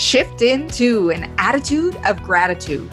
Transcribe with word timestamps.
shift 0.00 0.40
into 0.40 1.10
an 1.10 1.30
attitude 1.36 1.94
of 2.06 2.22
gratitude. 2.22 2.90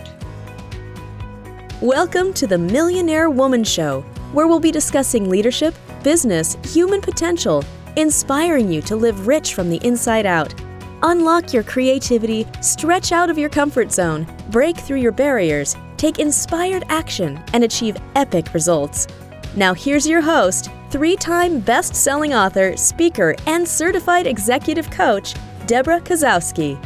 Welcome 1.82 2.34
to 2.34 2.46
the 2.46 2.58
Millionaire 2.58 3.30
Woman 3.30 3.64
Show, 3.64 4.02
where 4.34 4.46
we'll 4.46 4.60
be 4.60 4.74
discussing 4.74 5.30
leadership, 5.30 5.74
business, 6.04 6.58
human 6.66 7.00
potential, 7.00 7.64
inspiring 7.96 8.70
you 8.70 8.82
to 8.82 8.98
live 8.98 9.26
rich 9.26 9.54
from 9.54 9.70
the 9.70 9.78
inside 9.88 10.26
out. 10.26 10.54
Unlock 11.02 11.54
your 11.54 11.64
creativity, 11.64 12.46
stretch 12.60 13.14
out 13.14 13.30
of 13.30 13.38
your 13.38 13.50
comfort 13.50 13.94
zone, 13.94 14.28
break 14.50 14.76
through 14.76 15.00
your 15.00 15.14
barriers, 15.14 15.78
take 15.96 16.20
inspired 16.20 16.84
action, 16.90 17.42
and 17.54 17.64
achieve 17.64 17.96
epic 18.16 18.54
results. 18.54 19.08
Now, 19.56 19.74
here's 19.74 20.06
your 20.06 20.22
host, 20.22 20.70
three 20.90 21.16
time 21.16 21.62
best 21.62 21.96
selling 21.96 22.34
author, 22.34 22.76
speaker, 22.76 23.34
and 23.46 23.66
certified 23.66 24.28
executive 24.28 24.92
coach, 24.92 25.36
Debra 25.68 26.02
Kasowski. 26.02 26.78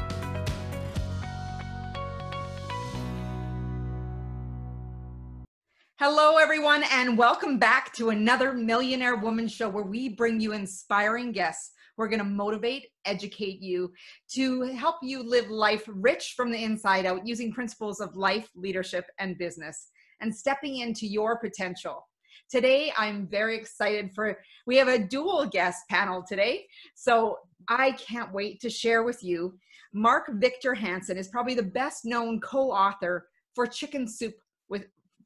Hello, 6.03 6.37
everyone, 6.37 6.83
and 6.91 7.15
welcome 7.15 7.59
back 7.59 7.93
to 7.93 8.09
another 8.09 8.53
Millionaire 8.53 9.17
Woman 9.17 9.47
Show 9.47 9.69
where 9.69 9.83
we 9.83 10.09
bring 10.09 10.39
you 10.39 10.51
inspiring 10.51 11.31
guests. 11.31 11.73
We're 11.95 12.07
going 12.07 12.17
to 12.17 12.25
motivate, 12.25 12.87
educate 13.05 13.61
you 13.61 13.93
to 14.31 14.63
help 14.63 14.95
you 15.03 15.21
live 15.21 15.51
life 15.51 15.83
rich 15.87 16.33
from 16.35 16.51
the 16.51 16.63
inside 16.63 17.05
out 17.05 17.27
using 17.27 17.53
principles 17.53 17.99
of 18.01 18.15
life, 18.15 18.49
leadership, 18.55 19.05
and 19.19 19.37
business 19.37 19.89
and 20.21 20.35
stepping 20.35 20.77
into 20.77 21.05
your 21.05 21.37
potential. 21.37 22.07
Today, 22.49 22.91
I'm 22.97 23.27
very 23.27 23.55
excited 23.55 24.09
for, 24.15 24.39
we 24.65 24.77
have 24.77 24.87
a 24.87 24.97
dual 24.97 25.45
guest 25.45 25.83
panel 25.87 26.25
today. 26.27 26.65
So 26.95 27.37
I 27.67 27.91
can't 27.91 28.33
wait 28.33 28.59
to 28.61 28.71
share 28.71 29.03
with 29.03 29.23
you. 29.23 29.53
Mark 29.93 30.31
Victor 30.37 30.73
Hansen 30.73 31.19
is 31.19 31.27
probably 31.27 31.53
the 31.53 31.61
best 31.61 32.05
known 32.05 32.41
co 32.41 32.71
author 32.71 33.27
for 33.53 33.67
Chicken 33.67 34.07
Soup 34.07 34.33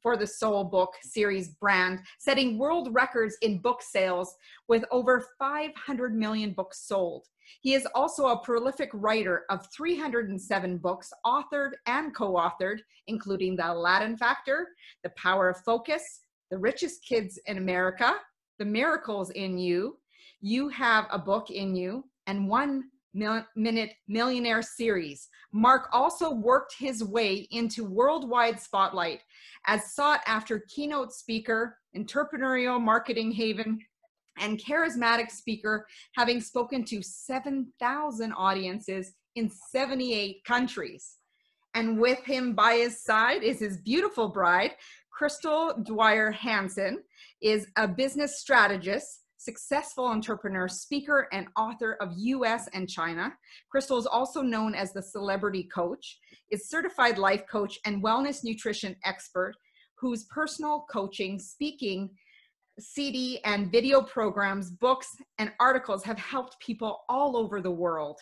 for 0.06 0.16
the 0.16 0.24
Soul 0.24 0.62
Book 0.62 0.94
series 1.02 1.48
brand, 1.48 1.98
setting 2.20 2.58
world 2.58 2.94
records 2.94 3.36
in 3.42 3.58
book 3.58 3.82
sales 3.82 4.36
with 4.68 4.84
over 4.92 5.26
500 5.36 6.14
million 6.14 6.52
books 6.52 6.86
sold. 6.86 7.26
He 7.60 7.74
is 7.74 7.88
also 7.92 8.28
a 8.28 8.38
prolific 8.38 8.88
writer 8.92 9.46
of 9.50 9.66
307 9.76 10.78
books, 10.78 11.12
authored 11.26 11.72
and 11.86 12.14
co 12.14 12.34
authored, 12.34 12.78
including 13.08 13.56
The 13.56 13.72
Aladdin 13.72 14.16
Factor, 14.16 14.68
The 15.02 15.10
Power 15.16 15.48
of 15.48 15.56
Focus, 15.64 16.20
The 16.52 16.58
Richest 16.58 17.04
Kids 17.04 17.40
in 17.46 17.58
America, 17.58 18.14
The 18.60 18.64
Miracles 18.64 19.30
in 19.30 19.58
You, 19.58 19.98
You 20.40 20.68
Have 20.68 21.06
a 21.10 21.18
Book 21.18 21.50
in 21.50 21.74
You, 21.74 22.04
and 22.28 22.48
One 22.48 22.90
Minute 23.16 23.92
Millionaire 24.06 24.62
series. 24.62 25.28
Mark 25.52 25.88
also 25.92 26.32
worked 26.32 26.74
his 26.78 27.02
way 27.02 27.48
into 27.50 27.84
worldwide 27.84 28.60
spotlight 28.60 29.22
as 29.66 29.94
sought 29.94 30.20
after 30.26 30.64
keynote 30.68 31.12
speaker, 31.12 31.78
entrepreneurial 31.96 32.80
marketing 32.80 33.32
haven, 33.32 33.78
and 34.38 34.60
charismatic 34.62 35.30
speaker, 35.30 35.86
having 36.14 36.40
spoken 36.40 36.84
to 36.84 37.02
7,000 37.02 38.32
audiences 38.32 39.14
in 39.34 39.50
78 39.70 40.44
countries. 40.44 41.16
And 41.74 41.98
with 41.98 42.22
him 42.24 42.54
by 42.54 42.74
his 42.74 43.02
side 43.02 43.42
is 43.42 43.60
his 43.60 43.78
beautiful 43.78 44.28
bride, 44.28 44.72
Crystal 45.10 45.74
Dwyer 45.82 46.30
Hansen, 46.30 47.02
is 47.40 47.66
a 47.76 47.88
business 47.88 48.40
strategist 48.40 49.22
successful 49.46 50.04
entrepreneur, 50.06 50.66
speaker, 50.66 51.28
and 51.32 51.46
author 51.56 51.96
of 52.00 52.12
US 52.16 52.68
and 52.74 52.88
China. 52.88 53.32
Crystal 53.70 53.96
is 53.96 54.04
also 54.04 54.42
known 54.42 54.74
as 54.74 54.92
the 54.92 55.00
celebrity 55.00 55.68
coach, 55.72 56.18
is 56.50 56.68
certified 56.68 57.16
life 57.16 57.44
coach 57.48 57.78
and 57.86 58.02
wellness 58.02 58.42
nutrition 58.42 58.96
expert 59.04 59.54
whose 60.00 60.24
personal 60.24 60.84
coaching, 60.90 61.38
speaking, 61.38 62.10
CD 62.80 63.38
and 63.44 63.70
video 63.70 64.02
programs, 64.02 64.70
books, 64.70 65.16
and 65.38 65.52
articles 65.60 66.02
have 66.04 66.18
helped 66.18 66.58
people 66.58 67.04
all 67.08 67.36
over 67.36 67.60
the 67.60 67.70
world. 67.70 68.18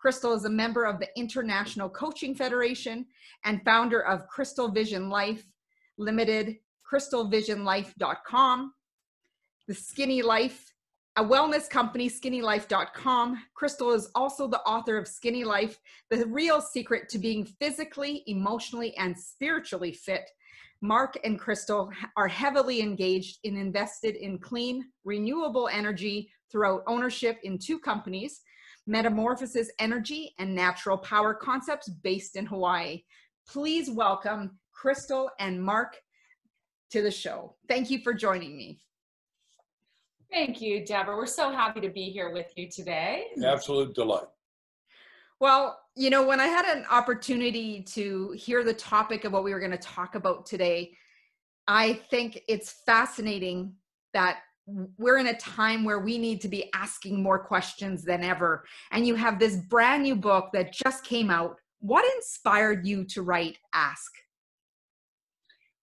Crystal 0.00 0.34
is 0.34 0.46
a 0.46 0.50
member 0.50 0.84
of 0.84 0.98
the 0.98 1.08
International 1.16 1.88
Coaching 1.88 2.34
Federation 2.34 3.06
and 3.44 3.64
founder 3.64 4.00
of 4.04 4.26
Crystal 4.26 4.68
Vision 4.68 5.08
Life 5.08 5.46
Limited, 5.96 6.56
crystalvisionlife.com, 6.92 8.72
the 9.68 9.74
Skinny 9.74 10.22
Life, 10.22 10.72
a 11.16 11.24
wellness 11.24 11.68
company, 11.68 12.08
skinnylife.com. 12.08 13.42
Crystal 13.54 13.92
is 13.92 14.10
also 14.14 14.46
the 14.46 14.60
author 14.60 14.96
of 14.96 15.08
Skinny 15.08 15.44
Life, 15.44 15.78
the 16.10 16.26
real 16.26 16.60
secret 16.60 17.08
to 17.08 17.18
being 17.18 17.44
physically, 17.44 18.22
emotionally, 18.26 18.96
and 18.96 19.18
spiritually 19.18 19.92
fit. 19.92 20.28
Mark 20.82 21.18
and 21.24 21.38
Crystal 21.38 21.90
are 22.16 22.28
heavily 22.28 22.80
engaged 22.80 23.38
and 23.44 23.56
invested 23.56 24.14
in 24.14 24.38
clean, 24.38 24.84
renewable 25.04 25.68
energy 25.68 26.30
throughout 26.52 26.82
ownership 26.86 27.38
in 27.42 27.58
two 27.58 27.78
companies, 27.78 28.42
Metamorphosis 28.86 29.70
Energy 29.80 30.32
and 30.38 30.54
Natural 30.54 30.98
Power 30.98 31.34
Concepts 31.34 31.88
based 31.88 32.36
in 32.36 32.46
Hawaii. 32.46 33.02
Please 33.48 33.90
welcome 33.90 34.58
Crystal 34.72 35.30
and 35.40 35.60
Mark 35.60 35.96
to 36.90 37.02
the 37.02 37.10
show. 37.10 37.56
Thank 37.68 37.90
you 37.90 38.00
for 38.00 38.14
joining 38.14 38.56
me. 38.56 38.80
Thank 40.30 40.60
you, 40.60 40.84
Debra. 40.84 41.16
We're 41.16 41.26
so 41.26 41.50
happy 41.50 41.80
to 41.80 41.88
be 41.88 42.10
here 42.10 42.32
with 42.32 42.52
you 42.56 42.68
today. 42.68 43.26
Absolute 43.44 43.94
delight. 43.94 44.26
Well, 45.40 45.78
you 45.94 46.10
know, 46.10 46.26
when 46.26 46.40
I 46.40 46.46
had 46.46 46.64
an 46.64 46.84
opportunity 46.90 47.82
to 47.90 48.32
hear 48.32 48.64
the 48.64 48.74
topic 48.74 49.24
of 49.24 49.32
what 49.32 49.44
we 49.44 49.52
were 49.52 49.60
going 49.60 49.72
to 49.72 49.78
talk 49.78 50.14
about 50.14 50.46
today, 50.46 50.92
I 51.68 51.94
think 52.10 52.42
it's 52.48 52.82
fascinating 52.86 53.74
that 54.14 54.38
we're 54.98 55.18
in 55.18 55.28
a 55.28 55.36
time 55.36 55.84
where 55.84 56.00
we 56.00 56.18
need 56.18 56.40
to 56.40 56.48
be 56.48 56.70
asking 56.74 57.22
more 57.22 57.38
questions 57.38 58.02
than 58.02 58.24
ever. 58.24 58.64
And 58.90 59.06
you 59.06 59.14
have 59.14 59.38
this 59.38 59.56
brand 59.56 60.02
new 60.02 60.16
book 60.16 60.50
that 60.52 60.72
just 60.72 61.04
came 61.04 61.30
out. 61.30 61.56
What 61.80 62.04
inspired 62.16 62.86
you 62.86 63.04
to 63.04 63.22
write 63.22 63.58
Ask? 63.74 64.12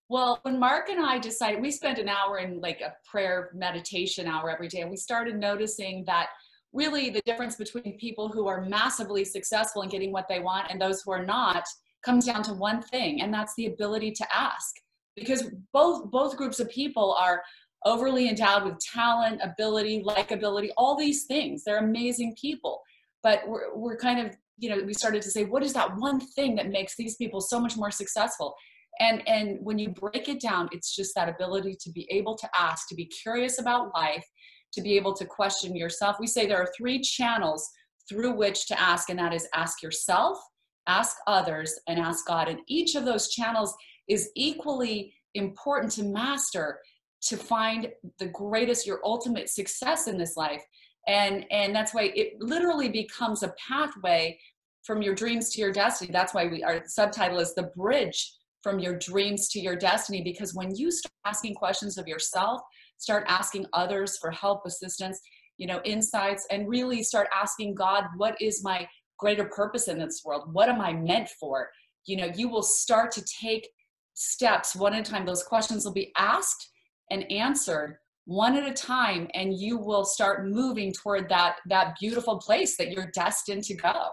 Well, 0.10 0.40
when 0.44 0.60
Mark 0.60 0.90
and 0.90 1.04
I 1.04 1.18
decided, 1.18 1.62
we 1.62 1.72
spent 1.72 1.98
an 1.98 2.10
hour 2.10 2.40
in 2.40 2.60
like 2.60 2.82
a 2.82 2.94
prayer 3.10 3.50
meditation 3.54 4.28
hour 4.28 4.50
every 4.50 4.68
day, 4.68 4.82
and 4.82 4.92
we 4.92 4.98
started 4.98 5.38
noticing 5.38 6.04
that 6.06 6.28
really 6.74 7.10
the 7.10 7.22
difference 7.26 7.56
between 7.56 7.98
people 7.98 8.30
who 8.30 8.48
are 8.48 8.62
massively 8.66 9.24
successful 9.24 9.82
in 9.84 9.90
getting 9.90 10.12
what 10.12 10.28
they 10.28 10.40
want 10.40 10.68
and 10.70 10.82
those 10.82 11.02
who 11.02 11.12
are 11.12 11.26
not 11.26 11.66
comes 12.04 12.26
down 12.26 12.44
to 12.44 12.54
one 12.54 12.82
thing, 12.82 13.22
and 13.22 13.34
that's 13.34 13.56
the 13.56 13.68
ability 13.68 14.12
to 14.12 14.36
ask. 14.36 14.76
Because 15.16 15.50
both 15.72 16.10
both 16.12 16.36
groups 16.36 16.60
of 16.60 16.70
people 16.70 17.14
are 17.14 17.42
overly 17.86 18.28
endowed 18.28 18.66
with 18.66 18.80
talent, 18.80 19.40
ability, 19.42 20.04
likability, 20.04 20.70
all 20.78 20.98
these 20.98 21.26
things. 21.26 21.64
They're 21.64 21.78
amazing 21.78 22.36
people, 22.40 22.82
but 23.22 23.48
we're 23.48 23.76
we're 23.76 23.98
kind 23.98 24.20
of 24.26 24.36
you 24.58 24.70
know 24.70 24.84
we 24.84 24.94
started 24.94 25.22
to 25.22 25.32
say, 25.32 25.46
what 25.46 25.64
is 25.64 25.74
that 25.74 25.96
one 25.98 26.20
thing 26.20 26.56
that 26.56 26.70
makes 26.70 26.96
these 26.98 27.16
people 27.16 27.40
so 27.40 27.60
much 27.60 27.78
more 27.78 27.92
successful? 27.92 28.56
And 29.00 29.28
and 29.28 29.58
when 29.62 29.80
you 29.80 29.90
break 29.90 30.30
it 30.30 30.40
down 30.40 30.70
it's 30.72 30.96
just 30.96 31.14
that 31.16 31.30
ability 31.30 31.76
to 31.80 31.92
be 31.92 32.08
able 32.12 32.36
to 32.38 32.48
ask 32.58 32.88
to 32.88 32.96
be 32.96 33.06
curious 33.06 33.60
about 33.60 33.94
life 33.96 34.26
to 34.74 34.82
be 34.82 34.96
able 34.98 35.14
to 35.14 35.26
question 35.26 35.76
yourself. 35.76 36.18
We 36.20 36.28
say 36.28 36.46
there 36.46 36.62
are 36.62 36.70
three 36.76 37.00
channels 37.00 37.70
through 38.10 38.34
which 38.34 38.68
to 38.68 38.80
ask 38.80 39.10
and 39.10 39.20
that 39.20 39.34
is 39.34 39.48
ask 39.54 39.82
yourself 39.82 40.38
ask 40.86 41.16
others 41.28 41.80
and 41.88 41.98
ask 41.98 42.28
god. 42.28 42.50
And 42.50 42.60
each 42.68 42.96
of 42.96 43.06
those 43.06 43.30
channels 43.30 43.74
is 44.10 44.30
equally 44.36 45.14
important 45.34 45.94
to 45.94 46.04
master 46.04 46.80
to 47.22 47.38
find 47.38 47.88
the 48.20 48.28
greatest 48.28 48.86
your 48.86 49.00
ultimate 49.06 49.50
success 49.50 50.08
in 50.08 50.18
this 50.18 50.36
life. 50.36 50.62
And 51.08 51.46
and 51.52 51.74
that's 51.74 51.94
why 51.94 52.12
it 52.16 52.34
literally 52.40 52.90
becomes 52.90 53.44
a 53.44 53.54
pathway 53.66 54.38
from 54.84 55.02
your 55.02 55.16
dreams 55.16 55.52
to 55.52 55.62
your 55.62 55.72
destiny. 55.72 56.12
That's 56.12 56.34
why 56.34 56.48
we 56.48 56.64
our 56.64 56.84
subtitle 56.86 57.40
is 57.40 57.56
the 57.56 57.72
bridge 57.78 58.30
from 58.64 58.80
your 58.80 58.98
dreams 58.98 59.50
to 59.50 59.60
your 59.60 59.76
destiny 59.76 60.22
because 60.22 60.56
when 60.56 60.74
you 60.76 60.90
start 60.90 61.14
asking 61.26 61.54
questions 61.54 61.98
of 61.98 62.08
yourself 62.08 62.62
start 62.98 63.26
asking 63.28 63.66
others 63.74 64.18
for 64.20 64.32
help 64.32 64.62
assistance 64.66 65.20
you 65.58 65.68
know 65.68 65.82
insights 65.84 66.48
and 66.50 66.68
really 66.68 67.04
start 67.04 67.28
asking 67.36 67.76
god 67.76 68.06
what 68.18 68.36
is 68.42 68.64
my 68.64 68.88
greater 69.24 69.46
purpose 69.46 69.88
in 69.88 69.98
this 69.98 70.22
world? 70.26 70.54
What 70.54 70.70
am 70.70 70.82
i 70.82 70.92
meant 70.94 71.30
for? 71.40 71.70
You 72.06 72.18
know 72.18 72.32
you 72.36 72.50
will 72.50 72.64
start 72.64 73.12
to 73.14 73.24
take 73.24 73.68
steps 74.16 74.76
one 74.76 74.94
at 74.94 75.08
a 75.08 75.12
time. 75.12 75.26
Those 75.26 75.44
questions 75.44 75.86
will 75.86 75.94
be 75.94 76.12
asked 76.18 76.70
and 77.10 77.32
answered 77.32 77.98
one 78.26 78.56
at 78.56 78.70
a 78.70 78.74
time 78.74 79.28
and 79.34 79.58
you 79.58 79.78
will 79.78 80.06
start 80.06 80.46
moving 80.46 80.94
toward 80.94 81.30
that 81.30 81.58
that 81.68 81.96
beautiful 82.00 82.38
place 82.38 82.78
that 82.78 82.92
you're 82.92 83.12
destined 83.14 83.64
to 83.64 83.76
go 83.76 84.10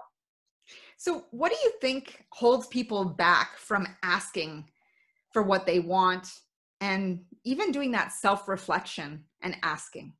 so, 1.00 1.24
what 1.30 1.50
do 1.50 1.56
you 1.64 1.72
think 1.80 2.26
holds 2.28 2.66
people 2.66 3.06
back 3.06 3.56
from 3.56 3.86
asking 4.02 4.66
for 5.32 5.42
what 5.42 5.64
they 5.64 5.80
want 5.80 6.30
and 6.82 7.20
even 7.42 7.72
doing 7.72 7.90
that 7.92 8.12
self 8.12 8.46
reflection 8.46 9.24
and 9.40 9.56
asking? 9.62 10.12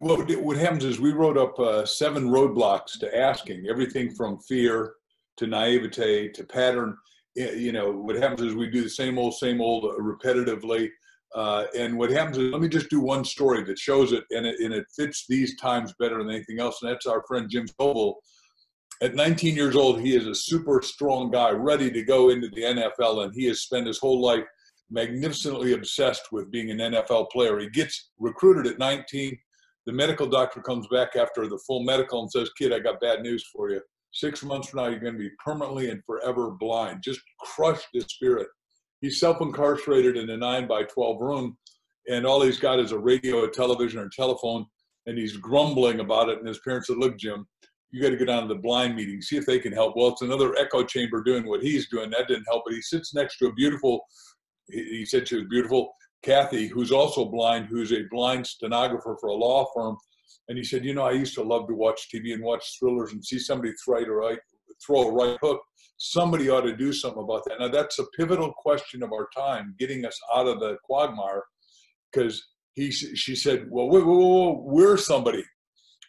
Well, 0.00 0.16
what 0.16 0.56
happens 0.56 0.84
is 0.84 0.98
we 0.98 1.12
wrote 1.12 1.38
up 1.38 1.56
uh, 1.60 1.86
seven 1.86 2.28
roadblocks 2.28 2.98
to 2.98 3.16
asking 3.16 3.68
everything 3.70 4.12
from 4.16 4.40
fear 4.40 4.94
to 5.36 5.46
naivete 5.46 6.30
to 6.30 6.42
pattern. 6.42 6.96
You 7.36 7.70
know, 7.70 7.92
what 7.92 8.16
happens 8.16 8.42
is 8.42 8.56
we 8.56 8.70
do 8.70 8.82
the 8.82 8.90
same 8.90 9.16
old, 9.16 9.34
same 9.34 9.60
old 9.60 9.84
uh, 9.84 9.96
repetitively. 10.00 10.88
Uh, 11.36 11.66
and 11.76 11.96
what 11.96 12.10
happens 12.10 12.36
is, 12.36 12.50
let 12.50 12.60
me 12.60 12.68
just 12.68 12.90
do 12.90 12.98
one 12.98 13.24
story 13.24 13.62
that 13.62 13.78
shows 13.78 14.10
it, 14.10 14.24
and 14.32 14.44
it, 14.44 14.58
and 14.58 14.74
it 14.74 14.86
fits 14.96 15.24
these 15.28 15.54
times 15.54 15.94
better 16.00 16.18
than 16.18 16.30
anything 16.30 16.58
else. 16.58 16.82
And 16.82 16.90
that's 16.90 17.06
our 17.06 17.22
friend 17.28 17.48
Jim 17.48 17.68
Stovall. 17.68 18.14
At 19.00 19.14
19 19.14 19.54
years 19.54 19.76
old, 19.76 20.00
he 20.00 20.16
is 20.16 20.26
a 20.26 20.34
super 20.34 20.82
strong 20.82 21.30
guy, 21.30 21.50
ready 21.50 21.90
to 21.90 22.02
go 22.02 22.30
into 22.30 22.48
the 22.48 22.62
NFL, 22.62 23.24
and 23.24 23.32
he 23.32 23.46
has 23.46 23.60
spent 23.60 23.86
his 23.86 23.98
whole 23.98 24.20
life 24.20 24.44
magnificently 24.90 25.72
obsessed 25.72 26.32
with 26.32 26.50
being 26.50 26.70
an 26.70 26.78
NFL 26.78 27.30
player. 27.30 27.58
He 27.60 27.68
gets 27.70 28.10
recruited 28.18 28.66
at 28.66 28.78
19. 28.78 29.38
The 29.86 29.92
medical 29.92 30.26
doctor 30.26 30.60
comes 30.60 30.88
back 30.88 31.14
after 31.14 31.46
the 31.46 31.60
full 31.64 31.84
medical 31.84 32.22
and 32.22 32.30
says, 32.30 32.50
Kid, 32.58 32.72
I 32.72 32.80
got 32.80 33.00
bad 33.00 33.22
news 33.22 33.48
for 33.52 33.70
you. 33.70 33.80
Six 34.12 34.42
months 34.42 34.70
from 34.70 34.80
now, 34.80 34.88
you're 34.88 34.98
going 34.98 35.14
to 35.14 35.18
be 35.18 35.30
permanently 35.42 35.90
and 35.90 36.02
forever 36.04 36.50
blind. 36.50 37.02
Just 37.02 37.20
crush 37.40 37.82
his 37.92 38.04
spirit. 38.04 38.48
He's 39.00 39.20
self 39.20 39.40
incarcerated 39.40 40.16
in 40.16 40.28
a 40.30 40.36
9 40.36 40.66
by 40.66 40.82
12 40.84 41.20
room, 41.20 41.56
and 42.08 42.26
all 42.26 42.42
he's 42.42 42.58
got 42.58 42.80
is 42.80 42.90
a 42.90 42.98
radio, 42.98 43.44
a 43.44 43.50
television, 43.50 44.00
or 44.00 44.06
a 44.06 44.10
telephone, 44.10 44.66
and 45.06 45.16
he's 45.16 45.36
grumbling 45.36 46.00
about 46.00 46.30
it. 46.30 46.38
And 46.38 46.48
his 46.48 46.58
parents 46.60 46.88
said, 46.88 46.96
Look, 46.96 47.16
Jim, 47.16 47.46
you 47.90 48.02
got 48.02 48.10
to 48.10 48.16
go 48.16 48.24
down 48.24 48.42
to 48.42 48.48
the 48.48 48.60
blind 48.60 48.94
meeting, 48.94 49.22
see 49.22 49.36
if 49.36 49.46
they 49.46 49.58
can 49.58 49.72
help. 49.72 49.96
Well, 49.96 50.08
it's 50.08 50.22
another 50.22 50.54
echo 50.58 50.84
chamber 50.84 51.22
doing 51.22 51.46
what 51.48 51.62
he's 51.62 51.88
doing. 51.88 52.10
That 52.10 52.28
didn't 52.28 52.46
help, 52.48 52.64
but 52.66 52.74
he 52.74 52.82
sits 52.82 53.14
next 53.14 53.38
to 53.38 53.46
a 53.46 53.52
beautiful 53.54 54.04
he 54.70 55.04
said 55.04 55.28
she 55.28 55.36
was 55.36 55.46
beautiful. 55.48 55.94
Kathy, 56.22 56.66
who's 56.66 56.92
also 56.92 57.24
blind, 57.24 57.66
who's 57.66 57.92
a 57.92 58.02
blind 58.10 58.46
stenographer 58.46 59.16
for 59.20 59.28
a 59.28 59.34
law 59.34 59.66
firm. 59.74 59.96
And 60.48 60.58
he 60.58 60.64
said, 60.64 60.84
you 60.84 60.94
know, 60.94 61.04
I 61.04 61.12
used 61.12 61.34
to 61.34 61.42
love 61.42 61.68
to 61.68 61.74
watch 61.74 62.08
TV 62.12 62.34
and 62.34 62.42
watch 62.42 62.78
thrillers 62.78 63.12
and 63.12 63.24
see 63.24 63.38
somebody 63.38 63.72
throw 63.84 63.98
a 63.98 64.10
right, 64.10 64.38
throw 64.84 65.08
a 65.08 65.12
right 65.12 65.38
hook. 65.42 65.60
Somebody 65.98 66.48
ought 66.48 66.62
to 66.62 66.76
do 66.76 66.92
something 66.92 67.22
about 67.22 67.44
that. 67.46 67.60
Now 67.60 67.68
that's 67.68 67.98
a 67.98 68.06
pivotal 68.16 68.52
question 68.52 69.02
of 69.02 69.12
our 69.12 69.28
time, 69.36 69.74
getting 69.78 70.04
us 70.04 70.18
out 70.34 70.46
of 70.46 70.60
the 70.60 70.76
quagmire. 70.84 71.44
Because 72.12 72.42
he, 72.74 72.90
she 72.90 73.36
said, 73.36 73.66
well, 73.70 73.88
whoa, 73.88 74.04
whoa, 74.04 74.18
whoa, 74.18 74.62
we're 74.64 74.96
somebody. 74.96 75.44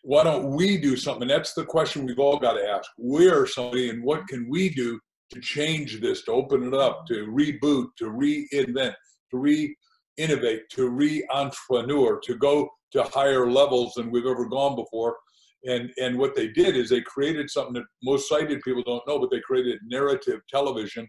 Why 0.04 0.24
don't 0.24 0.52
we 0.56 0.78
do 0.78 0.96
something? 0.96 1.28
That's 1.28 1.54
the 1.54 1.66
question 1.66 2.06
we've 2.06 2.20
all 2.20 2.40
got 2.40 2.54
to 2.54 2.68
ask. 2.68 2.90
We're 2.98 3.46
somebody, 3.46 3.90
and 3.90 4.04
what 4.04 4.28
can 4.28 4.48
we 4.50 4.70
do 4.70 5.00
to 5.34 5.42
change 5.42 6.00
this, 6.02 6.24
to 6.24 6.32
open 6.32 6.64
it 6.64 6.74
up, 6.74 7.06
to 7.08 7.28
reboot, 7.28 7.88
to 7.98 8.06
reinvent, 8.06 8.94
to 9.32 9.38
re-innovate, 9.38 10.64
to 10.72 10.90
re-entrepreneur, 10.90 12.20
to 12.22 12.36
go 12.36 12.70
to 12.92 13.04
higher 13.04 13.50
levels 13.50 13.94
than 13.94 14.10
we've 14.10 14.26
ever 14.26 14.48
gone 14.48 14.76
before. 14.76 15.18
And 15.66 15.92
and 16.02 16.18
what 16.18 16.36
they 16.36 16.48
did 16.48 16.78
is 16.78 16.90
they 16.90 17.02
created 17.02 17.50
something 17.50 17.74
that 17.74 17.84
most 18.02 18.30
sighted 18.30 18.62
people 18.62 18.82
don't 18.84 19.06
know, 19.08 19.20
but 19.20 19.30
they 19.30 19.42
created 19.42 19.80
narrative 19.86 20.40
television. 20.50 21.08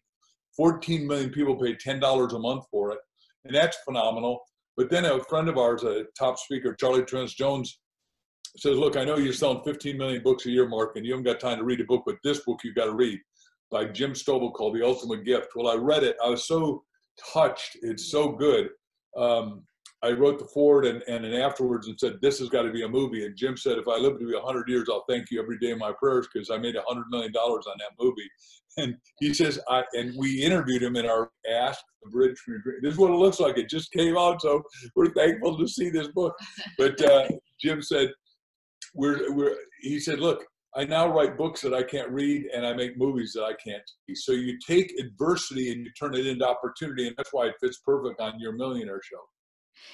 14 0.57 1.07
million 1.07 1.31
people 1.31 1.57
pay 1.57 1.75
$10 1.77 2.35
a 2.35 2.39
month 2.39 2.65
for 2.71 2.91
it, 2.91 2.99
and 3.45 3.55
that's 3.55 3.79
phenomenal. 3.85 4.41
But 4.77 4.91
then 4.91 5.05
a 5.05 5.23
friend 5.25 5.49
of 5.49 5.57
ours, 5.57 5.85
a 5.85 6.05
top 6.19 6.39
speaker, 6.39 6.75
Charlie 6.75 7.05
Tremendous 7.05 7.35
Jones, 7.35 7.79
says, 8.59 8.77
"Look, 8.77 8.97
I 8.97 9.05
know 9.05 9.17
you're 9.17 9.33
selling 9.33 9.63
15 9.65 9.97
million 9.97 10.23
books 10.23 10.47
a 10.47 10.51
year, 10.51 10.69
Mark, 10.69 10.97
and 10.97 11.05
you 11.05 11.13
haven't 11.13 11.25
got 11.25 11.41
time 11.41 11.59
to 11.59 11.65
read 11.65 11.81
a 11.81 11.85
book, 11.85 12.03
but 12.07 12.17
this 12.25 12.41
book 12.41 12.61
you've 12.65 12.75
got 12.75 12.87
to 12.87 12.95
read." 12.95 13.19
by 13.71 13.85
Jim 13.85 14.13
Stovall 14.13 14.53
called 14.53 14.75
The 14.75 14.85
Ultimate 14.85 15.25
Gift. 15.25 15.53
Well, 15.55 15.69
I 15.69 15.77
read 15.77 16.03
it. 16.03 16.17
I 16.25 16.29
was 16.29 16.47
so 16.47 16.83
touched. 17.33 17.77
It's 17.83 18.11
so 18.11 18.33
good. 18.33 18.71
Um, 19.17 19.63
I 20.03 20.13
wrote 20.13 20.39
the 20.39 20.47
forward 20.47 20.87
and, 20.87 21.03
and 21.03 21.35
afterwards 21.35 21.87
and 21.87 21.99
said, 22.01 22.15
this 22.23 22.39
has 22.39 22.49
got 22.49 22.63
to 22.63 22.73
be 22.73 22.85
a 22.85 22.89
movie. 22.89 23.27
And 23.27 23.37
Jim 23.37 23.57
said, 23.57 23.77
if 23.77 23.87
I 23.87 23.99
live 23.99 24.19
to 24.19 24.27
be 24.27 24.35
100 24.35 24.69
years, 24.69 24.89
I'll 24.91 25.05
thank 25.09 25.31
you 25.31 25.41
every 25.41 25.59
day 25.59 25.73
in 25.73 25.79
my 25.79 25.93
prayers 25.99 26.27
because 26.33 26.51
I 26.51 26.57
made 26.57 26.75
$100 26.75 27.03
million 27.11 27.33
on 27.35 27.77
that 27.79 28.03
movie. 28.03 28.29
And 28.79 28.97
he 29.19 29.35
says, 29.35 29.61
I, 29.69 29.83
and 29.93 30.15
we 30.17 30.43
interviewed 30.43 30.83
him 30.83 30.97
in 30.97 31.05
our 31.05 31.31
Ask 31.51 31.81
the 32.03 32.09
Bridge 32.09 32.39
from 32.39 32.63
Your. 32.65 32.81
This 32.81 32.95
is 32.95 32.99
what 32.99 33.11
it 33.11 33.17
looks 33.17 33.41
like. 33.41 33.59
It 33.59 33.69
just 33.69 33.93
came 33.93 34.17
out. 34.17 34.41
So 34.41 34.63
we're 34.97 35.13
thankful 35.13 35.59
to 35.59 35.69
see 35.69 35.91
this 35.91 36.09
book. 36.09 36.35
But 36.79 36.99
uh, 37.03 37.29
Jim 37.61 37.83
said, 37.83 38.11
we're, 38.95 39.33
we're, 39.35 39.57
he 39.81 39.99
said, 39.99 40.21
look, 40.21 40.45
I 40.77 40.85
now 40.85 41.09
write 41.09 41.37
books 41.37 41.61
that 41.63 41.75
I 41.75 41.83
can't 41.83 42.11
read 42.11 42.47
and 42.55 42.65
I 42.65 42.73
make 42.75 42.97
movies 42.97 43.33
that 43.35 43.43
I 43.43 43.55
can't 43.55 43.83
see. 44.07 44.15
So 44.15 44.33
you 44.33 44.57
take 44.65 44.93
adversity 45.01 45.73
and 45.73 45.85
you 45.85 45.91
turn 45.99 46.15
it 46.15 46.27
into 46.27 46.47
opportunity, 46.47 47.09
and 47.09 47.17
that's 47.17 47.33
why 47.33 47.47
it 47.47 47.55
fits 47.61 47.81
perfect 47.85 48.21
on 48.21 48.39
your 48.39 48.53
millionaire 48.53 49.01
show. 49.03 49.19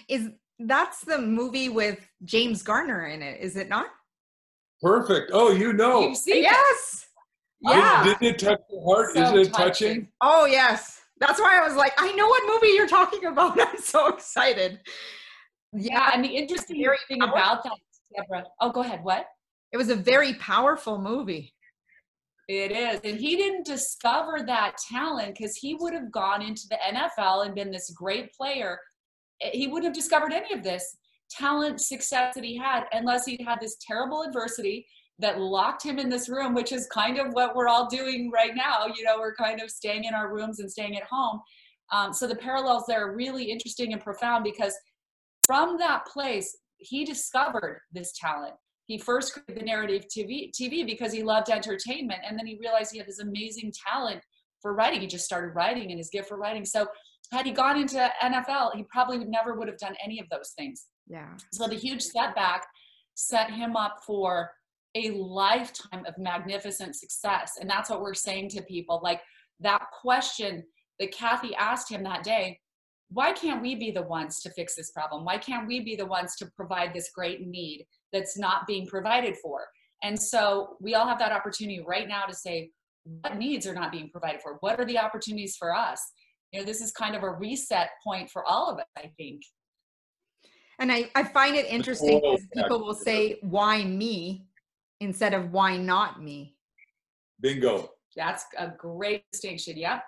Is 0.08 0.28
that's 0.58 1.00
the 1.00 1.18
movie 1.18 1.68
with 1.68 2.06
James 2.24 2.62
Garner 2.62 3.06
in 3.06 3.22
it, 3.22 3.40
is 3.40 3.56
it 3.56 3.68
not? 3.68 3.86
Perfect. 4.82 5.30
Oh, 5.32 5.50
you 5.50 5.72
know. 5.72 6.08
You've 6.08 6.16
seen 6.16 6.42
yes. 6.42 7.06
It? 7.62 7.70
Yeah. 7.70 8.04
Did, 8.04 8.18
did, 8.18 8.34
it 8.34 8.38
touch 8.38 8.60
your 8.70 8.84
heart? 8.84 9.14
So 9.14 9.22
is 9.22 9.48
it 9.48 9.52
touching? 9.52 9.88
touching? 9.88 10.08
Oh 10.20 10.44
yes. 10.44 11.00
That's 11.18 11.40
why 11.40 11.58
I 11.58 11.66
was 11.66 11.76
like, 11.76 11.94
I 11.96 12.12
know 12.12 12.28
what 12.28 12.42
movie 12.46 12.74
you're 12.74 12.86
talking 12.86 13.24
about. 13.24 13.58
I'm 13.60 13.78
so 13.78 14.08
excited. 14.08 14.80
Yeah, 15.72 16.10
and 16.14 16.24
the 16.24 16.28
interesting 16.28 16.86
thing 17.08 17.22
about 17.22 17.62
that, 17.64 17.72
Debra. 18.14 18.44
Oh, 18.60 18.70
go 18.70 18.80
ahead. 18.80 19.00
What? 19.02 19.26
it 19.72 19.76
was 19.76 19.90
a 19.90 19.96
very 19.96 20.34
powerful 20.34 20.98
movie. 20.98 21.52
It 22.48 22.70
is. 22.70 23.00
And 23.02 23.18
he 23.18 23.36
didn't 23.36 23.66
discover 23.66 24.42
that 24.46 24.76
talent 24.88 25.34
because 25.36 25.56
he 25.56 25.74
would 25.74 25.92
have 25.92 26.12
gone 26.12 26.42
into 26.42 26.62
the 26.70 26.78
NFL 26.94 27.44
and 27.44 27.54
been 27.54 27.72
this 27.72 27.90
great 27.90 28.32
player. 28.32 28.78
Eh, 29.42 29.50
he 29.52 29.66
wouldn't 29.66 29.84
have 29.84 29.94
discovered 29.94 30.32
any 30.32 30.54
of 30.54 30.62
this 30.62 30.96
talent 31.30 31.80
success 31.80 32.34
that 32.36 32.44
he 32.44 32.56
had 32.56 32.84
unless 32.92 33.26
he'd 33.26 33.42
had 33.42 33.58
this 33.60 33.76
terrible 33.84 34.22
adversity 34.22 34.86
that 35.18 35.40
locked 35.40 35.82
him 35.82 35.98
in 35.98 36.08
this 36.08 36.28
room, 36.28 36.54
which 36.54 36.72
is 36.72 36.86
kind 36.86 37.18
of 37.18 37.32
what 37.32 37.56
we're 37.56 37.68
all 37.68 37.88
doing 37.88 38.30
right 38.30 38.54
now. 38.54 38.86
You 38.86 39.04
know, 39.04 39.18
we're 39.18 39.34
kind 39.34 39.60
of 39.60 39.70
staying 39.70 40.04
in 40.04 40.14
our 40.14 40.32
rooms 40.32 40.60
and 40.60 40.70
staying 40.70 40.96
at 40.96 41.04
home. 41.04 41.40
Um, 41.92 42.12
so 42.12 42.26
the 42.26 42.36
parallels 42.36 42.84
there 42.86 43.08
are 43.08 43.16
really 43.16 43.44
interesting 43.44 43.92
and 43.92 44.02
profound 44.02 44.44
because 44.44 44.74
from 45.44 45.76
that 45.78 46.06
place, 46.06 46.56
he 46.78 47.04
discovered 47.04 47.80
this 47.92 48.12
talent. 48.18 48.54
He 48.86 48.98
first 48.98 49.32
created 49.32 49.62
the 49.62 49.66
narrative 49.66 50.04
TV, 50.06 50.50
TV 50.52 50.86
because 50.86 51.12
he 51.12 51.22
loved 51.22 51.50
entertainment 51.50 52.20
and 52.26 52.38
then 52.38 52.46
he 52.46 52.58
realized 52.60 52.92
he 52.92 52.98
had 52.98 53.08
this 53.08 53.18
amazing 53.18 53.72
talent 53.86 54.20
for 54.62 54.74
writing. 54.74 55.00
He 55.00 55.06
just 55.06 55.24
started 55.24 55.54
writing 55.54 55.90
and 55.90 55.98
his 55.98 56.10
gift 56.10 56.28
for 56.28 56.36
writing. 56.36 56.64
So 56.64 56.86
had 57.32 57.46
he 57.46 57.52
gone 57.52 57.76
into 57.76 58.10
nfl 58.22 58.74
he 58.76 58.84
probably 58.84 59.18
would 59.18 59.28
never 59.28 59.54
would 59.54 59.66
have 59.66 59.78
done 59.78 59.96
any 60.04 60.20
of 60.20 60.28
those 60.30 60.52
things. 60.56 60.86
Yeah. 61.08 61.36
So 61.52 61.66
the 61.66 61.74
huge 61.74 62.02
setback 62.02 62.64
set 63.14 63.50
him 63.50 63.76
up 63.76 64.00
for 64.06 64.50
a 64.94 65.10
lifetime 65.10 66.04
of 66.06 66.16
magnificent 66.18 66.96
success. 66.96 67.54
And 67.60 67.68
that's 67.68 67.90
what 67.90 68.00
we're 68.00 68.14
saying 68.14 68.50
to 68.50 68.62
people. 68.62 69.00
Like 69.02 69.20
that 69.60 69.82
question 70.00 70.62
that 71.00 71.12
kathy 71.12 71.54
asked 71.54 71.90
him 71.90 72.02
that 72.04 72.22
day 72.22 72.58
why 73.10 73.32
can't 73.32 73.62
we 73.62 73.74
be 73.74 73.90
the 73.90 74.02
ones 74.02 74.40
to 74.40 74.50
fix 74.50 74.74
this 74.74 74.90
problem 74.90 75.24
why 75.24 75.38
can't 75.38 75.66
we 75.66 75.80
be 75.80 75.94
the 75.94 76.06
ones 76.06 76.34
to 76.36 76.46
provide 76.56 76.92
this 76.92 77.10
great 77.14 77.46
need 77.46 77.86
that's 78.16 78.38
not 78.38 78.66
being 78.66 78.86
provided 78.86 79.36
for. 79.36 79.60
And 80.02 80.20
so 80.20 80.76
we 80.80 80.94
all 80.94 81.06
have 81.06 81.18
that 81.18 81.32
opportunity 81.32 81.82
right 81.86 82.08
now 82.08 82.24
to 82.24 82.34
say, 82.34 82.70
what 83.04 83.36
needs 83.36 83.66
are 83.66 83.74
not 83.74 83.92
being 83.92 84.10
provided 84.10 84.40
for? 84.40 84.56
What 84.60 84.80
are 84.80 84.84
the 84.84 84.98
opportunities 84.98 85.56
for 85.56 85.74
us? 85.74 86.00
You 86.52 86.60
know, 86.60 86.66
this 86.66 86.80
is 86.80 86.92
kind 86.92 87.14
of 87.14 87.22
a 87.22 87.30
reset 87.30 87.90
point 88.04 88.30
for 88.30 88.44
all 88.44 88.70
of 88.70 88.78
us, 88.78 88.86
I 88.96 89.10
think. 89.16 89.42
And 90.78 90.92
I, 90.92 91.10
I 91.14 91.24
find 91.24 91.56
it 91.56 91.66
interesting 91.66 92.20
because 92.20 92.46
people 92.54 92.84
will 92.84 92.94
say, 92.94 93.38
why 93.42 93.84
me 93.84 94.46
instead 95.00 95.34
of 95.34 95.52
why 95.52 95.76
not 95.76 96.22
me? 96.22 96.56
Bingo. 97.40 97.90
That's 98.14 98.44
a 98.58 98.68
great 98.68 99.24
distinction. 99.30 99.76
Yep. 99.76 100.02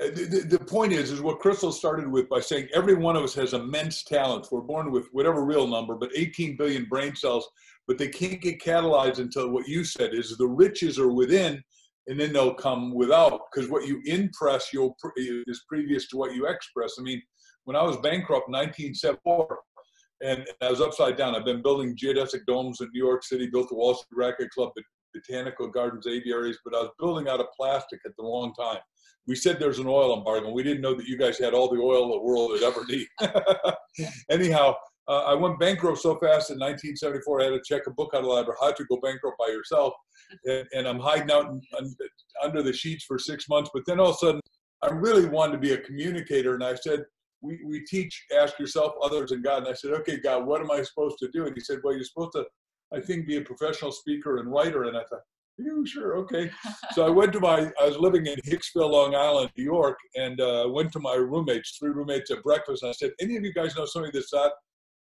Uh, 0.00 0.06
the, 0.06 0.46
the, 0.48 0.58
point 0.58 0.92
is, 0.92 1.10
is 1.10 1.20
what 1.20 1.38
Crystal 1.38 1.70
started 1.70 2.08
with 2.08 2.28
by 2.28 2.40
saying 2.40 2.68
every 2.74 2.94
one 2.94 3.16
of 3.16 3.22
us 3.22 3.34
has 3.34 3.52
immense 3.52 4.02
talents. 4.02 4.50
We're 4.50 4.60
born 4.60 4.90
with 4.90 5.08
whatever 5.12 5.44
real 5.44 5.66
number, 5.66 5.94
but 5.94 6.10
18 6.16 6.56
billion 6.56 6.86
brain 6.86 7.14
cells, 7.14 7.48
but 7.86 7.98
they 7.98 8.08
can't 8.08 8.40
get 8.40 8.60
catalyzed 8.60 9.18
until 9.18 9.50
what 9.50 9.68
you 9.68 9.84
said 9.84 10.14
is 10.14 10.36
the 10.36 10.46
riches 10.46 10.98
are 10.98 11.12
within, 11.12 11.62
and 12.06 12.18
then 12.18 12.32
they'll 12.32 12.54
come 12.54 12.94
without. 12.94 13.42
Because 13.52 13.70
what 13.70 13.86
you 13.86 14.00
impress, 14.06 14.72
you'll 14.72 14.96
is 15.16 15.64
previous 15.68 16.08
to 16.08 16.16
what 16.16 16.34
you 16.34 16.46
express. 16.46 16.94
I 16.98 17.02
mean, 17.02 17.22
when 17.64 17.76
I 17.76 17.82
was 17.82 17.96
bankrupt 17.98 18.48
in 18.48 18.54
1974, 18.54 19.58
and 20.22 20.46
I 20.60 20.70
was 20.70 20.80
upside 20.80 21.16
down. 21.16 21.34
I've 21.34 21.44
been 21.44 21.62
building 21.62 21.96
geodesic 21.96 22.46
domes 22.46 22.80
in 22.80 22.88
New 22.92 23.04
York 23.04 23.24
City, 23.24 23.48
built 23.48 23.68
the 23.68 23.74
Wall 23.74 23.94
Street 23.94 24.16
Racquet 24.16 24.50
Club, 24.50 24.70
botanical 25.14 25.68
gardens, 25.68 26.06
aviaries, 26.06 26.58
but 26.64 26.74
I 26.74 26.80
was 26.80 26.90
building 26.98 27.28
out 27.28 27.40
of 27.40 27.46
plastic 27.56 28.00
at 28.04 28.12
the 28.16 28.24
wrong 28.24 28.52
time 28.54 28.78
we 29.26 29.36
said 29.36 29.58
there's 29.58 29.78
an 29.78 29.86
oil 29.86 30.16
embargo. 30.18 30.50
We 30.50 30.62
didn't 30.62 30.80
know 30.80 30.94
that 30.94 31.06
you 31.06 31.16
guys 31.16 31.38
had 31.38 31.54
all 31.54 31.68
the 31.68 31.80
oil 31.80 32.10
the 32.10 32.20
world 32.20 32.50
would 32.50 32.62
ever 32.62 32.84
need. 32.86 33.06
Anyhow, 34.30 34.74
uh, 35.08 35.24
I 35.24 35.34
went 35.34 35.60
bankrupt 35.60 35.98
so 35.98 36.14
fast 36.14 36.50
in 36.50 36.58
1974. 36.58 37.40
I 37.40 37.44
had 37.44 37.50
to 37.50 37.60
check 37.64 37.86
a 37.86 37.90
book 37.92 38.10
out 38.14 38.20
of 38.20 38.24
the 38.24 38.30
library. 38.30 38.58
How 38.60 38.72
to 38.72 38.84
go 38.84 38.98
bankrupt 39.00 39.38
by 39.38 39.48
yourself, 39.48 39.94
and, 40.44 40.66
and 40.72 40.88
I'm 40.88 40.98
hiding 40.98 41.30
out 41.30 41.46
in, 41.46 41.60
in, 41.78 41.94
under 42.42 42.62
the 42.62 42.72
sheets 42.72 43.04
for 43.04 43.18
six 43.18 43.48
months. 43.48 43.70
But 43.72 43.84
then 43.86 44.00
all 44.00 44.10
of 44.10 44.16
a 44.16 44.18
sudden, 44.18 44.40
I 44.82 44.88
really 44.88 45.26
wanted 45.26 45.52
to 45.52 45.58
be 45.58 45.72
a 45.72 45.78
communicator, 45.78 46.54
and 46.54 46.64
I 46.64 46.74
said, 46.74 47.04
we, 47.40 47.60
we 47.64 47.84
teach 47.84 48.24
ask 48.36 48.58
yourself, 48.58 48.92
others, 49.02 49.32
and 49.32 49.42
God. 49.42 49.58
And 49.58 49.68
I 49.68 49.74
said, 49.74 49.90
okay, 49.94 50.18
God, 50.18 50.46
what 50.46 50.60
am 50.60 50.70
I 50.70 50.82
supposed 50.82 51.18
to 51.18 51.28
do? 51.32 51.46
And 51.46 51.54
he 51.54 51.60
said, 51.60 51.78
well, 51.82 51.92
you're 51.92 52.04
supposed 52.04 52.32
to, 52.32 52.44
I 52.94 53.00
think, 53.00 53.26
be 53.26 53.36
a 53.36 53.42
professional 53.42 53.92
speaker 53.92 54.38
and 54.38 54.50
writer. 54.50 54.84
And 54.84 54.96
I 54.96 55.02
thought, 55.04 55.22
you 55.58 55.86
sure, 55.86 56.16
okay. 56.18 56.50
so 56.92 57.06
I 57.06 57.10
went 57.10 57.32
to 57.34 57.40
my, 57.40 57.70
I 57.80 57.86
was 57.86 57.98
living 57.98 58.26
in 58.26 58.36
Hicksville, 58.46 58.90
Long 58.90 59.14
Island, 59.14 59.50
New 59.56 59.64
York, 59.64 59.98
and 60.16 60.40
uh, 60.40 60.68
went 60.70 60.92
to 60.92 61.00
my 61.00 61.14
roommates, 61.14 61.76
three 61.78 61.90
roommates 61.90 62.30
at 62.30 62.42
breakfast. 62.42 62.82
And 62.82 62.90
I 62.90 62.92
said, 62.92 63.12
any 63.20 63.36
of 63.36 63.44
you 63.44 63.52
guys 63.52 63.76
know 63.76 63.84
somebody 63.84 64.12
that's 64.12 64.32
not 64.32 64.52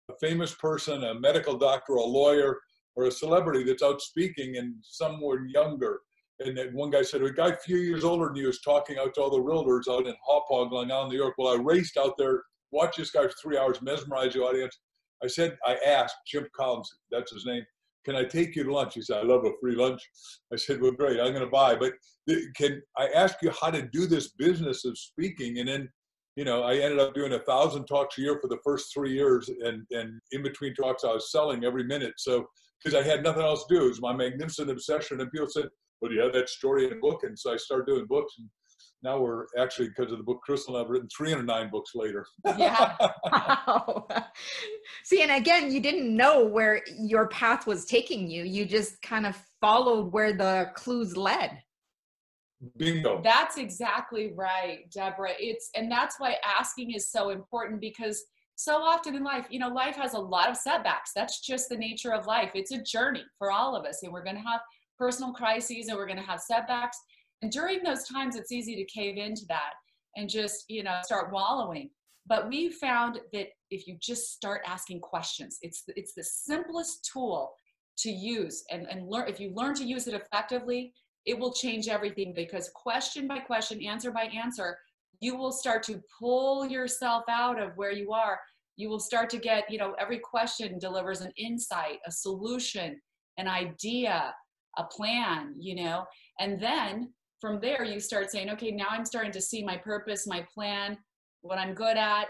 a 0.10 0.14
famous 0.22 0.54
person, 0.54 1.04
a 1.04 1.20
medical 1.20 1.58
doctor, 1.58 1.94
a 1.94 2.04
lawyer, 2.04 2.60
or 2.96 3.06
a 3.06 3.12
celebrity 3.12 3.64
that's 3.64 3.84
out 3.84 4.02
speaking 4.02 4.58
and 4.58 4.76
someone 4.82 5.50
younger? 5.50 6.00
And 6.40 6.58
then 6.58 6.74
one 6.74 6.90
guy 6.90 7.02
said, 7.02 7.22
a 7.22 7.32
guy 7.32 7.50
a 7.50 7.58
few 7.58 7.78
years 7.78 8.04
older 8.04 8.28
than 8.28 8.36
you 8.36 8.50
is 8.50 8.60
talking 8.62 8.98
out 8.98 9.14
to 9.16 9.22
all 9.22 9.30
the 9.30 9.38
realtors 9.38 9.92
out 9.92 10.06
in 10.06 10.14
Hauppauge, 10.28 10.72
Long 10.72 10.92
Island, 10.92 11.12
New 11.12 11.18
York. 11.18 11.36
Well, 11.38 11.58
I 11.58 11.62
raced 11.62 11.98
out 11.98 12.18
there, 12.18 12.44
watched 12.72 12.98
this 12.98 13.12
guy 13.12 13.24
for 13.24 13.34
three 13.42 13.58
hours, 13.58 13.82
mesmerize 13.82 14.34
the 14.34 14.42
audience. 14.42 14.78
I 15.24 15.28
said, 15.28 15.58
I 15.66 15.78
asked 15.86 16.18
Jim 16.28 16.46
Collins, 16.54 16.94
that's 17.10 17.32
his 17.32 17.46
name, 17.46 17.64
can 18.06 18.16
I 18.16 18.24
take 18.24 18.56
you 18.56 18.64
to 18.64 18.74
lunch? 18.74 18.94
He 18.94 19.02
said, 19.02 19.18
I 19.18 19.24
love 19.24 19.46
a 19.46 19.52
free 19.60 19.76
lunch. 19.76 20.02
I 20.54 20.56
said, 20.56 20.82
well, 20.82 20.92
great, 20.92 21.20
I'm 21.20 21.34
going 21.34 21.40
to 21.40 21.48
buy. 21.48 21.76
But 21.76 21.94
can 22.56 22.82
I 22.98 23.08
ask 23.08 23.36
you 23.42 23.52
how 23.60 23.72
to 23.72 23.82
do 23.82 24.06
this 24.06 24.30
business 24.38 24.86
of 24.86 24.98
speaking? 24.98 25.60
And 25.60 25.68
then, 25.68 25.90
you 26.36 26.46
know, 26.46 26.64
I 26.64 26.76
ended 26.76 27.00
up 27.00 27.16
doing 27.16 27.34
a 27.34 27.40
thousand 27.40 27.86
talks 27.86 28.18
a 28.18 28.22
year 28.22 28.38
for 28.42 28.48
the 28.48 28.60
first 28.64 28.94
three 28.94 29.14
years. 29.14 29.50
And, 29.50 29.84
and 29.92 30.20
in 30.32 30.44
between 30.44 30.76
talks, 30.76 31.04
I 31.04 31.14
was 31.14 31.32
selling 31.32 31.66
every 31.66 31.84
minute. 31.84 32.14
So, 32.18 32.46
because 32.84 33.00
I 33.00 33.08
had 33.08 33.24
nothing 33.24 33.42
else 33.42 33.66
to 33.66 33.76
do, 33.76 33.86
it 33.86 33.90
was 33.90 34.02
my 34.02 34.14
magnificent 34.14 34.70
obsession. 34.70 35.22
And 35.22 35.32
people 35.32 35.48
said, 35.50 35.66
well, 36.00 36.10
do 36.10 36.16
you 36.16 36.22
have 36.22 36.34
that 36.34 36.50
story 36.50 36.86
in 36.86 36.94
a 36.94 36.98
book? 36.98 37.24
And 37.24 37.38
so 37.38 37.54
I 37.54 37.58
started 37.58 37.88
doing 37.88 38.06
books. 38.06 38.34
And 38.38 38.48
now 39.06 39.20
we're 39.20 39.46
actually, 39.58 39.88
because 39.90 40.12
of 40.12 40.18
the 40.18 40.24
book 40.24 40.42
Crystal, 40.42 40.76
I've 40.78 40.90
written 40.90 41.08
309 41.16 41.70
books 41.70 41.92
later. 41.96 42.26
yeah. 42.58 42.96
Wow. 43.32 44.08
See, 45.04 45.22
and 45.22 45.32
again, 45.32 45.72
you 45.72 45.80
didn't 45.80 46.16
know 46.16 46.46
where 46.46 46.82
your 47.00 47.28
path 47.28 47.68
was 47.68 47.86
taking 47.86 48.30
you. 48.30 48.44
You 48.44 48.66
just 48.66 49.02
kind 49.02 49.26
of 49.26 49.38
followed 49.62 50.12
where 50.12 50.34
the 50.34 50.72
clues 50.76 51.16
led. 51.16 51.62
Bingo. 52.78 53.22
That's 53.24 53.58
exactly 53.58 54.34
right, 54.36 54.90
Debra. 54.92 55.34
It's 55.40 55.70
and 55.76 55.92
that's 55.92 56.20
why 56.20 56.38
asking 56.44 56.92
is 56.92 57.12
so 57.12 57.30
important 57.30 57.82
because 57.82 58.24
so 58.56 58.78
often 58.78 59.16
in 59.16 59.24
life, 59.24 59.46
you 59.50 59.60
know, 59.60 59.70
life 59.70 59.96
has 59.96 60.14
a 60.14 60.20
lot 60.20 60.50
of 60.50 60.58
setbacks. 60.58 61.12
That's 61.16 61.42
just 61.42 61.70
the 61.70 61.78
nature 61.78 62.14
of 62.14 62.26
life. 62.26 62.52
It's 62.56 62.72
a 62.72 62.82
journey 62.82 63.24
for 63.38 63.52
all 63.52 63.76
of 63.76 63.86
us, 63.86 64.02
and 64.02 64.12
we're 64.12 64.24
going 64.24 64.38
to 64.38 64.42
have 64.42 64.62
personal 64.98 65.34
crises 65.34 65.88
and 65.88 65.98
we're 65.98 66.08
going 66.08 66.20
to 66.20 66.24
have 66.24 66.40
setbacks. 66.40 66.98
And 67.46 67.52
during 67.52 67.84
those 67.84 68.08
times, 68.08 68.36
it's 68.36 68.52
easy 68.52 68.76
to 68.76 68.84
cave 68.86 69.18
into 69.18 69.44
that 69.50 69.74
and 70.16 70.28
just, 70.28 70.66
you 70.68 70.82
know, 70.82 70.98
start 71.04 71.32
wallowing. 71.32 71.92
But 72.26 72.50
we 72.50 72.72
found 72.72 73.20
that 73.34 73.50
if 73.70 73.86
you 73.86 73.98
just 74.02 74.34
start 74.34 74.62
asking 74.66 75.02
questions, 75.02 75.60
it's 75.62 75.84
it's 75.90 76.16
the 76.16 76.24
simplest 76.24 77.08
tool 77.14 77.54
to 78.00 78.10
use 78.10 78.64
and, 78.72 78.88
and 78.90 79.08
learn 79.08 79.28
if 79.28 79.40
you 79.40 79.52
learn 79.54 79.76
to 79.76 79.86
use 79.86 80.08
it 80.08 80.16
effectively, 80.16 80.92
it 81.28 81.38
will 81.38 81.54
change 81.54 81.88
everything 81.88 82.34
because 82.36 82.72
question 82.74 83.28
by 83.28 83.38
question, 83.38 83.86
answer 83.86 84.10
by 84.10 84.24
answer, 84.24 84.80
you 85.20 85.38
will 85.38 85.52
start 85.52 85.84
to 85.84 86.02
pull 86.20 86.66
yourself 86.66 87.26
out 87.30 87.62
of 87.62 87.74
where 87.76 87.92
you 87.92 88.12
are. 88.12 88.40
You 88.76 88.90
will 88.90 89.00
start 89.00 89.30
to 89.30 89.38
get, 89.38 89.70
you 89.70 89.78
know, 89.78 89.96
every 90.00 90.18
question 90.18 90.80
delivers 90.80 91.22
an 91.22 91.32
insight, 91.38 92.00
a 92.08 92.12
solution, 92.12 93.00
an 93.38 93.48
idea, 93.48 94.34
a 94.80 94.84
plan, 94.86 95.54
you 95.60 95.76
know, 95.76 96.06
and 96.40 96.60
then 96.60 97.14
from 97.40 97.60
there 97.60 97.84
you 97.84 98.00
start 98.00 98.32
saying, 98.32 98.50
okay, 98.52 98.72
now 98.72 98.88
I'm 98.90 99.06
starting 99.06 99.32
to 99.34 99.42
see 99.42 99.64
my 99.64 99.78
purpose, 99.78 100.28
my 100.28 100.46
plan, 100.54 100.98
what 101.42 101.58
I'm 101.58 101.74
good 101.74 101.98
at, 101.98 102.28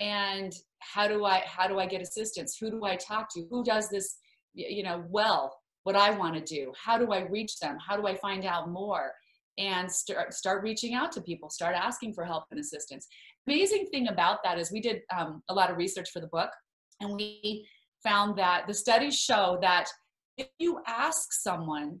and 0.00 0.52
how 0.80 1.06
do 1.06 1.24
I 1.24 1.42
how 1.46 1.68
do 1.68 1.78
I 1.78 1.86
get 1.86 2.02
assistance? 2.02 2.56
Who 2.60 2.70
do 2.70 2.84
I 2.84 2.96
talk 2.96 3.28
to? 3.34 3.46
Who 3.50 3.64
does 3.64 3.88
this, 3.88 4.16
you 4.54 4.82
know, 4.82 5.04
well? 5.08 5.56
What 5.84 5.96
I 5.96 6.10
want 6.10 6.34
to 6.34 6.40
do? 6.40 6.72
How 6.82 6.96
do 6.96 7.12
I 7.12 7.26
reach 7.26 7.58
them? 7.58 7.76
How 7.86 7.96
do 7.96 8.06
I 8.06 8.14
find 8.14 8.46
out 8.46 8.70
more? 8.70 9.12
And 9.58 9.90
start 9.90 10.32
start 10.32 10.62
reaching 10.62 10.94
out 10.94 11.12
to 11.12 11.20
people. 11.20 11.50
Start 11.50 11.76
asking 11.76 12.14
for 12.14 12.24
help 12.24 12.44
and 12.50 12.58
assistance. 12.58 13.06
Amazing 13.46 13.86
thing 13.92 14.08
about 14.08 14.38
that 14.44 14.58
is 14.58 14.72
we 14.72 14.80
did 14.80 15.02
um, 15.16 15.42
a 15.50 15.54
lot 15.54 15.70
of 15.70 15.76
research 15.76 16.10
for 16.10 16.20
the 16.20 16.26
book, 16.28 16.50
and 17.00 17.14
we 17.14 17.68
found 18.02 18.36
that 18.38 18.66
the 18.66 18.74
studies 18.74 19.18
show 19.18 19.58
that 19.60 19.88
if 20.36 20.48
you 20.58 20.80
ask 20.86 21.32
someone, 21.32 22.00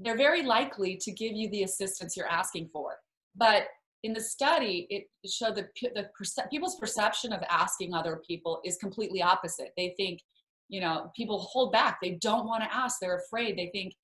they're 0.00 0.16
very 0.16 0.42
likely 0.42 0.96
to 0.96 1.12
give 1.12 1.32
you 1.32 1.48
the 1.50 1.62
assistance 1.62 2.16
you're 2.16 2.28
asking 2.28 2.68
for. 2.72 2.96
But 3.36 3.66
in 4.02 4.12
the 4.12 4.20
study, 4.20 4.86
it 4.90 5.04
showed 5.28 5.56
that 5.56 5.68
the 5.94 6.08
perce- 6.16 6.48
people's 6.50 6.76
perception 6.78 7.32
of 7.32 7.42
asking 7.48 7.94
other 7.94 8.20
people 8.26 8.60
is 8.64 8.76
completely 8.76 9.22
opposite. 9.22 9.72
They 9.76 9.94
think, 9.96 10.20
you 10.68 10.80
know, 10.80 11.10
people 11.16 11.38
hold 11.38 11.72
back. 11.72 11.98
They 12.02 12.18
don't 12.20 12.46
want 12.46 12.62
to 12.62 12.74
ask. 12.74 12.98
They're 13.00 13.22
afraid. 13.26 13.56
They 13.56 13.70
think, 13.72 13.94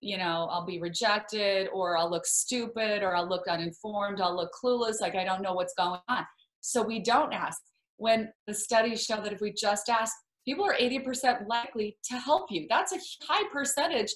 you 0.00 0.16
know, 0.16 0.48
I'll 0.50 0.64
be 0.64 0.80
rejected 0.80 1.68
or 1.74 1.98
I'll 1.98 2.10
look 2.10 2.26
stupid 2.26 3.02
or 3.02 3.14
I'll 3.14 3.28
look 3.28 3.48
uninformed. 3.48 4.20
I'll 4.20 4.34
look 4.34 4.50
clueless. 4.52 5.00
Like 5.00 5.14
I 5.14 5.24
don't 5.24 5.42
know 5.42 5.52
what's 5.52 5.74
going 5.74 6.00
on. 6.08 6.24
So 6.60 6.82
we 6.82 7.00
don't 7.00 7.32
ask. 7.32 7.60
When 7.98 8.32
the 8.46 8.54
studies 8.54 9.04
show 9.04 9.20
that 9.20 9.32
if 9.32 9.42
we 9.42 9.52
just 9.52 9.90
ask, 9.90 10.14
people 10.46 10.64
are 10.64 10.74
80% 10.74 11.46
likely 11.46 11.98
to 12.04 12.16
help 12.16 12.50
you. 12.50 12.66
That's 12.70 12.92
a 12.92 12.98
high 13.28 13.46
percentage 13.52 14.10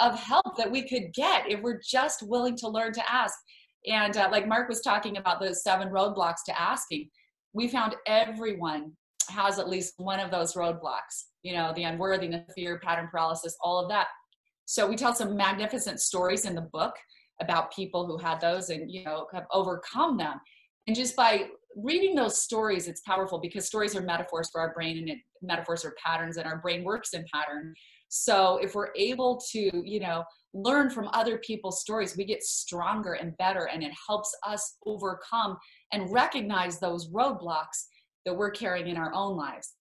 of 0.00 0.18
help 0.18 0.56
that 0.56 0.70
we 0.70 0.88
could 0.88 1.12
get 1.14 1.50
if 1.50 1.60
we're 1.60 1.80
just 1.80 2.22
willing 2.22 2.56
to 2.56 2.68
learn 2.68 2.92
to 2.92 3.12
ask. 3.12 3.34
And 3.86 4.16
uh, 4.16 4.28
like 4.30 4.48
Mark 4.48 4.68
was 4.68 4.80
talking 4.80 5.16
about 5.16 5.40
those 5.40 5.62
seven 5.62 5.88
roadblocks 5.88 6.44
to 6.46 6.60
asking, 6.60 7.08
we 7.52 7.68
found 7.68 7.96
everyone 8.06 8.92
has 9.30 9.58
at 9.58 9.68
least 9.68 9.94
one 9.98 10.20
of 10.20 10.30
those 10.30 10.54
roadblocks, 10.54 11.26
you 11.42 11.52
know, 11.52 11.72
the 11.74 11.84
unworthiness, 11.84 12.50
fear, 12.54 12.80
pattern 12.82 13.08
paralysis, 13.10 13.56
all 13.62 13.82
of 13.82 13.88
that. 13.90 14.08
So 14.64 14.86
we 14.86 14.96
tell 14.96 15.14
some 15.14 15.36
magnificent 15.36 16.00
stories 16.00 16.44
in 16.44 16.54
the 16.54 16.68
book 16.72 16.94
about 17.40 17.72
people 17.72 18.06
who 18.06 18.18
had 18.18 18.40
those 18.40 18.70
and, 18.70 18.90
you 18.90 19.04
know, 19.04 19.26
have 19.32 19.46
overcome 19.52 20.16
them. 20.16 20.38
And 20.86 20.96
just 20.96 21.16
by 21.16 21.48
reading 21.76 22.14
those 22.14 22.40
stories, 22.40 22.88
it's 22.88 23.02
powerful 23.02 23.38
because 23.38 23.66
stories 23.66 23.94
are 23.94 24.02
metaphors 24.02 24.50
for 24.50 24.60
our 24.60 24.74
brain 24.74 24.98
and 24.98 25.08
it, 25.08 25.18
metaphors 25.42 25.84
are 25.84 25.94
patterns 26.04 26.36
and 26.36 26.46
our 26.46 26.58
brain 26.58 26.84
works 26.84 27.14
in 27.14 27.24
pattern. 27.32 27.74
So 28.08 28.58
if 28.58 28.74
we're 28.74 28.92
able 28.96 29.40
to, 29.52 29.70
you 29.84 30.00
know, 30.00 30.24
learn 30.54 30.90
from 30.90 31.08
other 31.12 31.38
people's 31.38 31.80
stories, 31.80 32.16
we 32.16 32.24
get 32.24 32.42
stronger 32.42 33.14
and 33.14 33.36
better 33.36 33.68
and 33.68 33.82
it 33.82 33.92
helps 34.06 34.34
us 34.46 34.76
overcome 34.86 35.56
and 35.92 36.10
recognize 36.12 36.78
those 36.78 37.10
roadblocks 37.10 37.86
that 38.24 38.34
we're 38.34 38.50
carrying 38.50 38.88
in 38.88 38.96
our 38.96 39.12
own 39.14 39.36
lives. 39.36 39.74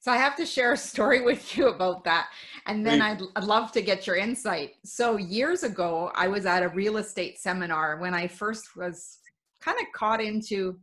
So 0.00 0.12
I 0.12 0.18
have 0.18 0.36
to 0.36 0.46
share 0.46 0.72
a 0.72 0.76
story 0.76 1.22
with 1.22 1.56
you 1.56 1.68
about 1.68 2.04
that. 2.04 2.28
And 2.66 2.86
then 2.86 3.02
I'd, 3.02 3.20
I'd, 3.34 3.44
love 3.44 3.72
to 3.72 3.82
get 3.82 4.06
your 4.06 4.14
insight. 4.14 4.74
So 4.84 5.16
years 5.16 5.64
ago, 5.64 6.12
I 6.14 6.28
was 6.28 6.46
at 6.46 6.62
a 6.62 6.68
real 6.68 6.98
estate 6.98 7.40
seminar 7.40 7.98
when 7.98 8.14
I 8.14 8.28
first 8.28 8.76
was 8.76 9.18
kind 9.60 9.76
of 9.80 9.86
caught 9.94 10.20
into 10.20 10.78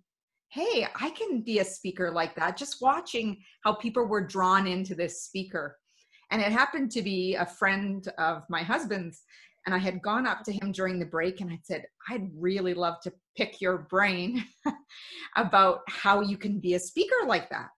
hey 0.54 0.86
i 1.00 1.10
can 1.10 1.42
be 1.42 1.60
a 1.60 1.66
speaker 1.66 2.12
like 2.12 2.36
that 2.36 2.56
just 2.56 2.78
watching 2.80 3.38
how 3.64 3.74
people 3.74 4.06
were 4.06 4.26
drawn 4.26 4.68
into 4.68 4.94
this 4.96 5.24
speaker. 5.24 5.78
And 6.32 6.42
it 6.42 6.52
happened 6.52 6.90
to 6.92 7.04
be 7.04 7.36
a 7.36 7.46
friend 7.46 8.08
of 8.18 8.44
my 8.50 8.62
husband's 8.62 9.24
and 9.66 9.74
i 9.74 9.78
had 9.78 10.02
gone 10.02 10.28
up 10.28 10.44
to 10.44 10.54
him 10.54 10.72
during 10.72 11.00
the 11.00 11.06
break 11.06 11.42
and 11.42 11.52
i 11.52 11.60
said 11.64 11.86
i'd 12.10 12.30
really 12.36 12.74
love 12.74 13.00
to 13.02 13.12
pick 13.36 13.62
your 13.62 13.88
brain 13.90 14.46
about 15.38 15.80
how 15.88 16.22
you 16.22 16.38
can 16.38 16.60
be 16.60 16.76
a 16.76 16.80
speaker 16.80 17.26
like 17.26 17.50
that. 17.50 17.70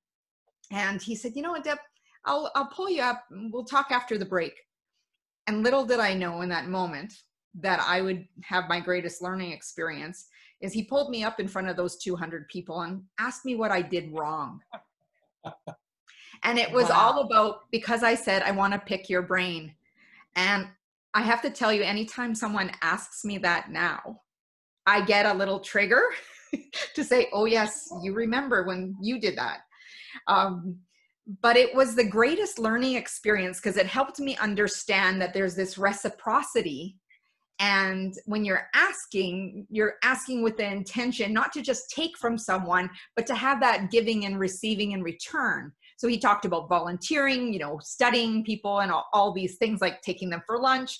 And 0.71 1.01
he 1.01 1.15
said 1.15 1.33
you 1.35 1.41
know 1.41 1.51
what 1.51 1.63
deb? 1.63 1.77
I'll 2.25 2.51
i'll 2.55 2.67
pull 2.67 2.89
you 2.89 3.01
up 3.01 3.23
we'll 3.51 3.65
talk 3.65 3.87
after 3.91 4.17
the 4.17 4.25
break. 4.25 4.53
And 5.47 5.63
little 5.63 5.85
did 5.85 5.99
i 5.99 6.13
know 6.13 6.41
in 6.41 6.49
that 6.49 6.67
moment 6.67 7.13
that 7.61 7.79
i 7.87 8.01
would 8.01 8.25
have 8.43 8.67
my 8.67 8.81
greatest 8.81 9.21
learning 9.21 9.53
experience 9.53 10.27
is 10.61 10.73
he 10.73 10.83
pulled 10.83 11.09
me 11.09 11.23
up 11.23 11.39
in 11.39 11.47
front 11.47 11.67
of 11.67 11.75
those 11.75 11.97
200 11.97 12.47
people 12.47 12.81
and 12.81 13.03
asked 13.19 13.45
me 13.45 13.55
what 13.55 13.71
I 13.71 13.81
did 13.81 14.11
wrong. 14.11 14.59
and 16.43 16.57
it 16.57 16.71
was 16.71 16.89
wow. 16.89 16.95
all 16.95 17.19
about 17.21 17.71
because 17.71 18.03
I 18.03 18.15
said, 18.15 18.41
I 18.41 18.51
want 18.51 18.73
to 18.73 18.79
pick 18.79 19.09
your 19.09 19.21
brain. 19.21 19.73
And 20.35 20.67
I 21.13 21.21
have 21.21 21.41
to 21.43 21.49
tell 21.49 21.71
you, 21.71 21.81
anytime 21.81 22.35
someone 22.35 22.71
asks 22.81 23.23
me 23.23 23.37
that 23.39 23.71
now, 23.71 24.21
I 24.85 25.01
get 25.01 25.25
a 25.25 25.33
little 25.33 25.59
trigger 25.59 26.03
to 26.95 27.03
say, 27.03 27.29
oh, 27.33 27.45
yes, 27.45 27.89
you 28.01 28.13
remember 28.13 28.63
when 28.63 28.95
you 29.01 29.19
did 29.19 29.37
that. 29.37 29.59
Um, 30.27 30.77
but 31.41 31.57
it 31.57 31.73
was 31.73 31.95
the 31.95 32.03
greatest 32.03 32.59
learning 32.59 32.95
experience 32.95 33.59
because 33.59 33.77
it 33.77 33.87
helped 33.87 34.19
me 34.19 34.37
understand 34.37 35.21
that 35.21 35.33
there's 35.33 35.55
this 35.55 35.77
reciprocity 35.77 36.97
and 37.59 38.15
when 38.25 38.43
you're 38.43 38.67
asking 38.73 39.65
you're 39.69 39.95
asking 40.03 40.43
with 40.43 40.57
the 40.57 40.65
intention 40.65 41.31
not 41.31 41.53
to 41.53 41.61
just 41.61 41.89
take 41.89 42.17
from 42.17 42.37
someone 42.37 42.89
but 43.15 43.25
to 43.25 43.35
have 43.35 43.61
that 43.61 43.91
giving 43.91 44.25
and 44.25 44.39
receiving 44.39 44.91
in 44.91 45.01
return. 45.01 45.71
So 45.97 46.09
he 46.09 46.17
talked 46.17 46.45
about 46.45 46.67
volunteering 46.67 47.53
you 47.53 47.59
know 47.59 47.79
studying 47.81 48.43
people 48.43 48.79
and 48.79 48.91
all, 48.91 49.07
all 49.13 49.33
these 49.33 49.57
things 49.57 49.81
like 49.81 50.01
taking 50.01 50.29
them 50.29 50.41
for 50.45 50.59
lunch. 50.59 50.99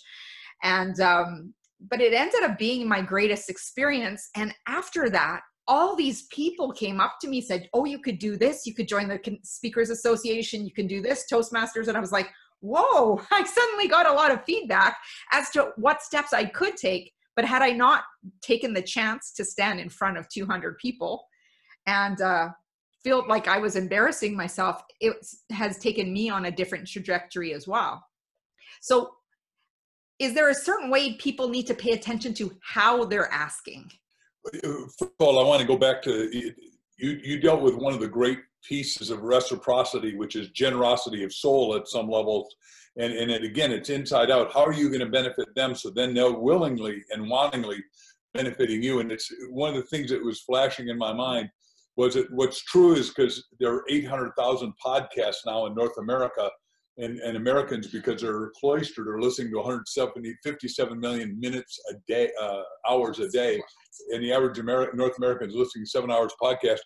And 0.64 1.00
um, 1.02 1.54
but 1.90 2.00
it 2.00 2.14
ended 2.14 2.44
up 2.44 2.58
being 2.58 2.88
my 2.88 3.02
greatest 3.02 3.50
experience. 3.50 4.30
And 4.36 4.54
after 4.68 5.10
that 5.10 5.42
all 5.68 5.96
these 5.96 6.28
people 6.28 6.72
came 6.72 7.02
up 7.02 7.16
to 7.20 7.28
me 7.28 7.42
said 7.42 7.68
oh 7.74 7.86
you 7.86 8.00
could 8.00 8.20
do 8.20 8.38
this. 8.38 8.66
You 8.66 8.74
could 8.74 8.88
join 8.88 9.10
the 9.10 9.20
speakers 9.44 9.90
association. 9.90 10.66
You 10.66 10.72
can 10.72 10.88
do 10.88 11.02
this 11.02 11.26
toastmasters. 11.30 11.90
And 11.90 11.98
i 11.98 12.00
was 12.00 12.14
like 12.14 12.30
whoa 12.66 13.22
i 13.32 13.44
suddenly 13.44 13.88
got 13.88 14.08
a 14.08 14.14
lot 14.14 14.32
of 14.32 14.44
feedback 14.44 14.98
as 15.32 15.50
to 15.50 15.72
what 15.78 16.02
steps 16.02 16.34
i 16.34 16.46
could 16.46 16.76
take 16.78 17.14
but 17.36 17.46
had 17.46 17.62
i 17.62 17.72
not 17.72 18.04
taken 18.42 18.74
the 18.74 18.82
chance 18.82 19.34
to 19.34 19.44
stand 19.44 19.80
in 19.80 19.90
front 19.90 20.18
of 20.18 20.28
200 20.30 20.78
people 20.78 21.26
and 21.88 22.22
uh, 22.22 22.50
feel 23.04 23.26
like 23.28 23.48
i 23.48 23.58
was 23.58 23.76
embarrassing 23.76 24.36
myself 24.36 24.82
it 25.00 25.16
has 25.52 25.78
taken 25.78 26.12
me 26.12 26.30
on 26.30 26.46
a 26.46 26.52
different 26.52 26.88
trajectory 26.88 27.54
as 27.54 27.68
well 27.68 28.04
so 28.82 29.12
is 30.18 30.34
there 30.34 30.50
a 30.50 30.56
certain 30.56 30.90
way 30.90 31.14
people 31.16 31.50
need 31.50 31.68
to 31.68 31.74
pay 31.74 31.92
attention 31.92 32.34
to 32.34 32.52
how 32.62 33.04
they're 33.06 33.32
asking 33.32 33.90
First 34.54 35.02
of 35.02 35.12
all, 35.20 35.40
I 35.40 35.48
want 35.48 35.62
to 35.62 35.68
go 35.68 35.78
back 35.78 36.02
to 36.04 36.30
you. 36.32 36.54
You 36.98 37.40
dealt 37.40 37.62
with 37.62 37.76
one 37.76 37.94
of 37.94 38.00
the 38.00 38.08
great 38.08 38.40
pieces 38.68 39.10
of 39.10 39.22
reciprocity, 39.22 40.16
which 40.16 40.36
is 40.36 40.50
generosity 40.50 41.24
of 41.24 41.34
soul 41.34 41.76
at 41.76 41.88
some 41.88 42.10
levels. 42.10 42.56
And, 42.98 43.14
and 43.14 43.30
it, 43.30 43.44
again, 43.44 43.72
it's 43.72 43.90
inside 43.90 44.32
out. 44.32 44.54
How 44.54 44.66
are 44.66 44.74
you 44.74 44.88
going 44.88 45.02
to 45.02 45.10
benefit 45.10 45.54
them 45.56 45.76
so 45.76 45.90
then 45.90 46.14
they're 46.14 46.32
willingly 46.32 47.04
and 47.12 47.30
wantingly 47.30 47.80
benefiting 48.34 48.82
you? 48.82 49.00
And 49.00 49.12
it's 49.12 49.32
one 49.50 49.70
of 49.70 49.76
the 49.76 49.88
things 49.90 50.10
that 50.12 50.24
was 50.24 50.42
flashing 50.42 50.90
in 50.90 50.98
my 50.98 51.14
mind 51.14 51.50
was 51.98 52.14
that 52.16 52.32
what's 52.32 52.64
true 52.64 52.94
is 52.94 53.10
because 53.10 53.44
there 53.60 53.74
are 53.74 53.84
800,000 53.90 54.74
podcasts 54.86 55.46
now 55.46 55.66
in 55.66 55.76
North 55.76 55.98
America 55.98 56.50
and, 56.98 57.20
and 57.20 57.36
Americans, 57.36 57.88
because 57.88 58.22
they're 58.22 58.52
cloistered, 58.58 59.08
are 59.08 59.22
listening 59.22 59.52
to 59.52 59.58
170, 59.58 60.34
57 60.44 61.00
million 61.00 61.38
minutes 61.40 61.78
a 61.92 61.96
day, 62.08 62.30
uh, 62.42 62.62
hours 62.90 63.20
a 63.20 63.30
day. 63.30 63.62
And 64.14 64.24
the 64.24 64.32
average 64.32 64.60
American, 64.60 64.98
North 64.98 65.18
American 65.18 65.50
is 65.50 65.56
listening 65.56 65.86
to 65.86 65.90
seven 65.90 66.10
hours 66.10 66.32
podcast. 66.42 66.80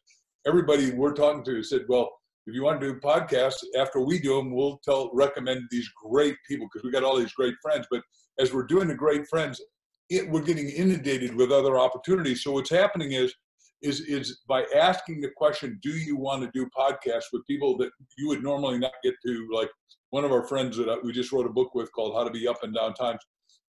Everybody 0.48 0.92
we're 0.92 1.14
talking 1.14 1.44
to 1.46 1.64
said, 1.64 1.82
well, 1.88 2.10
if 2.48 2.56
you 2.56 2.64
want 2.64 2.82
to 2.82 2.94
do 2.94 3.00
podcasts, 3.00 3.64
after 3.78 4.00
we 4.00 4.20
do 4.20 4.38
them, 4.38 4.56
we'll 4.56 4.80
tell, 4.84 5.12
recommend 5.14 5.62
these 5.70 5.88
great 6.04 6.36
people 6.48 6.68
because 6.68 6.84
we 6.84 6.92
got 6.92 7.04
all 7.04 7.18
these 7.18 7.34
great 7.34 7.54
friends. 7.62 7.86
But 7.92 8.02
as 8.40 8.54
we're 8.54 8.66
doing 8.66 8.88
the 8.88 8.96
great 8.96 9.28
friends, 9.28 9.62
it, 10.10 10.28
we're 10.30 10.42
getting 10.42 10.70
inundated 10.70 11.36
with 11.36 11.52
other 11.52 11.78
opportunities. 11.78 12.44
So 12.44 12.54
what's 12.54 12.70
happening 12.70 13.12
is 13.12 13.34
is 13.82 14.02
is 14.02 14.40
by 14.48 14.66
asking 14.76 15.22
the 15.22 15.30
question, 15.38 15.80
do 15.82 15.92
you 15.92 16.18
want 16.18 16.42
to 16.42 16.52
do 16.54 16.68
podcasts 16.78 17.32
with 17.32 17.46
people 17.48 17.78
that 17.78 17.92
you 18.18 18.28
would 18.28 18.44
normally 18.44 18.78
not 18.78 18.94
get 19.04 19.14
to? 19.26 19.48
Like 19.54 19.70
one 20.10 20.26
of 20.26 20.32
our 20.32 20.46
friends 20.48 20.76
that 20.78 20.90
uh, 20.90 20.98
we 21.04 21.14
just 21.14 21.32
wrote 21.32 21.46
a 21.46 21.54
book 21.54 21.74
with 21.76 21.92
called 21.94 22.16
How 22.16 22.24
to 22.24 22.32
Be 22.32 22.48
Up 22.48 22.64
and 22.64 22.74
Down 22.74 22.94
Times, 22.94 23.20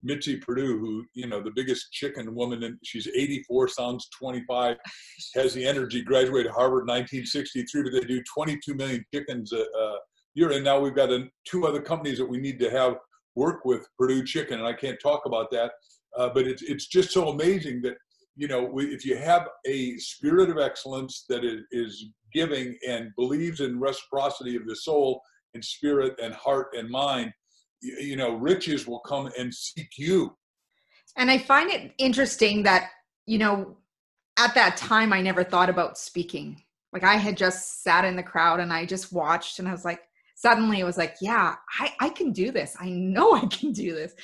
Mitzi 0.02 0.36
Perdue, 0.36 0.78
who 0.78 1.04
you 1.14 1.26
know 1.26 1.42
the 1.42 1.52
biggest 1.54 1.92
chicken 1.92 2.34
woman, 2.34 2.62
and 2.62 2.78
she's 2.82 3.08
84, 3.08 3.68
sounds 3.68 4.08
25, 4.18 4.76
has 5.34 5.54
the 5.54 5.66
energy. 5.66 6.02
Graduated 6.02 6.52
Harvard 6.52 6.86
1963, 6.88 7.82
but 7.82 7.92
they 7.92 8.06
do 8.06 8.22
22 8.34 8.74
million 8.74 9.04
chickens 9.12 9.52
a, 9.52 9.60
a 9.60 9.98
year, 10.34 10.52
and 10.52 10.64
now 10.64 10.78
we've 10.80 10.94
got 10.94 11.10
a, 11.10 11.28
two 11.46 11.66
other 11.66 11.80
companies 11.80 12.18
that 12.18 12.28
we 12.28 12.38
need 12.38 12.58
to 12.60 12.70
have 12.70 12.96
work 13.36 13.64
with 13.64 13.86
Perdue 13.98 14.24
Chicken, 14.24 14.58
and 14.58 14.66
I 14.66 14.72
can't 14.72 14.98
talk 15.02 15.22
about 15.26 15.50
that. 15.50 15.72
Uh, 16.18 16.28
but 16.34 16.46
it's 16.46 16.62
it's 16.62 16.86
just 16.86 17.10
so 17.10 17.28
amazing 17.28 17.82
that 17.82 17.96
you 18.36 18.48
know, 18.48 18.70
if 18.78 19.04
you 19.04 19.18
have 19.18 19.48
a 19.66 19.96
spirit 19.98 20.48
of 20.48 20.58
excellence 20.58 21.24
that 21.28 21.44
is 21.70 22.06
giving 22.32 22.74
and 22.88 23.10
believes 23.16 23.60
in 23.60 23.78
reciprocity 23.78 24.56
of 24.56 24.66
the 24.66 24.76
soul 24.76 25.20
and 25.52 25.62
spirit 25.62 26.14
and 26.22 26.32
heart 26.32 26.68
and 26.72 26.88
mind, 26.88 27.32
you 27.82 28.16
know, 28.16 28.34
riches 28.34 28.86
will 28.86 29.00
come 29.00 29.30
and 29.38 29.54
seek 29.54 29.90
you. 29.96 30.36
And 31.16 31.30
I 31.30 31.38
find 31.38 31.70
it 31.70 31.92
interesting 31.98 32.62
that, 32.64 32.90
you 33.26 33.38
know, 33.38 33.76
at 34.38 34.54
that 34.54 34.76
time, 34.76 35.12
I 35.12 35.20
never 35.20 35.44
thought 35.44 35.68
about 35.68 35.98
speaking. 35.98 36.62
Like 36.92 37.04
I 37.04 37.16
had 37.16 37.36
just 37.36 37.82
sat 37.82 38.04
in 38.04 38.16
the 38.16 38.22
crowd 38.22 38.60
and 38.60 38.72
I 38.72 38.84
just 38.84 39.12
watched 39.12 39.58
and 39.58 39.68
I 39.68 39.72
was 39.72 39.84
like, 39.84 40.00
suddenly 40.34 40.80
it 40.80 40.84
was 40.84 40.96
like, 40.96 41.16
yeah, 41.20 41.54
I, 41.78 41.92
I 42.00 42.08
can 42.08 42.32
do 42.32 42.50
this. 42.50 42.76
I 42.80 42.88
know 42.88 43.34
I 43.34 43.46
can 43.46 43.72
do 43.72 43.94
this. 43.94 44.14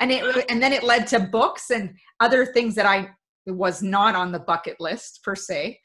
And 0.00 0.10
it, 0.10 0.46
and 0.48 0.62
then 0.62 0.72
it 0.72 0.82
led 0.82 1.06
to 1.08 1.20
books 1.20 1.70
and 1.70 1.94
other 2.20 2.46
things 2.46 2.74
that 2.76 2.86
I 2.86 3.10
was 3.46 3.82
not 3.82 4.14
on 4.14 4.32
the 4.32 4.38
bucket 4.38 4.80
list 4.80 5.20
per 5.22 5.34
se. 5.34 5.78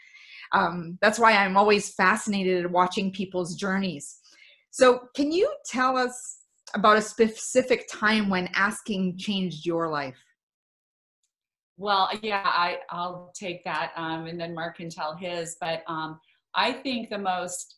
Um, 0.53 0.97
that's 1.01 1.19
why 1.19 1.33
I'm 1.33 1.57
always 1.57 1.93
fascinated 1.93 2.65
at 2.65 2.71
watching 2.71 3.11
people's 3.11 3.55
journeys. 3.55 4.17
So, 4.71 5.07
can 5.15 5.31
you 5.31 5.53
tell 5.65 5.97
us 5.97 6.40
about 6.73 6.97
a 6.97 7.01
specific 7.01 7.87
time 7.91 8.29
when 8.29 8.49
asking 8.55 9.17
changed 9.17 9.65
your 9.65 9.89
life? 9.89 10.17
Well, 11.77 12.09
yeah, 12.21 12.43
I, 12.45 12.77
I'll 12.89 13.31
take 13.33 13.63
that, 13.63 13.91
um, 13.95 14.27
and 14.27 14.39
then 14.39 14.53
Mark 14.53 14.77
can 14.77 14.89
tell 14.89 15.15
his. 15.15 15.57
But 15.59 15.83
um, 15.87 16.19
I 16.53 16.73
think 16.73 17.09
the 17.09 17.17
most 17.17 17.77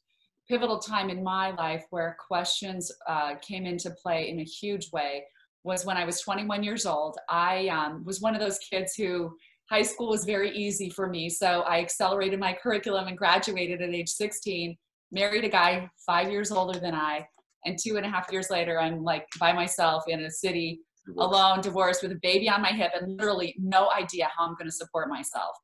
pivotal 0.49 0.79
time 0.79 1.09
in 1.09 1.23
my 1.23 1.51
life 1.51 1.85
where 1.89 2.17
questions 2.27 2.91
uh, 3.07 3.35
came 3.35 3.65
into 3.65 3.91
play 3.91 4.29
in 4.29 4.39
a 4.39 4.43
huge 4.43 4.91
way 4.91 5.23
was 5.63 5.85
when 5.85 5.95
I 5.95 6.03
was 6.03 6.19
21 6.19 6.63
years 6.63 6.85
old. 6.85 7.17
I 7.29 7.67
um, 7.69 8.03
was 8.03 8.19
one 8.19 8.35
of 8.35 8.41
those 8.41 8.59
kids 8.59 8.93
who 8.95 9.33
high 9.69 9.83
school 9.83 10.09
was 10.09 10.25
very 10.25 10.51
easy 10.51 10.89
for 10.89 11.07
me. 11.07 11.29
So 11.29 11.61
I 11.61 11.79
accelerated 11.79 12.39
my 12.39 12.53
curriculum 12.53 13.07
and 13.07 13.17
graduated 13.17 13.81
at 13.81 13.89
age 13.89 14.09
16, 14.09 14.77
married 15.11 15.45
a 15.45 15.49
guy 15.49 15.89
five 16.05 16.29
years 16.29 16.51
older 16.51 16.79
than 16.79 16.93
I. 16.93 17.25
And 17.65 17.77
two 17.77 17.97
and 17.97 18.05
a 18.05 18.09
half 18.09 18.31
years 18.31 18.49
later, 18.49 18.79
I'm 18.79 19.03
like 19.03 19.25
by 19.39 19.53
myself 19.53 20.03
in 20.07 20.21
a 20.23 20.31
city 20.31 20.79
alone, 21.17 21.61
divorced 21.61 22.01
with 22.01 22.11
a 22.11 22.19
baby 22.21 22.49
on 22.49 22.61
my 22.61 22.71
hip, 22.71 22.91
and 22.99 23.17
literally 23.17 23.55
no 23.59 23.91
idea 23.91 24.29
how 24.35 24.45
I'm 24.45 24.55
going 24.55 24.69
to 24.69 24.71
support 24.71 25.09
myself 25.09 25.55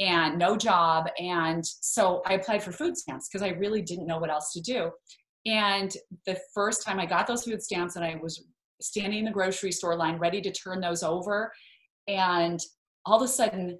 and 0.00 0.38
no 0.38 0.56
job. 0.56 1.06
And 1.18 1.64
so 1.64 2.22
I 2.26 2.34
applied 2.34 2.62
for 2.62 2.72
food 2.72 2.96
stamps 2.96 3.28
because 3.28 3.46
I 3.46 3.54
really 3.54 3.82
didn't 3.82 4.06
know 4.06 4.18
what 4.18 4.30
else 4.30 4.52
to 4.52 4.60
do. 4.60 4.90
And 5.46 5.94
the 6.26 6.38
first 6.54 6.84
time 6.84 7.00
I 7.00 7.06
got 7.06 7.26
those 7.26 7.44
food 7.44 7.62
stamps 7.62 7.96
and 7.96 8.04
I 8.04 8.16
was 8.22 8.44
standing 8.80 9.20
in 9.20 9.24
the 9.24 9.30
grocery 9.30 9.72
store 9.72 9.96
line 9.96 10.18
ready 10.18 10.40
to 10.40 10.50
turn 10.52 10.80
those 10.80 11.02
over, 11.02 11.52
and 12.08 12.60
all 13.06 13.16
of 13.16 13.22
a 13.22 13.28
sudden 13.28 13.78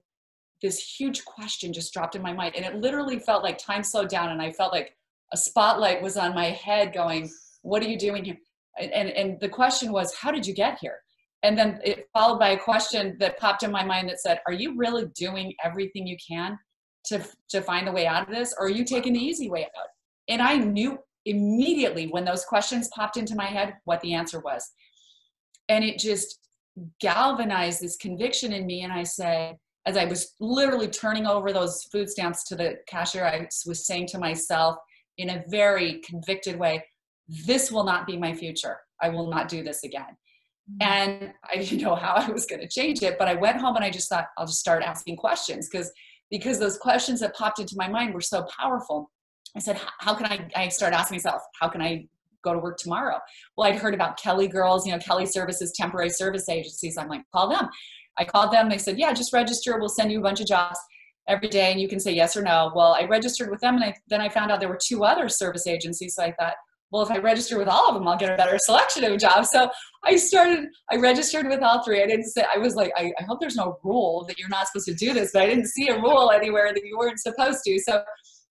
this 0.62 0.96
huge 0.98 1.24
question 1.24 1.72
just 1.72 1.92
dropped 1.92 2.14
in 2.14 2.22
my 2.22 2.32
mind 2.32 2.54
and 2.54 2.64
it 2.64 2.80
literally 2.80 3.18
felt 3.18 3.42
like 3.42 3.58
time 3.58 3.82
slowed 3.82 4.08
down 4.08 4.30
and 4.30 4.40
i 4.40 4.50
felt 4.50 4.72
like 4.72 4.96
a 5.32 5.36
spotlight 5.36 6.00
was 6.00 6.16
on 6.16 6.34
my 6.34 6.50
head 6.50 6.92
going 6.92 7.28
what 7.62 7.82
are 7.82 7.88
you 7.88 7.98
doing 7.98 8.24
here? 8.24 8.36
And, 8.78 8.92
and, 8.92 9.40
the 9.40 9.48
question 9.48 9.92
was 9.92 10.14
how 10.14 10.30
did 10.30 10.46
you 10.46 10.54
get 10.54 10.78
here? 10.80 10.98
And 11.42 11.58
then 11.58 11.80
it 11.84 12.08
followed 12.12 12.38
by 12.38 12.50
a 12.50 12.58
question 12.58 13.16
that 13.18 13.38
popped 13.38 13.62
in 13.62 13.70
my 13.70 13.84
mind 13.84 14.08
that 14.08 14.20
said 14.20 14.40
are 14.46 14.52
you 14.52 14.76
really 14.76 15.06
doing 15.14 15.52
everything 15.64 16.06
you 16.06 16.16
can 16.26 16.58
to 17.06 17.22
to 17.50 17.60
find 17.60 17.86
the 17.86 17.92
way 17.92 18.06
out 18.06 18.28
of 18.28 18.34
this? 18.34 18.54
Or 18.58 18.66
are 18.66 18.70
you 18.70 18.84
taking 18.84 19.12
the 19.12 19.20
easy 19.20 19.50
way 19.50 19.64
out? 19.64 19.88
And 20.28 20.40
i 20.40 20.56
knew 20.56 20.98
immediately 21.26 22.06
when 22.06 22.24
those 22.24 22.44
questions 22.44 22.88
popped 22.94 23.16
into 23.16 23.36
my 23.36 23.46
head 23.46 23.74
what 23.84 24.00
the 24.00 24.14
answer 24.14 24.40
was. 24.40 24.70
And 25.68 25.84
it 25.84 25.98
just 25.98 26.38
galvanized 27.00 27.80
this 27.80 27.96
conviction 27.96 28.52
in 28.52 28.66
me. 28.66 28.82
And 28.82 28.92
i 28.92 29.02
said 29.02 29.56
as 29.86 29.96
i 29.96 30.04
was 30.04 30.34
literally 30.40 30.88
turning 30.88 31.26
over 31.26 31.52
those 31.52 31.84
food 31.90 32.08
stamps 32.08 32.44
to 32.44 32.56
the 32.56 32.76
cashier 32.86 33.24
i 33.24 33.46
was 33.66 33.86
saying 33.86 34.06
to 34.06 34.18
myself 34.18 34.76
in 35.18 35.30
a 35.30 35.44
very 35.48 36.00
convicted 36.04 36.58
way 36.58 36.84
this 37.28 37.70
will 37.70 37.84
not 37.84 38.06
be 38.06 38.16
my 38.16 38.32
future 38.32 38.78
i 39.00 39.08
will 39.08 39.28
not 39.30 39.48
do 39.48 39.62
this 39.62 39.84
again 39.84 40.16
mm-hmm. 40.70 40.82
and 40.82 41.32
i 41.50 41.56
didn't 41.56 41.80
know 41.80 41.94
how 41.94 42.14
i 42.14 42.30
was 42.30 42.46
going 42.46 42.60
to 42.60 42.68
change 42.68 43.02
it 43.02 43.18
but 43.18 43.28
i 43.28 43.34
went 43.34 43.60
home 43.60 43.76
and 43.76 43.84
i 43.84 43.90
just 43.90 44.08
thought 44.08 44.26
i'll 44.38 44.46
just 44.46 44.60
start 44.60 44.82
asking 44.82 45.16
questions 45.16 45.68
because 45.70 45.90
because 46.30 46.58
those 46.58 46.78
questions 46.78 47.20
that 47.20 47.34
popped 47.34 47.58
into 47.58 47.74
my 47.76 47.88
mind 47.88 48.12
were 48.12 48.20
so 48.20 48.46
powerful 48.58 49.10
i 49.56 49.58
said 49.58 49.80
how 50.00 50.14
can 50.14 50.26
i 50.26 50.48
i 50.56 50.68
started 50.68 50.96
asking 50.96 51.16
myself 51.16 51.42
how 51.60 51.68
can 51.68 51.80
i 51.80 52.06
go 52.42 52.52
to 52.52 52.58
work 52.58 52.78
tomorrow. 52.78 53.18
Well, 53.56 53.68
I'd 53.68 53.78
heard 53.78 53.94
about 53.94 54.18
Kelly 54.18 54.48
Girls, 54.48 54.86
you 54.86 54.92
know, 54.92 54.98
Kelly 54.98 55.26
Services, 55.26 55.72
temporary 55.72 56.10
service 56.10 56.48
agencies. 56.48 56.98
I'm 56.98 57.08
like, 57.08 57.22
call 57.32 57.48
them. 57.48 57.68
I 58.18 58.24
called 58.24 58.52
them. 58.52 58.68
They 58.68 58.78
said, 58.78 58.98
yeah, 58.98 59.12
just 59.12 59.32
register. 59.32 59.78
We'll 59.78 59.88
send 59.88 60.12
you 60.12 60.18
a 60.18 60.22
bunch 60.22 60.40
of 60.40 60.46
jobs 60.46 60.78
every 61.28 61.48
day 61.48 61.70
and 61.70 61.80
you 61.80 61.88
can 61.88 62.00
say 62.00 62.12
yes 62.12 62.36
or 62.36 62.42
no. 62.42 62.72
Well, 62.74 62.96
I 62.98 63.06
registered 63.06 63.50
with 63.50 63.60
them 63.60 63.76
and 63.76 63.84
I, 63.84 63.94
then 64.08 64.20
I 64.20 64.28
found 64.28 64.50
out 64.50 64.60
there 64.60 64.68
were 64.68 64.78
two 64.82 65.04
other 65.04 65.28
service 65.28 65.66
agencies. 65.66 66.16
So 66.16 66.22
I 66.22 66.32
thought, 66.32 66.54
well, 66.92 67.02
if 67.02 67.10
I 67.10 67.18
register 67.18 67.58
with 67.58 67.68
all 67.68 67.88
of 67.88 67.94
them, 67.94 68.06
I'll 68.06 68.18
get 68.18 68.34
a 68.34 68.36
better 68.36 68.58
selection 68.58 69.02
of 69.04 69.18
jobs. 69.18 69.48
So 69.50 69.70
I 70.04 70.16
started, 70.16 70.68
I 70.90 70.96
registered 70.96 71.48
with 71.48 71.62
all 71.62 71.82
three. 71.82 72.02
I 72.02 72.06
didn't 72.06 72.26
say, 72.26 72.44
I 72.54 72.58
was 72.58 72.74
like, 72.74 72.92
I, 72.96 73.10
I 73.18 73.24
hope 73.24 73.40
there's 73.40 73.56
no 73.56 73.78
rule 73.82 74.26
that 74.28 74.38
you're 74.38 74.50
not 74.50 74.66
supposed 74.66 74.86
to 74.88 74.94
do 74.94 75.14
this, 75.14 75.30
but 75.32 75.42
I 75.42 75.46
didn't 75.46 75.68
see 75.68 75.88
a 75.88 75.98
rule 75.98 76.30
anywhere 76.30 76.72
that 76.74 76.84
you 76.84 76.98
weren't 76.98 77.18
supposed 77.18 77.60
to. 77.64 77.78
So 77.80 78.02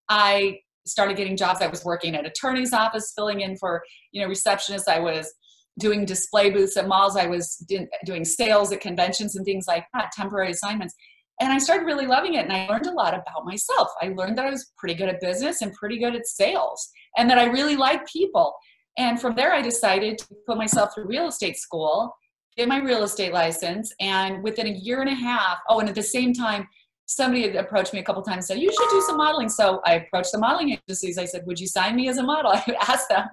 I 0.10 0.58
started 0.88 1.17
getting 1.17 1.38
jobs. 1.38 1.62
I 1.62 1.67
was 1.67 1.86
working 1.86 2.15
at 2.15 2.25
attorney's 2.25 2.73
office, 2.73 3.13
filling 3.15 3.41
in 3.41 3.58
for, 3.58 3.84
you 4.12 4.21
know, 4.21 4.27
receptionists. 4.27 4.88
I 4.88 4.99
was 4.99 5.32
doing 5.80 6.04
display 6.04 6.49
booths 6.49 6.77
at 6.77 6.88
malls. 6.88 7.15
I 7.15 7.27
was 7.27 7.63
doing 8.06 8.25
sales 8.25 8.71
at 8.71 8.82
conventions 8.82 9.36
and 9.36 9.45
things 9.45 9.65
like 9.67 9.86
that, 9.93 10.12
temporary 10.12 10.51
assignments. 10.51 10.95
And 11.41 11.51
I 11.51 11.58
started 11.58 11.86
really 11.86 12.06
loving 12.06 12.36
it. 12.36 12.43
And 12.45 12.54
I 12.54 12.67
learned 12.67 12.86
a 12.86 12.93
lot 12.93 13.13
about 13.13 13.45
myself. 13.45 13.89
I 14.01 14.10
learned 14.10 14.38
that 14.38 14.45
I 14.45 14.51
was 14.51 14.71
pretty 14.77 14.93
good 14.93 15.10
at 15.10 15.19
business 15.19 15.62
and 15.62 15.73
pretty 15.73 15.97
good 15.97 16.15
at 16.15 16.27
sales 16.27 16.89
and 17.17 17.30
that 17.30 17.39
I 17.39 17.45
really 17.45 17.75
like 17.75 18.06
people. 18.08 18.56
And 18.97 19.19
from 19.19 19.36
there, 19.36 19.51
I 19.51 19.62
decided 19.62 20.19
to 20.19 20.27
put 20.47 20.58
myself 20.58 20.93
through 20.93 21.08
real 21.08 21.27
estate 21.27 21.58
school, 21.58 22.15
get 22.56 22.67
my 22.67 22.77
real 22.77 23.04
estate 23.04 23.34
license. 23.34 23.91
And 23.99 24.43
within 24.43 24.67
a 24.67 24.71
year 24.71 25.01
and 25.01 25.10
a 25.10 25.15
half, 25.15 25.58
oh, 25.67 25.80
and 25.80 25.89
at 25.89 25.95
the 25.95 26.04
same 26.04 26.34
time, 26.34 26.67
somebody 27.08 27.41
had 27.41 27.56
approached 27.56 27.93
me 27.93 27.99
a 27.99 28.04
couple 28.04 28.21
times 28.21 28.49
and 28.49 28.60
said, 28.60 28.60
You 28.60 28.71
should 28.71 28.89
do 28.89 29.01
some 29.01 29.17
modeling. 29.17 29.49
So 29.49 29.82
I 29.86 29.95
approached 29.95 30.32
the 30.32 30.38
modeling 30.38 30.71
agencies. 30.71 31.17
I 31.17 31.25
said, 31.25 31.43
Would 31.47 31.60
you 31.60 31.67
sign 31.67 31.95
me 31.95 32.08
as 32.08 32.17
a 32.17 32.23
model? 32.23 32.51
I 32.56 32.63
asked 32.88 33.10
them. 33.10 33.27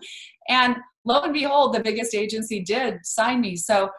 And 0.48 0.76
lo 1.04 1.20
and 1.20 1.32
behold, 1.32 1.74
the 1.74 1.80
biggest 1.80 2.14
agency 2.14 2.62
did 2.62 2.98
sign 3.04 3.40
me. 3.40 3.56
So 3.56 3.90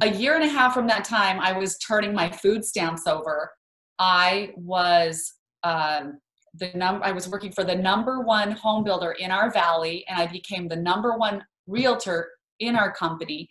a 0.00 0.10
year 0.12 0.34
and 0.34 0.44
a 0.44 0.48
half 0.48 0.74
from 0.74 0.86
that 0.88 1.04
time, 1.04 1.40
I 1.40 1.52
was 1.52 1.78
turning 1.78 2.12
my 2.12 2.30
food 2.30 2.64
stamps 2.64 3.06
over. 3.06 3.50
I 3.98 4.52
was 4.56 5.34
um, 5.62 6.18
the 6.54 6.70
number. 6.74 7.04
I 7.04 7.12
was 7.12 7.28
working 7.28 7.52
for 7.52 7.64
the 7.64 7.74
number 7.74 8.20
one 8.20 8.52
home 8.52 8.84
builder 8.84 9.12
in 9.12 9.30
our 9.30 9.50
valley, 9.50 10.04
and 10.08 10.20
I 10.20 10.26
became 10.26 10.68
the 10.68 10.76
number 10.76 11.16
one 11.16 11.44
realtor 11.66 12.28
in 12.60 12.76
our 12.76 12.92
company. 12.92 13.48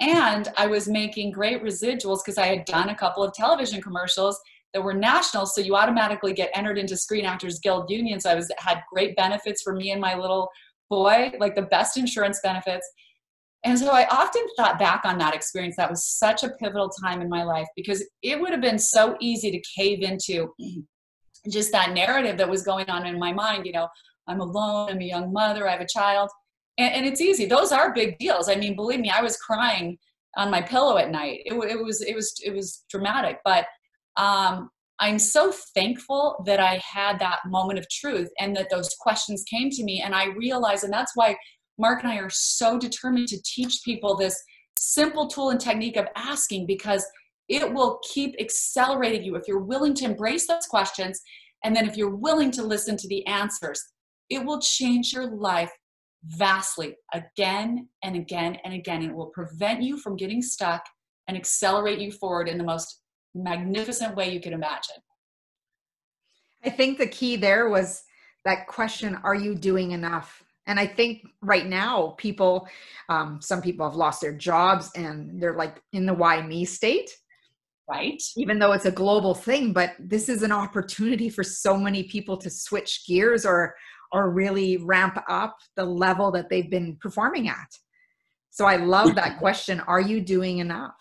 And 0.00 0.48
I 0.56 0.66
was 0.66 0.88
making 0.88 1.32
great 1.32 1.62
residuals 1.62 2.18
because 2.24 2.38
I 2.38 2.46
had 2.46 2.64
done 2.64 2.88
a 2.88 2.96
couple 2.96 3.22
of 3.22 3.32
television 3.32 3.80
commercials 3.80 4.40
that 4.72 4.82
were 4.82 4.94
national. 4.94 5.46
So 5.46 5.60
you 5.60 5.76
automatically 5.76 6.32
get 6.32 6.50
entered 6.52 6.78
into 6.78 6.96
Screen 6.96 7.24
Actors 7.24 7.60
Guild 7.60 7.88
Union. 7.90 8.18
So 8.18 8.30
I 8.30 8.34
was 8.34 8.50
had 8.58 8.82
great 8.92 9.14
benefits 9.16 9.62
for 9.62 9.74
me 9.74 9.92
and 9.92 10.00
my 10.00 10.16
little 10.16 10.50
boy, 10.90 11.32
like 11.38 11.54
the 11.54 11.62
best 11.62 11.96
insurance 11.96 12.40
benefits. 12.42 12.86
And 13.64 13.78
so 13.78 13.90
I 13.90 14.06
often 14.08 14.42
thought 14.56 14.78
back 14.78 15.02
on 15.04 15.18
that 15.18 15.34
experience. 15.34 15.76
That 15.76 15.90
was 15.90 16.06
such 16.06 16.42
a 16.42 16.50
pivotal 16.50 16.90
time 17.02 17.22
in 17.22 17.28
my 17.28 17.44
life 17.44 17.66
because 17.74 18.04
it 18.22 18.38
would 18.38 18.50
have 18.50 18.60
been 18.60 18.78
so 18.78 19.16
easy 19.20 19.50
to 19.50 19.62
cave 19.76 20.02
into 20.02 20.54
just 21.50 21.72
that 21.72 21.92
narrative 21.92 22.36
that 22.38 22.48
was 22.48 22.62
going 22.62 22.90
on 22.90 23.06
in 23.06 23.18
my 23.18 23.32
mind. 23.32 23.64
You 23.64 23.72
know, 23.72 23.88
I'm 24.28 24.40
alone, 24.40 24.90
I'm 24.90 25.00
a 25.00 25.04
young 25.04 25.32
mother, 25.32 25.66
I 25.66 25.72
have 25.72 25.80
a 25.80 25.86
child 25.86 26.30
and, 26.78 26.94
and, 26.94 27.06
it's 27.06 27.20
easy 27.20 27.46
those 27.46 27.72
are 27.72 27.92
big 27.92 28.18
deals 28.18 28.48
i 28.48 28.54
mean 28.54 28.74
believe 28.74 29.00
me 29.00 29.10
i 29.10 29.22
was 29.22 29.36
crying 29.36 29.98
on 30.36 30.50
my 30.50 30.60
pillow 30.60 30.98
at 30.98 31.10
night 31.10 31.40
it, 31.44 31.54
it 31.54 31.82
was 31.82 32.02
it 32.02 32.14
was 32.14 32.34
it 32.44 32.54
was 32.54 32.84
dramatic 32.90 33.38
but 33.44 33.66
um, 34.16 34.70
i'm 34.98 35.18
so 35.18 35.52
thankful 35.74 36.42
that 36.46 36.60
i 36.60 36.80
had 36.84 37.18
that 37.18 37.38
moment 37.46 37.78
of 37.78 37.88
truth 37.90 38.30
and 38.40 38.56
that 38.56 38.70
those 38.70 38.94
questions 39.00 39.44
came 39.48 39.70
to 39.70 39.84
me 39.84 40.02
and 40.04 40.14
i 40.14 40.26
realized 40.26 40.84
and 40.84 40.92
that's 40.92 41.12
why 41.14 41.36
mark 41.78 42.02
and 42.02 42.12
i 42.12 42.16
are 42.16 42.30
so 42.30 42.78
determined 42.78 43.28
to 43.28 43.40
teach 43.44 43.80
people 43.84 44.16
this 44.16 44.40
simple 44.78 45.26
tool 45.26 45.50
and 45.50 45.60
technique 45.60 45.96
of 45.96 46.06
asking 46.16 46.66
because 46.66 47.04
it 47.48 47.70
will 47.72 48.00
keep 48.12 48.34
accelerating 48.40 49.22
you 49.22 49.36
if 49.36 49.42
you're 49.46 49.58
willing 49.58 49.94
to 49.94 50.04
embrace 50.04 50.46
those 50.46 50.66
questions 50.66 51.20
and 51.62 51.74
then 51.74 51.88
if 51.88 51.96
you're 51.96 52.16
willing 52.16 52.50
to 52.50 52.62
listen 52.62 52.96
to 52.96 53.08
the 53.08 53.26
answers 53.26 53.82
it 54.30 54.44
will 54.44 54.60
change 54.60 55.12
your 55.12 55.26
life 55.26 55.70
vastly 56.26 56.96
again 57.12 57.88
and 58.02 58.16
again 58.16 58.56
and 58.64 58.74
again. 58.74 59.02
It 59.02 59.14
will 59.14 59.26
prevent 59.26 59.82
you 59.82 59.98
from 59.98 60.16
getting 60.16 60.42
stuck 60.42 60.84
and 61.28 61.36
accelerate 61.36 61.98
you 61.98 62.12
forward 62.12 62.48
in 62.48 62.58
the 62.58 62.64
most 62.64 63.00
magnificent 63.34 64.16
way 64.16 64.32
you 64.32 64.40
can 64.40 64.52
imagine. 64.52 64.96
I 66.64 66.70
think 66.70 66.98
the 66.98 67.06
key 67.06 67.36
there 67.36 67.68
was 67.68 68.02
that 68.44 68.66
question 68.66 69.18
Are 69.22 69.34
you 69.34 69.54
doing 69.54 69.92
enough? 69.92 70.43
And 70.66 70.80
I 70.80 70.86
think 70.86 71.22
right 71.42 71.66
now, 71.66 72.14
people, 72.16 72.66
um, 73.08 73.40
some 73.42 73.60
people 73.60 73.86
have 73.88 73.96
lost 73.96 74.20
their 74.20 74.32
jobs 74.32 74.90
and 74.96 75.40
they're 75.40 75.56
like 75.56 75.82
in 75.92 76.06
the 76.06 76.14
why 76.14 76.42
me 76.42 76.64
state. 76.64 77.10
Right. 77.88 78.22
Even 78.38 78.58
though 78.58 78.72
it's 78.72 78.86
a 78.86 78.90
global 78.90 79.34
thing, 79.34 79.74
but 79.74 79.92
this 79.98 80.30
is 80.30 80.42
an 80.42 80.52
opportunity 80.52 81.28
for 81.28 81.44
so 81.44 81.76
many 81.76 82.04
people 82.04 82.38
to 82.38 82.48
switch 82.48 83.04
gears 83.06 83.44
or 83.44 83.74
or 84.10 84.30
really 84.30 84.76
ramp 84.76 85.18
up 85.28 85.56
the 85.76 85.84
level 85.84 86.30
that 86.30 86.48
they've 86.48 86.70
been 86.70 86.96
performing 87.02 87.48
at. 87.48 87.68
So 88.50 88.64
I 88.64 88.76
love 88.76 89.16
that 89.16 89.38
question. 89.38 89.80
Are 89.80 90.00
you 90.00 90.20
doing 90.20 90.58
enough? 90.58 90.94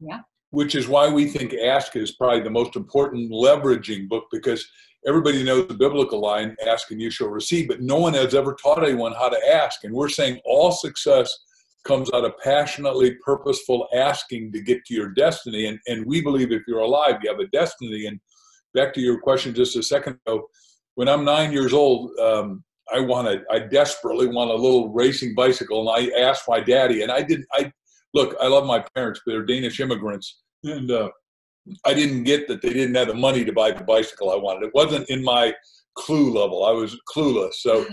Yeah. 0.00 0.20
Which 0.50 0.74
is 0.74 0.88
why 0.88 1.08
we 1.08 1.26
think 1.26 1.54
Ask 1.54 1.96
is 1.96 2.12
probably 2.12 2.40
the 2.40 2.50
most 2.50 2.76
important 2.76 3.30
leveraging 3.30 4.08
book 4.08 4.26
because 4.30 4.66
everybody 5.06 5.42
knows 5.42 5.68
the 5.68 5.74
biblical 5.74 6.20
line, 6.20 6.56
ask 6.66 6.90
and 6.90 7.00
you 7.00 7.10
shall 7.10 7.28
receive, 7.28 7.68
but 7.68 7.80
no 7.80 7.96
one 7.96 8.14
has 8.14 8.34
ever 8.34 8.54
taught 8.54 8.84
anyone 8.84 9.12
how 9.12 9.28
to 9.28 9.48
ask. 9.48 9.84
And 9.84 9.94
we're 9.94 10.08
saying 10.08 10.40
all 10.44 10.72
success 10.72 11.36
comes 11.84 12.10
out 12.12 12.24
of 12.24 12.36
passionately 12.42 13.14
purposeful 13.24 13.88
asking 13.94 14.52
to 14.52 14.60
get 14.60 14.84
to 14.84 14.94
your 14.94 15.10
destiny. 15.10 15.66
And, 15.66 15.78
and 15.86 16.04
we 16.04 16.20
believe 16.20 16.50
if 16.50 16.62
you're 16.66 16.80
alive, 16.80 17.16
you 17.22 17.30
have 17.30 17.38
a 17.38 17.46
destiny. 17.48 18.06
And 18.06 18.18
back 18.74 18.92
to 18.94 19.00
your 19.00 19.20
question 19.20 19.54
just 19.54 19.76
a 19.76 19.82
second 19.82 20.18
ago, 20.26 20.48
when 20.96 21.08
I'm 21.08 21.24
nine 21.24 21.52
years 21.52 21.72
old, 21.72 22.10
um, 22.18 22.64
I 22.92 23.00
wanted, 23.00 23.42
I 23.50 23.60
desperately 23.60 24.26
want 24.26 24.50
a 24.50 24.54
little 24.54 24.92
racing 24.92 25.34
bicycle, 25.34 25.80
and 25.88 25.90
I 25.90 26.20
asked 26.20 26.44
my 26.48 26.60
daddy, 26.60 27.02
and 27.02 27.10
I 27.10 27.22
didn't. 27.22 27.46
I 27.52 27.72
look, 28.16 28.34
I 28.40 28.48
love 28.48 28.66
my 28.66 28.84
parents, 28.94 29.20
but 29.24 29.32
they're 29.32 29.44
Danish 29.44 29.78
immigrants, 29.78 30.42
and 30.64 30.90
uh, 30.90 31.10
I 31.84 31.94
didn't 31.94 32.24
get 32.24 32.48
that 32.48 32.62
they 32.62 32.72
didn't 32.72 32.94
have 32.94 33.08
the 33.08 33.14
money 33.14 33.44
to 33.44 33.52
buy 33.52 33.70
the 33.72 33.84
bicycle 33.84 34.30
I 34.30 34.36
wanted. 34.36 34.66
It 34.66 34.74
wasn't 34.74 35.08
in 35.10 35.22
my 35.22 35.54
clue 35.94 36.32
level. 36.32 36.64
I 36.64 36.72
was 36.72 36.98
clueless, 37.14 37.54
so 37.54 37.86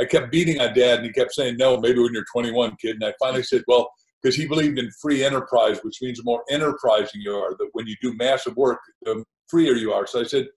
I 0.00 0.04
kept 0.04 0.32
beating 0.32 0.60
on 0.60 0.74
dad, 0.74 0.98
and 0.98 1.06
he 1.06 1.12
kept 1.12 1.34
saying, 1.34 1.56
"No, 1.58 1.78
maybe 1.78 2.00
when 2.00 2.12
you're 2.12 2.24
21, 2.32 2.76
kid." 2.80 2.96
And 2.96 3.04
I 3.04 3.14
finally 3.20 3.44
said, 3.44 3.62
"Well." 3.68 3.88
Because 4.22 4.34
he 4.34 4.48
believed 4.48 4.78
in 4.78 4.90
free 5.00 5.22
enterprise, 5.22 5.78
which 5.82 5.98
means 6.02 6.18
the 6.18 6.24
more 6.24 6.42
enterprising 6.50 7.20
you 7.20 7.32
are, 7.32 7.54
that 7.58 7.68
when 7.74 7.86
you 7.86 7.94
do 8.02 8.12
massive 8.16 8.56
work, 8.56 8.80
the 9.02 9.22
freer 9.46 9.74
you 9.74 9.92
are. 9.92 10.04
So 10.04 10.20
I 10.20 10.24
said, 10.24 10.48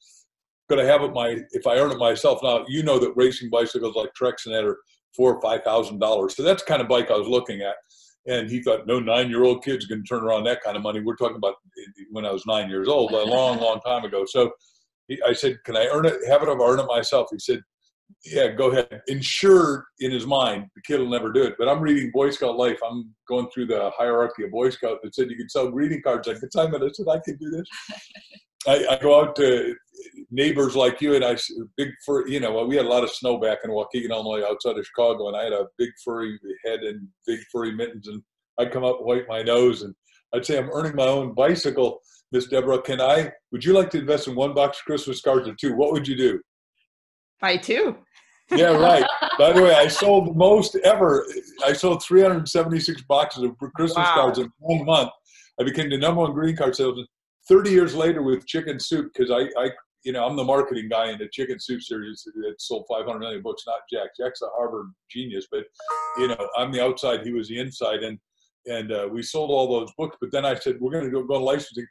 could 0.69 0.79
I 0.79 0.85
have 0.85 1.01
it 1.01 1.13
my 1.13 1.41
if 1.51 1.65
I 1.65 1.77
earn 1.77 1.91
it 1.91 1.97
myself. 1.97 2.39
Now 2.43 2.63
you 2.67 2.83
know 2.83 2.99
that 2.99 3.13
racing 3.15 3.49
bicycles 3.49 3.95
like 3.95 4.11
that 4.21 4.63
are 4.63 4.77
four 5.15 5.35
or 5.35 5.41
five 5.41 5.63
thousand 5.63 5.99
dollars. 5.99 6.35
So 6.35 6.43
that's 6.43 6.63
the 6.63 6.69
kind 6.69 6.81
of 6.81 6.87
bike 6.87 7.09
I 7.09 7.17
was 7.17 7.27
looking 7.27 7.61
at. 7.61 7.75
And 8.27 8.49
he 8.49 8.61
thought, 8.61 8.85
no 8.85 8.99
nine 8.99 9.29
year 9.29 9.43
old 9.43 9.63
kid's 9.63 9.85
going 9.85 10.03
to 10.03 10.07
turn 10.07 10.23
around 10.23 10.43
that 10.43 10.61
kind 10.61 10.77
of 10.77 10.83
money. 10.83 10.99
We're 10.99 11.15
talking 11.15 11.37
about 11.37 11.55
eh, 11.77 12.03
when 12.11 12.25
I 12.25 12.31
was 12.31 12.45
nine 12.45 12.69
years 12.69 12.87
old, 12.87 13.11
a 13.11 13.23
long, 13.23 13.59
long 13.61 13.79
time 13.81 14.03
ago. 14.03 14.25
So 14.27 14.51
he, 15.07 15.19
I 15.27 15.33
said, 15.33 15.57
can 15.63 15.77
I 15.77 15.87
earn 15.87 16.05
it? 16.05 16.15
Have 16.27 16.43
it 16.43 16.49
earn 16.49 16.79
it 16.79 16.85
myself? 16.85 17.27
He 17.31 17.39
said, 17.39 17.61
yeah, 18.25 18.49
go 18.49 18.71
ahead. 18.71 19.01
Insured 19.07 19.83
in 19.99 20.11
his 20.11 20.25
mind, 20.25 20.65
the 20.75 20.81
kid 20.81 20.99
will 20.99 21.09
never 21.09 21.31
do 21.31 21.43
it. 21.43 21.55
But 21.57 21.69
I'm 21.69 21.79
reading 21.79 22.11
Boy 22.11 22.31
Scout 22.31 22.57
Life. 22.57 22.79
I'm 22.87 23.13
going 23.27 23.47
through 23.53 23.67
the 23.67 23.91
hierarchy 23.95 24.43
of 24.43 24.51
Boy 24.51 24.69
Scout 24.71 24.99
that 25.03 25.15
said 25.15 25.29
you 25.29 25.37
can 25.37 25.49
sell 25.49 25.69
greeting 25.69 26.01
cards. 26.01 26.27
I 26.27 26.33
could 26.33 26.51
sign 26.51 26.73
it. 26.73 26.81
I 26.81 26.89
said, 26.91 27.07
I 27.09 27.19
can 27.23 27.37
do 27.37 27.49
this. 27.49 27.67
I, 28.67 28.85
I, 28.91 28.99
go 29.01 29.21
out 29.21 29.35
to 29.37 29.75
neighbors 30.31 30.75
like 30.75 31.01
you 31.01 31.15
and 31.15 31.23
I, 31.23 31.37
big 31.77 31.89
fur, 32.05 32.27
you 32.27 32.39
know, 32.39 32.65
we 32.65 32.75
had 32.75 32.85
a 32.85 32.89
lot 32.89 33.03
of 33.03 33.09
snow 33.09 33.39
back 33.39 33.59
in 33.63 33.71
Waukegan, 33.71 34.09
Illinois, 34.09 34.45
outside 34.45 34.77
of 34.77 34.85
Chicago, 34.85 35.27
and 35.27 35.37
I 35.37 35.43
had 35.45 35.53
a 35.53 35.67
big 35.77 35.89
furry 36.03 36.37
head 36.65 36.81
and 36.81 37.07
big 37.25 37.39
furry 37.51 37.73
mittens, 37.73 38.07
and 38.07 38.21
I'd 38.57 38.71
come 38.71 38.83
up 38.83 38.97
and 38.97 39.07
wipe 39.07 39.27
my 39.29 39.41
nose, 39.41 39.83
and 39.83 39.95
I'd 40.33 40.45
say, 40.45 40.57
I'm 40.57 40.69
earning 40.71 40.95
my 40.95 41.07
own 41.07 41.33
bicycle, 41.33 42.01
Miss 42.31 42.47
Debra. 42.47 42.81
Can 42.81 43.01
I, 43.01 43.31
would 43.51 43.63
you 43.63 43.73
like 43.73 43.89
to 43.91 43.99
invest 43.99 44.27
in 44.27 44.35
one 44.35 44.53
box 44.53 44.79
of 44.79 44.85
Christmas 44.85 45.21
cards 45.21 45.47
or 45.47 45.55
two? 45.55 45.75
What 45.75 45.93
would 45.93 46.07
you 46.07 46.17
do? 46.17 46.39
Buy 47.41 47.57
two. 47.57 47.97
yeah, 48.51 48.75
right. 48.77 49.05
By 49.39 49.53
the 49.53 49.61
way, 49.61 49.73
I 49.73 49.87
sold 49.87 50.35
most 50.35 50.75
ever. 50.83 51.25
I 51.65 51.71
sold 51.71 52.03
376 52.03 53.03
boxes 53.03 53.43
of 53.43 53.57
Christmas 53.57 53.95
wow. 53.95 54.13
cards 54.15 54.39
in 54.39 54.51
one 54.57 54.85
month. 54.85 55.11
I 55.59 55.63
became 55.63 55.89
the 55.89 55.97
number 55.97 56.21
one 56.21 56.33
green 56.33 56.55
card 56.55 56.75
salesman 56.75 57.05
30 57.49 57.71
years 57.71 57.95
later 57.95 58.21
with 58.21 58.45
Chicken 58.45 58.79
Soup, 58.79 59.11
because 59.11 59.31
I, 59.31 59.49
I, 59.59 59.71
you 60.03 60.13
know, 60.13 60.25
I'm 60.25 60.37
the 60.37 60.43
marketing 60.43 60.87
guy 60.87 61.09
in 61.09 61.17
the 61.17 61.27
Chicken 61.27 61.59
Soup 61.59 61.81
series 61.81 62.23
that 62.23 62.55
sold 62.59 62.85
500 62.87 63.17
million 63.19 63.41
books, 63.41 63.63
not 63.65 63.79
Jack. 63.91 64.11
Jack's 64.17 64.43
a 64.43 64.47
Harvard 64.55 64.91
genius, 65.09 65.47
but, 65.51 65.65
you 66.17 66.27
know, 66.27 66.49
I'm 66.55 66.71
the 66.71 66.83
outside, 66.83 67.25
he 67.25 67.33
was 67.33 67.49
the 67.49 67.59
inside. 67.59 68.03
And, 68.03 68.19
and 68.67 68.91
uh, 68.91 69.09
we 69.11 69.23
sold 69.23 69.49
all 69.49 69.79
those 69.79 69.91
books. 69.97 70.15
But 70.21 70.31
then 70.31 70.45
I 70.45 70.53
said, 70.53 70.77
we're 70.79 70.91
going 70.91 71.11
to 71.11 71.11
go, 71.11 71.35
on 71.35 71.41
licensing. 71.41 71.87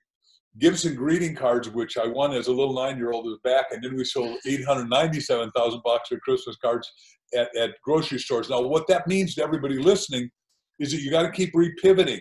Gibson 0.59 0.95
greeting 0.95 1.35
cards, 1.35 1.69
which 1.69 1.99
I 1.99 2.07
won 2.07 2.33
as 2.33 2.47
a 2.47 2.53
little 2.53 2.75
nine-year-old, 2.75 3.27
was 3.27 3.39
back, 3.45 3.67
and 3.71 3.83
then 3.83 3.95
we 3.97 4.05
sold 4.05 4.39
897,000 4.47 5.83
boxes 5.85 6.17
of 6.17 6.21
Christmas 6.23 6.57
cards 6.57 6.91
at, 7.37 7.55
at 7.57 7.75
grocery 7.85 8.19
stores. 8.19 8.49
Now, 8.49 8.63
what 8.63 8.87
that 8.89 9.07
means 9.07 9.35
to 9.35 9.43
everybody 9.43 9.79
listening 9.79 10.31
is 10.79 10.93
that 10.93 11.03
you 11.03 11.11
got 11.11 11.23
to 11.23 11.31
keep 11.31 11.53
repivoting. 11.53 12.21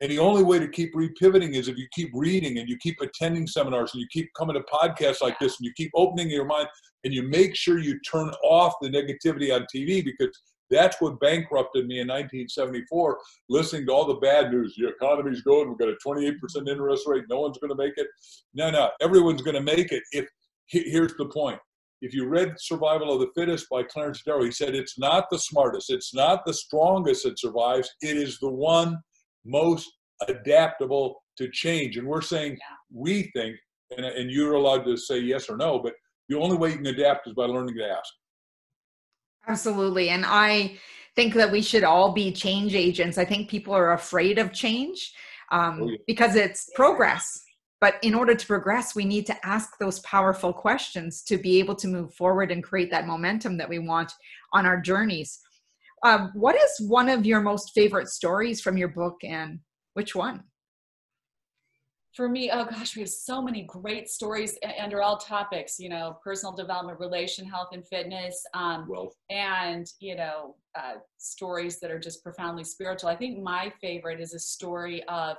And 0.00 0.10
the 0.10 0.18
only 0.18 0.42
way 0.42 0.58
to 0.58 0.68
keep 0.68 0.94
repivoting 0.94 1.54
is 1.54 1.68
if 1.68 1.78
you 1.78 1.86
keep 1.92 2.10
reading 2.12 2.58
and 2.58 2.68
you 2.68 2.76
keep 2.78 2.96
attending 3.00 3.46
seminars 3.46 3.92
and 3.94 4.00
you 4.00 4.08
keep 4.12 4.28
coming 4.36 4.54
to 4.54 4.62
podcasts 4.62 5.22
like 5.22 5.38
this 5.38 5.58
and 5.58 5.66
you 5.66 5.72
keep 5.76 5.90
opening 5.94 6.28
your 6.28 6.44
mind 6.44 6.68
and 7.04 7.14
you 7.14 7.22
make 7.22 7.54
sure 7.54 7.78
you 7.78 7.98
turn 8.00 8.30
off 8.42 8.74
the 8.82 8.88
negativity 8.88 9.54
on 9.54 9.66
TV 9.74 10.04
because 10.04 10.28
that's 10.70 11.00
what 11.00 11.20
bankrupted 11.20 11.86
me 11.86 12.00
in 12.00 12.08
1974, 12.08 13.18
listening 13.48 13.86
to 13.86 13.92
all 13.92 14.06
the 14.06 14.14
bad 14.14 14.50
news. 14.50 14.74
The 14.76 14.88
economy's 14.88 15.42
going, 15.42 15.68
We've 15.68 15.78
got 15.78 15.88
a 15.88 15.96
28% 16.04 16.34
interest 16.68 17.04
rate. 17.06 17.24
No 17.28 17.40
one's 17.40 17.58
going 17.58 17.70
to 17.70 17.76
make 17.76 17.92
it. 17.96 18.08
No, 18.54 18.70
no, 18.70 18.90
everyone's 19.00 19.42
going 19.42 19.54
to 19.54 19.62
make 19.62 19.92
it. 19.92 20.02
If 20.12 20.26
Here's 20.66 21.14
the 21.16 21.26
point. 21.26 21.58
If 22.00 22.14
you 22.14 22.26
read 22.26 22.54
Survival 22.58 23.12
of 23.12 23.20
the 23.20 23.30
Fittest 23.34 23.68
by 23.70 23.82
Clarence 23.82 24.22
Darrow, 24.22 24.44
he 24.44 24.50
said 24.50 24.74
it's 24.74 24.98
not 24.98 25.26
the 25.30 25.38
smartest, 25.38 25.90
it's 25.90 26.14
not 26.14 26.44
the 26.44 26.52
strongest 26.52 27.24
that 27.24 27.38
survives, 27.38 27.90
it 28.02 28.16
is 28.16 28.38
the 28.40 28.50
one 28.50 28.98
most 29.44 29.90
adaptable 30.28 31.22
to 31.36 31.48
change. 31.50 31.96
And 31.96 32.06
we're 32.06 32.20
saying 32.20 32.58
we 32.92 33.30
think, 33.34 33.56
and, 33.96 34.04
and 34.06 34.30
you're 34.30 34.54
allowed 34.54 34.84
to 34.84 34.96
say 34.96 35.18
yes 35.18 35.48
or 35.48 35.56
no, 35.56 35.78
but 35.78 35.94
the 36.28 36.38
only 36.38 36.56
way 36.56 36.70
you 36.70 36.76
can 36.76 36.86
adapt 36.86 37.26
is 37.26 37.34
by 37.34 37.44
learning 37.44 37.76
to 37.76 37.88
ask. 37.88 38.12
Absolutely. 39.46 40.08
And 40.08 40.24
I 40.26 40.78
think 41.16 41.34
that 41.34 41.52
we 41.52 41.60
should 41.60 41.84
all 41.84 42.12
be 42.12 42.32
change 42.32 42.74
agents. 42.74 43.18
I 43.18 43.24
think 43.24 43.50
people 43.50 43.74
are 43.74 43.92
afraid 43.92 44.38
of 44.38 44.52
change 44.52 45.12
um, 45.52 45.80
oh, 45.82 45.88
yeah. 45.88 45.96
because 46.06 46.34
it's 46.34 46.70
progress. 46.74 47.40
but 47.80 47.96
in 48.02 48.14
order 48.14 48.34
to 48.34 48.46
progress 48.46 48.94
we 48.94 49.04
need 49.04 49.26
to 49.26 49.46
ask 49.46 49.76
those 49.78 50.00
powerful 50.00 50.52
questions 50.52 51.22
to 51.22 51.36
be 51.36 51.58
able 51.58 51.74
to 51.74 51.88
move 51.88 52.14
forward 52.14 52.50
and 52.50 52.64
create 52.64 52.90
that 52.90 53.06
momentum 53.06 53.58
that 53.58 53.68
we 53.68 53.78
want 53.78 54.10
on 54.52 54.64
our 54.64 54.80
journeys 54.80 55.40
um, 56.04 56.30
what 56.34 56.54
is 56.54 56.88
one 56.88 57.08
of 57.08 57.26
your 57.26 57.40
most 57.40 57.72
favorite 57.74 58.08
stories 58.08 58.60
from 58.60 58.76
your 58.76 58.88
book 58.88 59.16
and 59.24 59.58
which 59.94 60.14
one 60.14 60.44
for 62.14 62.28
me, 62.28 62.48
oh 62.52 62.64
gosh, 62.64 62.94
we 62.94 63.02
have 63.02 63.08
so 63.08 63.42
many 63.42 63.62
great 63.62 64.08
stories 64.08 64.56
under 64.80 65.02
all 65.02 65.16
topics, 65.16 65.80
you 65.80 65.88
know, 65.88 66.16
personal 66.22 66.54
development, 66.54 67.00
relation, 67.00 67.44
health, 67.44 67.70
and 67.72 67.86
fitness, 67.88 68.40
um, 68.54 68.88
and, 69.30 69.88
you 69.98 70.14
know, 70.14 70.54
uh, 70.78 70.94
stories 71.18 71.80
that 71.80 71.90
are 71.90 71.98
just 71.98 72.22
profoundly 72.22 72.62
spiritual. 72.62 73.08
I 73.08 73.16
think 73.16 73.42
my 73.42 73.72
favorite 73.80 74.20
is 74.20 74.32
a 74.32 74.38
story 74.38 75.02
of 75.08 75.36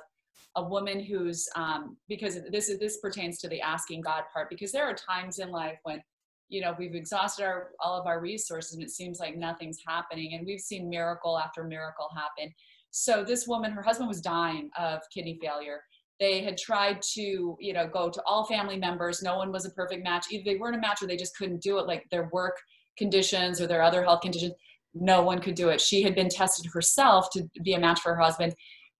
a 0.57 0.63
woman 0.63 0.99
who's, 0.99 1.47
um, 1.55 1.95
because 2.09 2.39
this 2.51 2.67
is, 2.67 2.77
this 2.77 2.97
pertains 2.97 3.39
to 3.39 3.47
the 3.47 3.61
asking 3.61 4.01
God 4.01 4.23
part, 4.33 4.49
because 4.49 4.73
there 4.73 4.85
are 4.85 4.95
times 4.95 5.39
in 5.39 5.51
life 5.51 5.79
when, 5.83 6.01
you 6.49 6.61
know, 6.61 6.75
we've 6.77 6.95
exhausted 6.95 7.43
our, 7.43 7.71
all 7.79 7.99
of 7.99 8.07
our 8.07 8.19
resources 8.19 8.73
and 8.73 8.83
it 8.83 8.91
seems 8.91 9.19
like 9.19 9.35
nothing's 9.35 9.79
happening. 9.87 10.33
And 10.33 10.45
we've 10.45 10.59
seen 10.59 10.89
miracle 10.89 11.39
after 11.39 11.63
miracle 11.63 12.09
happen. 12.15 12.53
So 12.91 13.23
this 13.23 13.47
woman, 13.47 13.71
her 13.71 13.81
husband 13.81 14.07
was 14.07 14.21
dying 14.21 14.69
of 14.77 15.01
kidney 15.13 15.37
failure. 15.41 15.81
They 16.19 16.43
had 16.43 16.57
tried 16.57 17.01
to 17.13 17.57
you 17.59 17.73
know 17.73 17.87
go 17.87 18.09
to 18.09 18.21
all 18.25 18.45
family 18.45 18.77
members. 18.77 19.21
No 19.21 19.35
one 19.35 19.51
was 19.51 19.65
a 19.65 19.71
perfect 19.71 20.03
match. 20.03 20.27
Either 20.31 20.43
they 20.45 20.55
weren't 20.55 20.77
a 20.77 20.79
match 20.79 21.01
or 21.01 21.07
they 21.07 21.17
just 21.17 21.37
couldn't 21.37 21.61
do 21.61 21.77
it 21.77 21.87
like 21.87 22.05
their 22.09 22.29
work 22.31 22.57
conditions 22.97 23.59
or 23.59 23.67
their 23.67 23.81
other 23.81 24.01
health 24.03 24.21
conditions. 24.21 24.53
No 24.93 25.23
one 25.23 25.39
could 25.39 25.55
do 25.55 25.69
it. 25.69 25.81
She 25.81 26.03
had 26.03 26.15
been 26.15 26.29
tested 26.29 26.67
herself 26.71 27.29
to 27.33 27.49
be 27.63 27.73
a 27.73 27.79
match 27.79 27.99
for 27.99 28.15
her 28.15 28.21
husband 28.21 28.55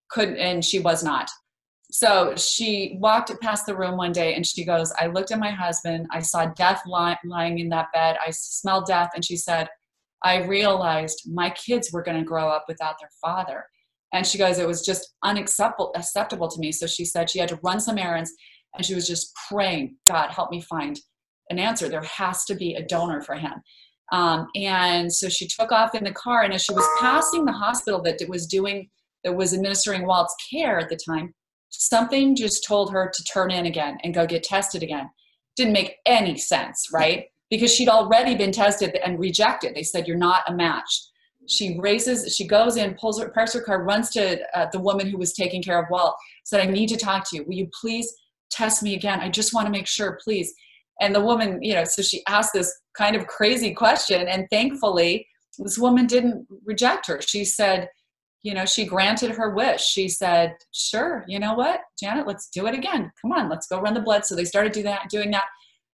couldn't 0.10 0.38
and 0.38 0.64
she 0.64 0.80
was 0.80 1.04
not 1.04 1.30
so 1.92 2.36
she 2.36 2.98
walked 3.00 3.32
past 3.42 3.66
the 3.66 3.76
room 3.76 3.98
one 3.98 4.12
day 4.12 4.36
and 4.36 4.46
she 4.46 4.66
goes 4.66 4.92
i 5.00 5.08
looked 5.08 5.32
at 5.32 5.40
my 5.40 5.52
husband 5.52 6.08
i 6.12 6.20
saw 6.20 6.46
death 6.58 6.82
lying 6.86 7.60
in 7.60 7.70
that 7.70 7.88
bed 7.94 8.18
i 8.26 8.30
smelled 8.32 8.86
death 8.86 9.12
and 9.16 9.24
she 9.24 9.38
said 9.38 9.68
i 10.24 10.44
realized 10.44 11.22
my 11.32 11.50
kids 11.52 11.92
were 11.92 12.04
going 12.04 12.18
to 12.18 12.24
grow 12.24 12.50
up 12.50 12.66
without 12.68 12.96
their 13.00 13.10
father 13.22 13.66
and 14.16 14.26
she 14.26 14.38
goes, 14.38 14.60
it 14.60 14.68
was 14.68 14.86
just 14.86 15.14
unacceptable 15.24 15.92
acceptable 15.94 16.48
to 16.48 16.60
me. 16.60 16.72
So 16.72 16.88
she 16.88 17.04
said 17.04 17.30
she 17.30 17.40
had 17.40 17.50
to 17.50 17.60
run 17.62 17.82
some 17.82 17.98
errands 17.98 18.32
and 18.74 18.86
she 18.86 18.96
was 18.96 19.06
just 19.06 19.34
praying, 19.50 19.98
God, 20.08 20.32
help 20.32 20.52
me 20.52 20.62
find 20.62 20.98
an 21.50 21.60
answer. 21.60 21.90
There 21.90 22.02
has 22.02 22.46
to 22.46 22.56
be 22.56 22.76
a 22.76 22.86
donor 22.86 23.22
for 23.22 23.36
him. 23.36 23.54
Um, 24.14 24.48
and 24.56 25.12
so 25.12 25.28
she 25.28 25.48
took 25.48 25.74
off 25.74 25.96
in 25.96 26.06
the 26.06 26.14
car. 26.14 26.44
And 26.44 26.54
as 26.54 26.64
she 26.64 26.74
was 26.74 26.88
passing 27.02 27.44
the 27.44 27.52
hospital 27.52 28.02
that 28.04 28.22
was 28.30 28.48
doing, 28.48 28.90
that 29.26 29.36
was 29.36 29.54
administering 29.54 30.08
Walt's 30.08 30.36
care 30.50 30.80
at 30.80 30.88
the 30.88 30.98
time, 30.98 31.34
something 31.80 32.36
just 32.36 32.66
told 32.66 32.92
her 32.92 33.12
to 33.14 33.24
turn 33.24 33.52
in 33.52 33.66
again 33.66 33.98
and 34.04 34.14
go 34.14 34.26
get 34.26 34.44
tested 34.44 34.84
again. 34.84 35.10
Didn't 35.56 35.74
make 35.74 35.96
any 36.06 36.38
sense, 36.38 36.90
right? 36.92 37.26
Because 37.50 37.74
she'd 37.74 37.90
already 37.90 38.36
been 38.36 38.52
tested 38.52 38.98
and 39.04 39.20
rejected. 39.20 39.76
They 39.76 39.84
said, 39.84 40.08
You're 40.08 40.18
not 40.18 40.44
a 40.48 40.54
match 40.54 41.10
she 41.48 41.78
raises 41.80 42.36
she 42.36 42.48
goes 42.48 42.78
in 42.78 42.94
pulls 42.96 43.20
her 43.20 43.30
parks 43.30 43.54
her 43.54 43.62
car 43.62 43.84
runs 43.84 44.10
to 44.10 44.40
uh, 44.58 44.68
the 44.72 44.80
woman 44.80 45.08
who 45.08 45.18
was 45.18 45.34
taking 45.34 45.62
care 45.62 45.82
of 45.82 45.90
walt 45.90 46.16
said 46.44 46.62
i 46.62 46.70
need 46.70 46.88
to 46.88 46.98
talk 46.98 47.28
to 47.30 47.38
you 47.38 47.44
will 47.44 47.54
you 47.54 47.70
please 47.80 48.12
test 48.50 48.84
me 48.84 48.96
again 48.96 49.20
i 49.20 49.30
just 49.30 49.54
want 49.54 49.66
to 49.66 49.72
make 49.72 49.88
sure 49.88 50.20
please 50.24 50.54
and 51.02 51.14
the 51.14 51.22
woman 51.22 51.62
you 51.62 51.74
know 51.74 51.84
so 51.84 52.02
she 52.02 52.24
asked 52.28 52.54
this 52.54 52.74
kind 52.98 53.16
of 53.16 53.28
crazy 53.28 53.74
question 53.74 54.28
and 54.28 54.48
thankfully 54.50 55.28
this 55.60 55.78
woman 55.78 56.06
didn't 56.06 56.46
reject 56.66 57.08
her 57.08 57.22
she 57.22 57.46
said 57.46 57.88
you 58.46 58.54
know 58.54 58.66
she 58.66 58.86
granted 58.86 59.32
her 59.32 59.50
wish. 59.56 59.84
She 59.84 60.08
said 60.08 60.56
sure 60.72 61.26
you 61.28 61.40
know 61.40 61.56
what? 61.56 61.82
Janet 62.00 62.28
let's 62.28 62.50
do 62.50 62.68
it 62.68 62.76
again. 62.76 63.12
Come 63.22 63.32
on 63.32 63.50
let's 63.50 63.68
go 63.68 63.82
run 63.82 63.94
the 63.96 64.02
blood. 64.02 64.26
So 64.26 64.36
they 64.36 64.46
started 64.46 64.72
doing 64.72 64.86
that 64.86 65.10
doing 65.10 65.32
that. 65.32 65.46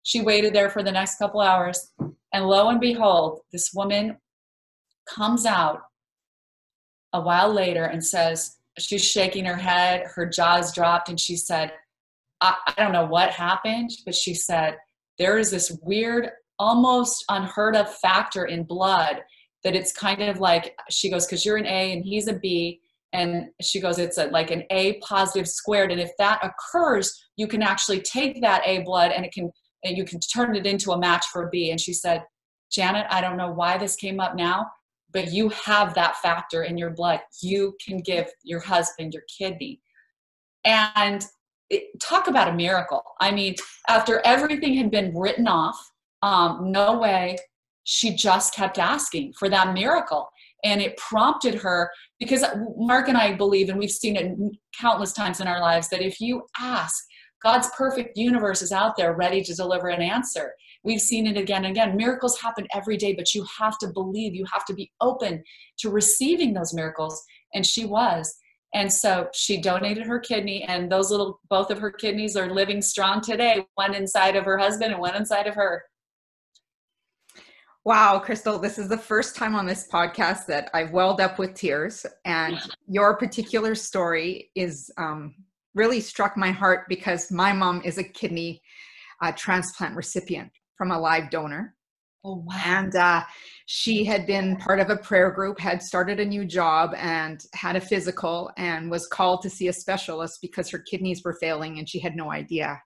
She 0.04 0.22
waited 0.22 0.54
there 0.54 0.70
for 0.70 0.84
the 0.84 0.92
next 0.92 1.18
couple 1.18 1.42
hours 1.42 1.92
and 2.34 2.46
lo 2.46 2.70
and 2.70 2.80
behold 2.80 3.42
this 3.52 3.72
woman 3.74 4.18
comes 5.08 5.46
out 5.46 5.82
a 7.14 7.22
while 7.22 7.52
later 7.52 7.86
and 7.86 8.06
says, 8.06 8.58
she's 8.78 9.06
shaking 9.06 9.46
her 9.46 9.56
head, 9.56 10.04
her 10.16 10.26
jaw's 10.26 10.74
dropped, 10.74 11.10
and 11.10 11.20
she 11.20 11.36
said, 11.36 11.72
I, 12.42 12.56
I 12.68 12.84
don't 12.84 12.94
know 12.94 13.06
what 13.06 13.32
happened, 13.32 13.90
but 14.06 14.16
she 14.16 14.34
said, 14.34 14.78
there 15.18 15.38
is 15.38 15.50
this 15.50 15.78
weird, 15.82 16.30
almost 16.60 17.26
unheard 17.30 17.76
of 17.76 17.94
factor 17.96 18.46
in 18.46 18.64
blood 18.64 19.22
that 19.64 19.76
it's 19.76 19.92
kind 19.92 20.22
of 20.22 20.40
like, 20.40 20.78
she 20.90 21.10
goes, 21.10 21.26
because 21.26 21.46
you're 21.46 21.58
an 21.58 21.66
A 21.66 21.94
and 21.94 22.04
he's 22.04 22.28
a 22.28 22.34
B. 22.34 22.82
And 23.14 23.48
she 23.62 23.80
goes, 23.80 24.00
it's 24.00 24.18
a, 24.18 24.26
like 24.28 24.52
an 24.52 24.64
A 24.70 25.00
positive 25.00 25.48
squared. 25.48 25.92
And 25.92 26.02
if 26.02 26.12
that 26.20 26.40
occurs, 26.44 27.18
you 27.38 27.48
can 27.48 27.62
actually 27.62 28.02
take 28.02 28.42
that 28.42 28.62
A 28.66 28.80
blood 28.80 29.12
and 29.12 29.26
it 29.26 29.32
can, 29.32 29.50
and 29.84 29.98
you 29.98 30.04
can 30.04 30.20
turn 30.20 30.56
it 30.56 30.66
into 30.66 30.92
a 30.92 31.00
match 31.00 31.26
for 31.32 31.44
a 31.44 31.50
B. 31.50 31.72
And 31.72 31.80
she 31.80 31.94
said, 31.94 32.24
Janet, 32.72 33.08
I 33.10 33.22
don't 33.22 33.38
know 33.38 33.52
why 33.52 33.78
this 33.78 33.96
came 33.96 34.20
up 34.20 34.36
now, 34.36 34.70
but 35.14 35.32
you 35.32 35.50
have 35.50 35.94
that 35.94 36.18
factor 36.18 36.64
in 36.64 36.78
your 36.78 36.90
blood. 36.90 37.22
You 37.42 37.76
can 37.84 38.00
give 38.00 38.28
your 38.44 38.60
husband 38.60 39.14
your 39.14 39.24
kidney. 39.38 39.80
And 40.66 41.26
it, 41.70 42.00
talk 42.02 42.28
about 42.28 42.50
a 42.50 42.54
miracle. 42.54 43.04
I 43.22 43.32
mean, 43.32 43.56
after 43.88 44.22
everything 44.26 44.74
had 44.74 44.92
been 44.92 45.18
written 45.18 45.48
off, 45.48 45.92
um, 46.22 46.72
no 46.72 46.98
way, 47.00 47.38
she 47.90 48.14
just 48.14 48.54
kept 48.54 48.78
asking 48.78 49.32
for 49.40 49.48
that 49.48 49.74
miracle. 49.74 50.30
And 50.66 50.82
it 50.82 50.98
prompted 50.98 51.56
her 51.56 51.90
because 52.20 52.44
Mark 52.76 53.08
and 53.08 53.18
I 53.18 53.34
believe, 53.34 53.70
and 53.70 53.80
we've 53.80 53.90
seen 53.90 54.18
it 54.18 54.36
countless 54.78 55.14
times 55.14 55.40
in 55.40 55.48
our 55.48 55.62
lives, 55.62 55.88
that 55.90 56.02
if 56.02 56.20
you 56.20 56.44
ask, 56.60 57.02
God's 57.42 57.70
perfect 57.78 58.18
universe 58.18 58.62
is 58.62 58.74
out 58.74 58.98
there 58.98 59.14
ready 59.14 59.42
to 59.42 59.56
deliver 59.56 59.88
an 59.88 60.02
answer. 60.02 60.52
We've 60.84 61.00
seen 61.00 61.28
it 61.28 61.38
again 61.38 61.64
and 61.64 61.72
again. 61.72 61.96
Miracles 61.96 62.42
happen 62.42 62.68
every 62.74 62.98
day, 62.98 63.14
but 63.14 63.34
you 63.34 63.46
have 63.58 63.78
to 63.78 63.88
believe, 63.88 64.36
you 64.36 64.46
have 64.52 64.66
to 64.66 64.74
be 64.74 64.92
open 65.00 65.42
to 65.80 65.90
receiving 65.90 66.54
those 66.54 66.74
miracles. 66.74 67.24
And 67.54 67.66
she 67.66 67.86
was. 67.86 68.36
And 68.74 68.92
so 68.92 69.30
she 69.34 69.62
donated 69.62 70.06
her 70.06 70.20
kidney, 70.20 70.64
and 70.64 70.92
those 70.92 71.10
little, 71.10 71.40
both 71.50 71.72
of 71.72 71.80
her 71.80 71.92
kidneys 71.92 72.36
are 72.36 72.54
living 72.54 72.82
strong 72.82 73.22
today, 73.22 73.66
one 73.76 73.94
inside 73.94 74.36
of 74.36 74.44
her 74.44 74.58
husband 74.58 74.92
and 74.92 75.00
one 75.00 75.16
inside 75.16 75.48
of 75.48 75.56
her. 75.56 75.84
Wow, 77.88 78.20
Crystal, 78.20 78.60
this 78.60 78.78
is 78.78 78.90
the 78.90 78.98
first 78.98 79.38
time 79.38 79.56
on 79.56 79.66
this 79.66 79.88
podcast 79.88 80.46
that 80.48 80.70
I've 80.74 80.92
welled 80.92 81.22
up 81.22 81.40
with 81.40 81.54
tears. 81.54 82.06
And 82.26 82.60
your 82.86 83.16
particular 83.16 83.76
story 83.76 84.52
is 84.56 84.92
um, 84.98 85.34
really 85.74 86.02
struck 86.02 86.36
my 86.36 86.52
heart 86.52 86.90
because 86.90 87.32
my 87.32 87.54
mom 87.54 87.82
is 87.86 87.98
a 87.98 88.04
kidney 88.04 88.62
uh, 89.22 89.32
transplant 89.38 89.96
recipient 89.96 90.52
from 90.78 90.92
a 90.92 91.00
live 91.00 91.30
donor. 91.30 91.78
Oh, 92.26 92.44
wow. 92.46 92.62
And 92.66 92.94
uh, 92.94 93.24
she 93.68 94.04
had 94.04 94.28
been 94.28 94.58
part 94.58 94.82
of 94.82 94.90
a 94.90 94.98
prayer 94.98 95.32
group, 95.32 95.58
had 95.58 95.82
started 95.82 96.20
a 96.20 96.26
new 96.26 96.44
job, 96.44 96.94
and 96.98 97.42
had 97.54 97.78
a 97.78 97.82
physical, 97.82 98.52
and 98.58 98.92
was 98.92 99.08
called 99.08 99.42
to 99.44 99.50
see 99.50 99.70
a 99.70 99.74
specialist 99.74 100.40
because 100.42 100.70
her 100.72 100.80
kidneys 100.80 101.24
were 101.24 101.38
failing 101.40 101.80
and 101.80 101.88
she 101.88 102.00
had 102.00 102.18
no 102.18 102.34
idea. 102.34 102.82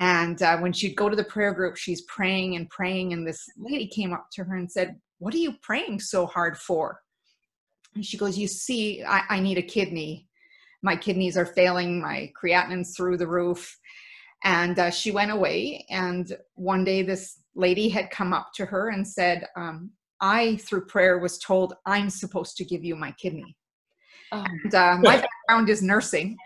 And 0.00 0.42
uh, 0.42 0.58
when 0.58 0.72
she'd 0.72 0.96
go 0.96 1.08
to 1.08 1.16
the 1.16 1.24
prayer 1.24 1.52
group, 1.52 1.76
she's 1.76 2.02
praying 2.02 2.56
and 2.56 2.68
praying, 2.68 3.12
and 3.12 3.26
this 3.26 3.46
lady 3.56 3.86
came 3.86 4.12
up 4.12 4.26
to 4.32 4.44
her 4.44 4.56
and 4.56 4.70
said, 4.70 4.96
What 5.18 5.34
are 5.34 5.38
you 5.38 5.54
praying 5.62 6.00
so 6.00 6.26
hard 6.26 6.58
for? 6.58 7.00
And 7.94 8.04
she 8.04 8.16
goes, 8.16 8.36
You 8.36 8.48
see, 8.48 9.04
I, 9.04 9.22
I 9.28 9.40
need 9.40 9.58
a 9.58 9.62
kidney 9.62 10.28
my 10.84 10.94
kidneys 10.94 11.38
are 11.38 11.46
failing, 11.46 12.00
my 12.00 12.30
creatinine's 12.40 12.94
through 12.94 13.16
the 13.16 13.26
roof. 13.26 13.76
And 14.44 14.78
uh, 14.78 14.90
she 14.90 15.10
went 15.10 15.30
away. 15.30 15.86
And 15.88 16.36
one 16.54 16.84
day, 16.84 17.02
this 17.02 17.40
lady 17.54 17.88
had 17.88 18.10
come 18.10 18.34
up 18.34 18.50
to 18.56 18.66
her 18.66 18.90
and 18.90 19.08
said, 19.08 19.48
um, 19.56 19.90
I, 20.20 20.56
through 20.56 20.84
prayer, 20.84 21.18
was 21.18 21.38
told 21.38 21.74
I'm 21.86 22.10
supposed 22.10 22.58
to 22.58 22.64
give 22.64 22.84
you 22.84 22.94
my 22.94 23.12
kidney. 23.12 23.56
Oh. 24.30 24.44
And 24.44 24.74
uh, 24.74 24.98
my 25.00 25.24
background 25.48 25.70
is 25.70 25.82
nursing. 25.82 26.36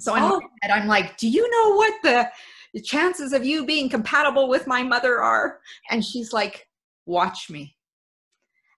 So 0.00 0.14
I'm, 0.14 0.32
oh. 0.32 0.40
I'm 0.64 0.88
like, 0.88 1.16
do 1.16 1.28
you 1.28 1.48
know 1.48 1.76
what 1.76 1.94
the, 2.02 2.28
the 2.74 2.80
chances 2.80 3.32
of 3.32 3.44
you 3.44 3.64
being 3.64 3.88
compatible 3.88 4.48
with 4.48 4.66
my 4.66 4.82
mother 4.82 5.20
are? 5.20 5.60
And 5.90 6.04
she's 6.04 6.32
like, 6.32 6.68
watch 7.06 7.50
me. 7.50 7.76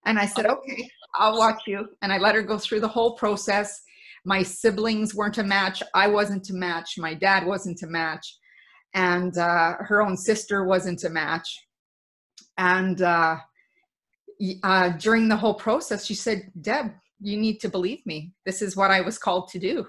And 0.07 0.19
I 0.19 0.27
said, 0.27 0.47
okay, 0.47 0.91
I'll 1.15 1.39
watch 1.39 1.63
you. 1.67 1.89
And 2.03 2.13
I 2.13 2.19
let 2.19 2.35
her 2.35 2.43
go 2.43 2.59
through 2.59 2.81
the 2.81 2.89
whole 2.89 3.15
process. 3.15 3.83
My 4.25 4.43
siblings 4.43 5.15
weren't 5.15 5.39
a 5.39 5.45
match. 5.45 5.83
I 5.95 6.07
wasn't 6.09 6.49
a 6.51 6.55
match. 6.55 6.95
My 6.99 7.15
dad 7.15 7.47
wasn't 7.47 7.83
a 7.83 7.87
match. 7.87 8.39
And 8.95 9.37
uh, 9.37 9.75
her 9.81 10.03
own 10.03 10.17
sister 10.17 10.65
wasn't 10.65 11.05
a 11.05 11.11
match. 11.11 11.49
And 12.59 13.03
uh, 13.03 13.37
uh, 14.63 14.91
during 14.91 15.29
the 15.29 15.37
whole 15.37 15.55
process 15.55 16.07
she 16.07 16.15
said 16.15 16.51
deb 16.61 16.93
you 17.23 17.37
need 17.37 17.61
to 17.61 17.69
believe 17.69 18.05
me. 18.07 18.33
This 18.47 18.63
is 18.63 18.77
what 18.77 18.91
i 18.91 19.01
was 19.03 19.19
called 19.19 19.49
to 19.49 19.59
do 19.59 19.87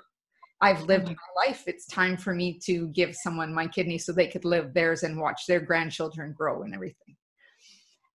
i've 0.62 0.82
lived 0.84 1.06
mm-hmm. 1.06 1.13
my 1.13 1.47
life 1.47 1.63
it's 1.67 1.86
time 1.88 2.17
for 2.17 2.34
me 2.34 2.60
to 2.63 2.88
give 2.89 3.15
someone 3.15 3.54
my 3.54 3.67
kidney 3.67 3.97
so 3.97 4.12
they 4.12 4.28
could 4.28 4.45
live 4.45 4.74
theirs 4.74 5.04
and 5.04 5.19
watch 5.19 5.41
their 5.47 5.60
grandchildren 5.60 6.34
grow 6.38 6.63
and 6.63 6.74
everything 6.74 7.15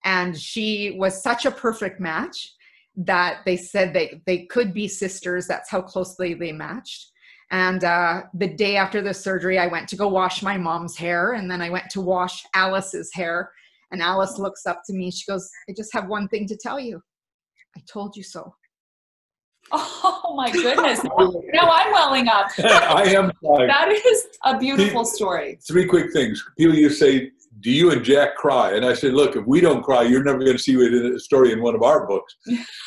and 0.05 0.39
she 0.39 0.97
was 0.99 1.23
such 1.23 1.47
a 1.47 1.51
perfect 1.51 2.01
match 2.01 2.53
that 2.97 3.41
they 3.45 3.57
said 3.57 3.93
they 3.93 4.23
they 4.27 4.47
could 4.47 4.73
be 4.73 4.89
sisters 4.89 5.47
that's 5.47 5.71
how 5.71 5.83
closely 5.83 6.35
they 6.35 6.53
matched 6.53 7.13
And 7.51 7.85
uh, 7.85 8.23
the 8.35 8.49
day 8.49 8.77
after 8.77 9.01
the 9.01 9.15
surgery, 9.15 9.59
I 9.59 9.69
went 9.69 9.89
to 9.91 9.97
go 9.97 10.09
wash 10.09 10.43
my 10.43 10.57
mom's 10.59 10.97
hair, 10.97 11.35
and 11.35 11.49
then 11.51 11.63
I 11.63 11.71
went 11.71 11.89
to 11.91 12.01
wash 12.01 12.45
Alice's 12.55 13.11
hair. 13.15 13.51
And 13.93 14.03
Alice 14.03 14.37
looks 14.39 14.67
up 14.67 14.81
to 14.87 14.93
me. 14.93 15.13
She 15.13 15.31
goes, 15.31 15.49
I 15.69 15.73
just 15.77 15.93
have 15.93 16.09
one 16.09 16.27
thing 16.27 16.49
to 16.49 16.57
tell 16.57 16.81
you. 16.81 17.01
I 17.77 17.81
told 17.89 18.17
you 18.17 18.25
so. 18.25 18.53
Oh 20.29 20.35
my 20.37 20.51
goodness. 20.51 21.03
now 21.53 21.71
I'm 21.71 21.93
welling 21.93 22.29
up. 22.29 22.49
I 22.59 23.05
am. 23.17 23.33
Like, 23.43 23.69
That 23.69 23.89
is 23.91 24.27
a 24.45 24.59
beautiful 24.59 25.05
story. 25.05 25.59
three 25.67 25.87
quick 25.87 26.13
things. 26.13 26.45
People 26.59 26.75
used 26.75 26.99
to 27.01 27.05
say, 27.07 27.31
"Do 27.61 27.71
you 27.71 27.91
and 27.91 28.05
Jack 28.05 28.37
cry?" 28.37 28.75
And 28.77 28.85
I 28.85 28.93
said, 28.95 29.15
"Look, 29.15 29.35
if 29.35 29.45
we 29.47 29.61
don't 29.61 29.83
cry, 29.83 30.03
you're 30.03 30.23
never 30.23 30.39
going 30.41 30.53
to 30.57 30.63
see 30.63 30.75
it 30.75 30.95
in 30.95 31.15
a 31.15 31.19
story 31.19 31.53
in 31.53 31.63
one 31.63 31.75
of 31.75 31.83
our 31.83 32.07
books." 32.07 32.37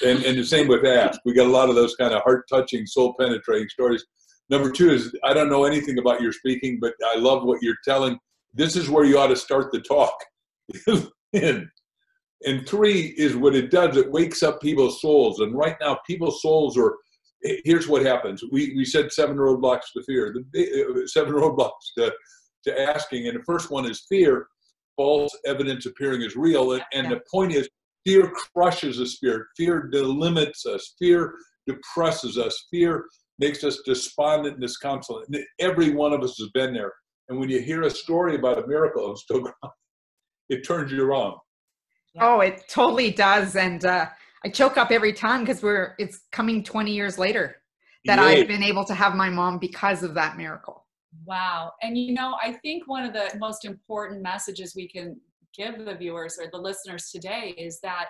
and 0.06 0.24
and 0.24 0.38
the 0.38 0.44
same 0.44 0.68
with 0.68 0.86
Ask. 0.86 1.20
We 1.26 1.34
got 1.34 1.48
a 1.48 1.50
lot 1.60 1.70
of 1.70 1.76
those 1.76 1.96
kind 1.96 2.14
of 2.14 2.22
heart 2.24 2.46
touching, 2.50 2.86
soul 2.86 3.16
penetrating 3.20 3.68
stories. 3.70 4.06
Number 4.50 4.72
two 4.72 4.90
is 4.92 5.14
I 5.24 5.34
don't 5.34 5.50
know 5.50 5.66
anything 5.66 5.98
about 6.00 6.22
your 6.22 6.32
speaking, 6.34 6.78
but 6.80 6.94
I 7.14 7.18
love 7.18 7.44
what 7.44 7.62
you're 7.62 7.78
telling. 7.84 8.18
This 8.54 8.76
is 8.76 8.90
where 8.90 9.06
you 9.06 9.18
ought 9.20 9.28
to 9.28 9.36
start 9.36 9.72
the 9.72 9.82
talk. 9.82 10.16
and, 11.34 11.68
and 12.46 12.68
three 12.68 13.14
is 13.18 13.36
what 13.36 13.56
it 13.56 13.72
does. 13.72 13.98
It 13.98 14.12
wakes 14.12 14.44
up 14.44 14.62
people's 14.62 15.02
souls. 15.02 15.40
And 15.40 15.56
right 15.56 15.76
now, 15.82 16.00
people's 16.08 16.42
souls 16.42 16.78
are. 16.78 16.96
Here's 17.64 17.88
what 17.88 18.06
happens. 18.06 18.44
We 18.52 18.74
we 18.76 18.84
said 18.84 19.12
seven 19.12 19.38
roadblocks 19.38 19.94
to 19.94 20.04
fear. 20.04 20.36
The 20.54 21.04
uh, 21.04 21.08
seven 21.08 21.34
roadblocks 21.36 21.94
to 21.98 22.14
to 22.66 22.82
asking, 22.82 23.28
and 23.28 23.40
the 23.40 23.44
first 23.44 23.72
one 23.72 23.90
is 23.90 24.06
fear. 24.10 24.48
False 24.98 25.38
evidence 25.46 25.86
appearing 25.86 26.24
as 26.24 26.36
real, 26.36 26.74
and, 26.74 26.84
and 26.92 27.10
the 27.10 27.22
point 27.32 27.54
is, 27.54 27.70
fear 28.06 28.34
crushes 28.54 28.98
the 28.98 29.06
spirit. 29.06 29.48
Fear 29.56 29.90
delimits 29.94 30.66
us. 30.66 30.96
Fear 31.00 31.36
depresses 31.66 32.38
us. 32.38 32.68
Fear 32.70 33.06
makes 33.40 33.64
us 33.64 33.82
despondent 33.86 34.56
and 34.56 34.62
disconsolate. 34.62 35.28
And 35.30 35.44
every 35.60 35.92
one 35.92 36.14
of 36.14 36.22
us 36.22 36.38
has 36.38 36.50
been 36.54 36.74
there. 36.74 36.92
And 37.30 37.40
when 37.40 37.50
you 37.50 37.62
hear 37.62 37.84
a 37.84 37.90
story 37.90 38.36
about 38.36 38.62
a 38.62 38.68
miracle 38.68 39.16
still 39.18 39.44
it 40.50 40.66
turns 40.66 40.92
you 40.92 41.04
around. 41.04 41.38
Oh, 42.22 42.42
it 42.42 42.64
totally 42.70 43.12
does. 43.12 43.56
And 43.56 43.84
uh, 43.86 44.08
I 44.44 44.50
choke 44.50 44.78
up 44.78 44.92
every 44.92 45.14
time 45.14 45.42
because 45.42 45.62
we're 45.62 45.96
it's 46.00 46.22
coming 46.32 46.64
20 46.64 46.92
years 46.92 47.18
later 47.18 47.58
that 48.06 48.20
Yay. 48.20 48.42
I've 48.42 48.48
been 48.48 48.64
able 48.64 48.86
to 48.86 48.94
have 48.94 49.16
my 49.16 49.30
mom 49.30 49.60
because 49.60 50.04
of 50.04 50.14
that 50.14 50.38
miracle. 50.38 50.86
Wow. 51.26 51.74
And 51.82 51.98
you 51.98 52.14
know, 52.14 52.38
I 52.42 52.54
think 52.54 52.88
one 52.88 53.04
of 53.04 53.14
the 53.14 53.32
most 53.40 53.66
important 53.66 54.22
messages 54.22 54.74
we 54.76 54.88
can 54.88 55.20
give 55.56 55.86
the 55.86 55.96
viewers 55.96 56.38
or 56.40 56.50
the 56.52 56.58
listeners 56.58 57.10
today 57.12 57.56
is 57.58 57.80
that 57.82 58.10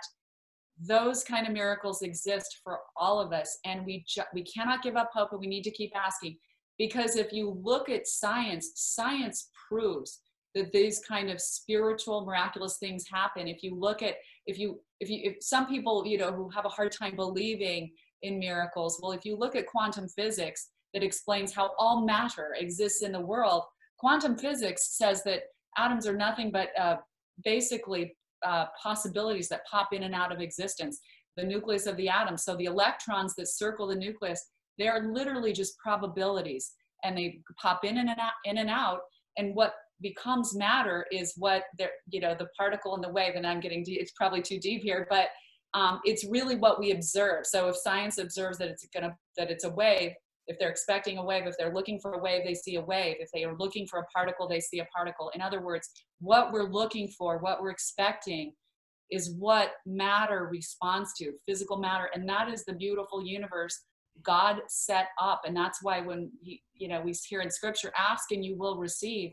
those 0.79 1.23
kind 1.23 1.47
of 1.47 1.53
miracles 1.53 2.01
exist 2.01 2.59
for 2.63 2.79
all 2.95 3.19
of 3.19 3.33
us 3.33 3.57
and 3.65 3.85
we 3.85 4.05
ju- 4.07 4.21
we 4.33 4.43
cannot 4.43 4.81
give 4.81 4.95
up 4.95 5.09
hope 5.13 5.31
and 5.31 5.39
we 5.39 5.47
need 5.47 5.63
to 5.63 5.71
keep 5.71 5.91
asking 5.95 6.37
because 6.77 7.17
if 7.17 7.33
you 7.33 7.59
look 7.61 7.89
at 7.89 8.07
science 8.07 8.71
science 8.75 9.49
proves 9.67 10.21
that 10.55 10.71
these 10.71 10.99
kind 10.99 11.29
of 11.29 11.39
spiritual 11.39 12.25
miraculous 12.25 12.77
things 12.77 13.05
happen. 13.11 13.47
If 13.47 13.63
you 13.63 13.75
look 13.75 14.01
at 14.01 14.15
if 14.45 14.57
you 14.57 14.79
if 14.99 15.09
you 15.09 15.19
if 15.23 15.37
some 15.41 15.67
people 15.67 16.05
you 16.05 16.17
know 16.17 16.31
who 16.31 16.49
have 16.49 16.65
a 16.65 16.69
hard 16.69 16.91
time 16.91 17.15
believing 17.15 17.91
in 18.21 18.37
miracles 18.37 18.99
well 19.01 19.13
if 19.13 19.23
you 19.23 19.37
look 19.37 19.55
at 19.55 19.65
quantum 19.65 20.07
physics 20.09 20.69
that 20.93 21.03
explains 21.03 21.53
how 21.53 21.71
all 21.77 22.05
matter 22.05 22.53
exists 22.59 23.01
in 23.01 23.13
the 23.13 23.21
world 23.21 23.63
quantum 23.97 24.37
physics 24.37 24.97
says 24.97 25.23
that 25.23 25.43
atoms 25.77 26.05
are 26.05 26.17
nothing 26.17 26.51
but 26.51 26.69
uh, 26.77 26.97
basically 27.43 28.15
uh, 28.45 28.65
possibilities 28.81 29.49
that 29.49 29.65
pop 29.69 29.93
in 29.93 30.03
and 30.03 30.15
out 30.15 30.31
of 30.31 30.39
existence. 30.39 30.99
The 31.37 31.43
nucleus 31.43 31.85
of 31.85 31.97
the 31.97 32.09
atom. 32.09 32.37
So 32.37 32.55
the 32.55 32.65
electrons 32.65 33.35
that 33.35 33.47
circle 33.47 33.87
the 33.87 33.95
nucleus 33.95 34.45
they 34.77 34.87
are 34.87 35.11
literally 35.11 35.51
just 35.51 35.77
probabilities 35.77 36.71
and 37.03 37.17
they 37.17 37.41
pop 37.61 37.83
in 37.83 37.97
and 37.97 38.09
out 38.09 38.31
in 38.45 38.59
and 38.59 38.69
out. 38.69 39.01
And 39.37 39.53
what 39.53 39.73
becomes 40.01 40.55
matter 40.55 41.05
is 41.11 41.33
what 41.37 41.63
they're 41.77 41.91
you 42.09 42.19
know 42.19 42.35
the 42.37 42.47
particle 42.57 42.95
and 42.95 43.03
the 43.03 43.11
wave 43.11 43.33
and 43.35 43.45
i'm 43.45 43.59
getting 43.59 43.83
deep, 43.83 43.99
it's 43.99 44.13
probably 44.13 44.41
too 44.41 44.59
deep 44.59 44.81
here 44.81 45.05
but 45.09 45.29
um, 45.73 45.99
it's 46.03 46.25
really 46.25 46.55
what 46.55 46.79
we 46.79 46.91
observe. 46.91 47.45
So 47.45 47.69
if 47.69 47.77
science 47.77 48.17
observes 48.17 48.57
that 48.57 48.69
it's 48.69 48.87
gonna 48.93 49.15
that 49.37 49.51
it's 49.51 49.63
a 49.63 49.69
wave 49.69 50.11
if 50.47 50.57
they're 50.57 50.69
expecting 50.69 51.19
a 51.19 51.23
wave 51.23 51.45
if 51.45 51.55
they're 51.59 51.73
looking 51.73 51.99
for 51.99 52.13
a 52.13 52.21
wave 52.21 52.43
they 52.43 52.55
see 52.55 52.75
a 52.75 52.81
wave. 52.81 53.17
If 53.19 53.29
they 53.33 53.43
are 53.43 53.55
looking 53.57 53.85
for 53.87 53.99
a 53.99 54.05
particle 54.05 54.47
they 54.47 54.59
see 54.59 54.79
a 54.79 54.85
particle. 54.85 55.31
In 55.35 55.41
other 55.41 55.61
words 55.61 55.89
what 56.19 56.51
we're 56.51 56.69
looking 56.69 57.07
for 57.09 57.37
what 57.37 57.61
we're 57.61 57.69
expecting 57.69 58.53
is 59.11 59.35
what 59.37 59.71
matter 59.85 60.49
responds 60.51 61.13
to 61.17 61.33
physical 61.47 61.77
matter 61.77 62.09
and 62.13 62.27
that 62.27 62.49
is 62.49 62.65
the 62.65 62.73
beautiful 62.73 63.23
universe 63.23 63.79
god 64.23 64.57
set 64.67 65.07
up. 65.21 65.41
And 65.45 65.55
that's 65.55 65.79
why 65.81 66.01
when 66.01 66.31
he, 66.41 66.63
you 66.73 66.87
know 66.87 67.01
we 67.01 67.13
hear 67.27 67.41
in 67.41 67.51
scripture 67.51 67.93
ask 67.97 68.31
and 68.31 68.43
you 68.43 68.57
will 68.57 68.77
receive 68.77 69.31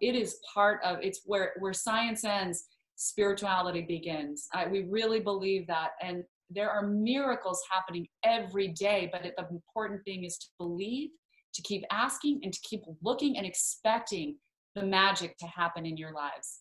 it 0.00 0.14
is 0.14 0.38
part 0.52 0.80
of 0.84 0.98
it's 1.02 1.22
where 1.24 1.52
where 1.58 1.72
science 1.72 2.24
ends 2.24 2.66
spirituality 2.96 3.82
begins. 3.82 4.46
I, 4.52 4.68
we 4.68 4.84
really 4.88 5.20
believe 5.20 5.66
that 5.66 5.90
and 6.00 6.22
there 6.50 6.70
are 6.70 6.86
miracles 6.86 7.60
happening 7.70 8.06
every 8.24 8.68
day 8.68 9.08
but 9.10 9.24
it, 9.24 9.34
the 9.36 9.46
important 9.48 10.04
thing 10.04 10.24
is 10.24 10.36
to 10.38 10.46
believe 10.58 11.10
to 11.54 11.62
keep 11.62 11.82
asking 11.90 12.40
and 12.42 12.52
to 12.52 12.60
keep 12.62 12.82
looking 13.02 13.36
and 13.36 13.46
expecting 13.46 14.36
the 14.74 14.84
magic 14.84 15.36
to 15.38 15.46
happen 15.46 15.86
in 15.86 15.96
your 15.96 16.12
lives. 16.12 16.60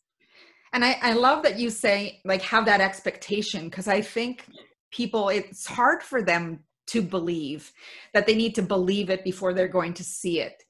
And 0.71 0.85
I, 0.85 0.97
I 1.01 1.13
love 1.13 1.43
that 1.43 1.59
you 1.59 1.69
say, 1.69 2.21
like, 2.25 2.41
have 2.43 2.65
that 2.65 2.81
expectation 2.81 3.65
because 3.65 3.87
I 3.87 4.01
think 4.01 4.45
people, 4.91 5.29
it's 5.29 5.65
hard 5.65 6.01
for 6.01 6.21
them 6.21 6.59
to 6.87 7.01
believe 7.01 7.71
that 8.13 8.27
they 8.27 8.35
need 8.35 8.55
to 8.55 8.61
believe 8.61 9.09
it 9.09 9.23
before 9.23 9.53
they're 9.53 9.67
going 9.67 9.93
to 9.95 10.03
see 10.03 10.39
it 10.39 10.63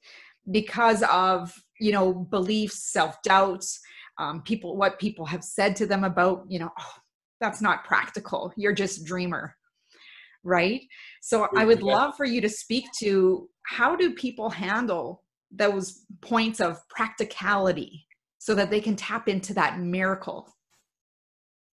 because 0.50 1.02
of, 1.10 1.52
you 1.80 1.92
know, 1.92 2.12
beliefs, 2.12 2.92
self 2.92 3.20
doubts, 3.22 3.80
um, 4.18 4.42
people, 4.42 4.76
what 4.76 4.98
people 4.98 5.26
have 5.26 5.42
said 5.42 5.76
to 5.76 5.86
them 5.86 6.04
about, 6.04 6.44
you 6.48 6.58
know, 6.58 6.70
oh, 6.78 6.92
that's 7.40 7.60
not 7.60 7.84
practical. 7.84 8.52
You're 8.56 8.72
just 8.72 9.00
a 9.00 9.04
dreamer. 9.04 9.56
Right. 10.42 10.82
So 11.22 11.48
I 11.56 11.64
would 11.64 11.82
love 11.82 12.16
for 12.16 12.26
you 12.26 12.42
to 12.42 12.50
speak 12.50 12.84
to 13.00 13.48
how 13.66 13.96
do 13.96 14.12
people 14.12 14.50
handle 14.50 15.22
those 15.50 16.04
points 16.20 16.60
of 16.60 16.78
practicality 16.88 18.06
so 18.38 18.54
that 18.54 18.70
they 18.70 18.80
can 18.80 18.94
tap 18.94 19.26
into 19.26 19.54
that 19.54 19.80
miracle. 19.80 20.53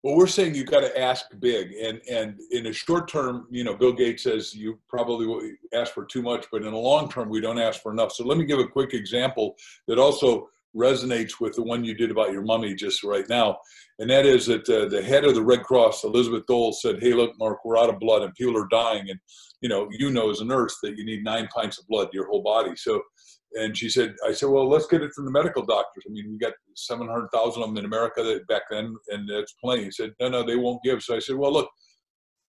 Well, 0.02 0.16
we're 0.16 0.26
saying 0.26 0.56
you've 0.56 0.66
got 0.66 0.80
to 0.80 1.00
ask 1.00 1.26
big, 1.38 1.72
and 1.74 2.00
and 2.10 2.40
in 2.50 2.66
a 2.66 2.72
short 2.72 3.06
term, 3.06 3.46
you 3.50 3.62
know, 3.62 3.74
Bill 3.74 3.92
Gates 3.92 4.24
says 4.24 4.52
you 4.52 4.80
probably 4.88 5.52
ask 5.72 5.94
for 5.94 6.04
too 6.04 6.22
much, 6.22 6.46
but 6.50 6.62
in 6.62 6.72
a 6.72 6.78
long 6.78 7.08
term, 7.08 7.28
we 7.28 7.40
don't 7.40 7.60
ask 7.60 7.80
for 7.80 7.92
enough. 7.92 8.12
So 8.12 8.24
let 8.24 8.36
me 8.36 8.44
give 8.44 8.58
a 8.58 8.66
quick 8.66 8.94
example 8.94 9.54
that 9.86 10.00
also 10.00 10.48
resonates 10.76 11.38
with 11.38 11.54
the 11.54 11.62
one 11.62 11.84
you 11.84 11.94
did 11.94 12.10
about 12.10 12.32
your 12.32 12.42
mummy 12.42 12.74
just 12.74 13.04
right 13.04 13.28
now, 13.28 13.58
and 14.00 14.10
that 14.10 14.26
is 14.26 14.46
that 14.46 14.68
uh, 14.68 14.88
the 14.88 15.02
head 15.02 15.24
of 15.24 15.36
the 15.36 15.44
Red 15.44 15.62
Cross, 15.62 16.02
Elizabeth 16.02 16.46
Dole, 16.46 16.72
said, 16.72 17.00
"Hey, 17.00 17.12
look, 17.14 17.38
Mark, 17.38 17.64
we're 17.64 17.78
out 17.78 17.90
of 17.90 18.00
blood, 18.00 18.22
and 18.22 18.34
people 18.34 18.60
are 18.60 18.68
dying, 18.68 19.08
and 19.08 19.20
you 19.60 19.68
know, 19.68 19.88
you 19.92 20.10
know 20.10 20.30
as 20.30 20.40
a 20.40 20.44
nurse 20.44 20.76
that 20.82 20.98
you 20.98 21.04
need 21.04 21.22
nine 21.22 21.46
pints 21.54 21.78
of 21.78 21.86
blood 21.86 22.10
to 22.10 22.16
your 22.16 22.26
whole 22.26 22.42
body." 22.42 22.74
So 22.74 23.02
and 23.54 23.76
she 23.76 23.88
said, 23.88 24.14
I 24.26 24.32
said, 24.32 24.48
well, 24.48 24.68
let's 24.68 24.86
get 24.86 25.02
it 25.02 25.12
from 25.12 25.24
the 25.24 25.30
medical 25.30 25.64
doctors. 25.64 26.04
I 26.06 26.10
mean, 26.10 26.30
we 26.30 26.38
got 26.38 26.54
700,000 26.74 27.62
of 27.62 27.68
them 27.68 27.78
in 27.78 27.84
America 27.84 28.22
that 28.22 28.46
back 28.46 28.62
then, 28.70 28.96
and 29.08 29.28
that's 29.28 29.54
plenty. 29.62 29.84
He 29.84 29.90
said, 29.90 30.12
no, 30.20 30.28
no, 30.28 30.46
they 30.46 30.56
won't 30.56 30.82
give. 30.82 31.02
So 31.02 31.16
I 31.16 31.18
said, 31.18 31.36
well, 31.36 31.52
look, 31.52 31.68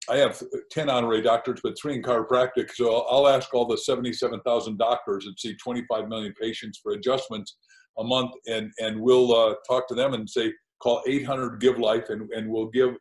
I 0.10 0.18
have 0.18 0.42
10 0.72 0.90
honorary 0.90 1.22
doctors, 1.22 1.60
but 1.64 1.78
three 1.78 1.96
in 1.96 2.04
chiropractic. 2.04 2.72
So 2.74 2.94
I'll, 2.94 3.26
I'll 3.26 3.28
ask 3.28 3.54
all 3.54 3.66
the 3.66 3.78
77,000 3.78 4.78
doctors 4.78 5.26
and 5.26 5.38
see 5.38 5.56
25 5.56 6.08
million 6.08 6.34
patients 6.40 6.80
for 6.82 6.94
adjustments 6.94 7.58
a 7.98 8.04
month. 8.04 8.32
And, 8.48 8.72
and 8.80 9.02
we'll 9.02 9.36
uh, 9.36 9.56
talk 9.68 9.88
to 9.90 9.96
them 9.96 10.14
and 10.14 10.30
say, 10.30 10.54
call 10.82 11.02
800 11.08 11.60
Give 11.60 11.80
Life 11.80 12.10
and, 12.10 12.30
and 12.32 12.50
we'll 12.50 12.68
give 12.68 12.96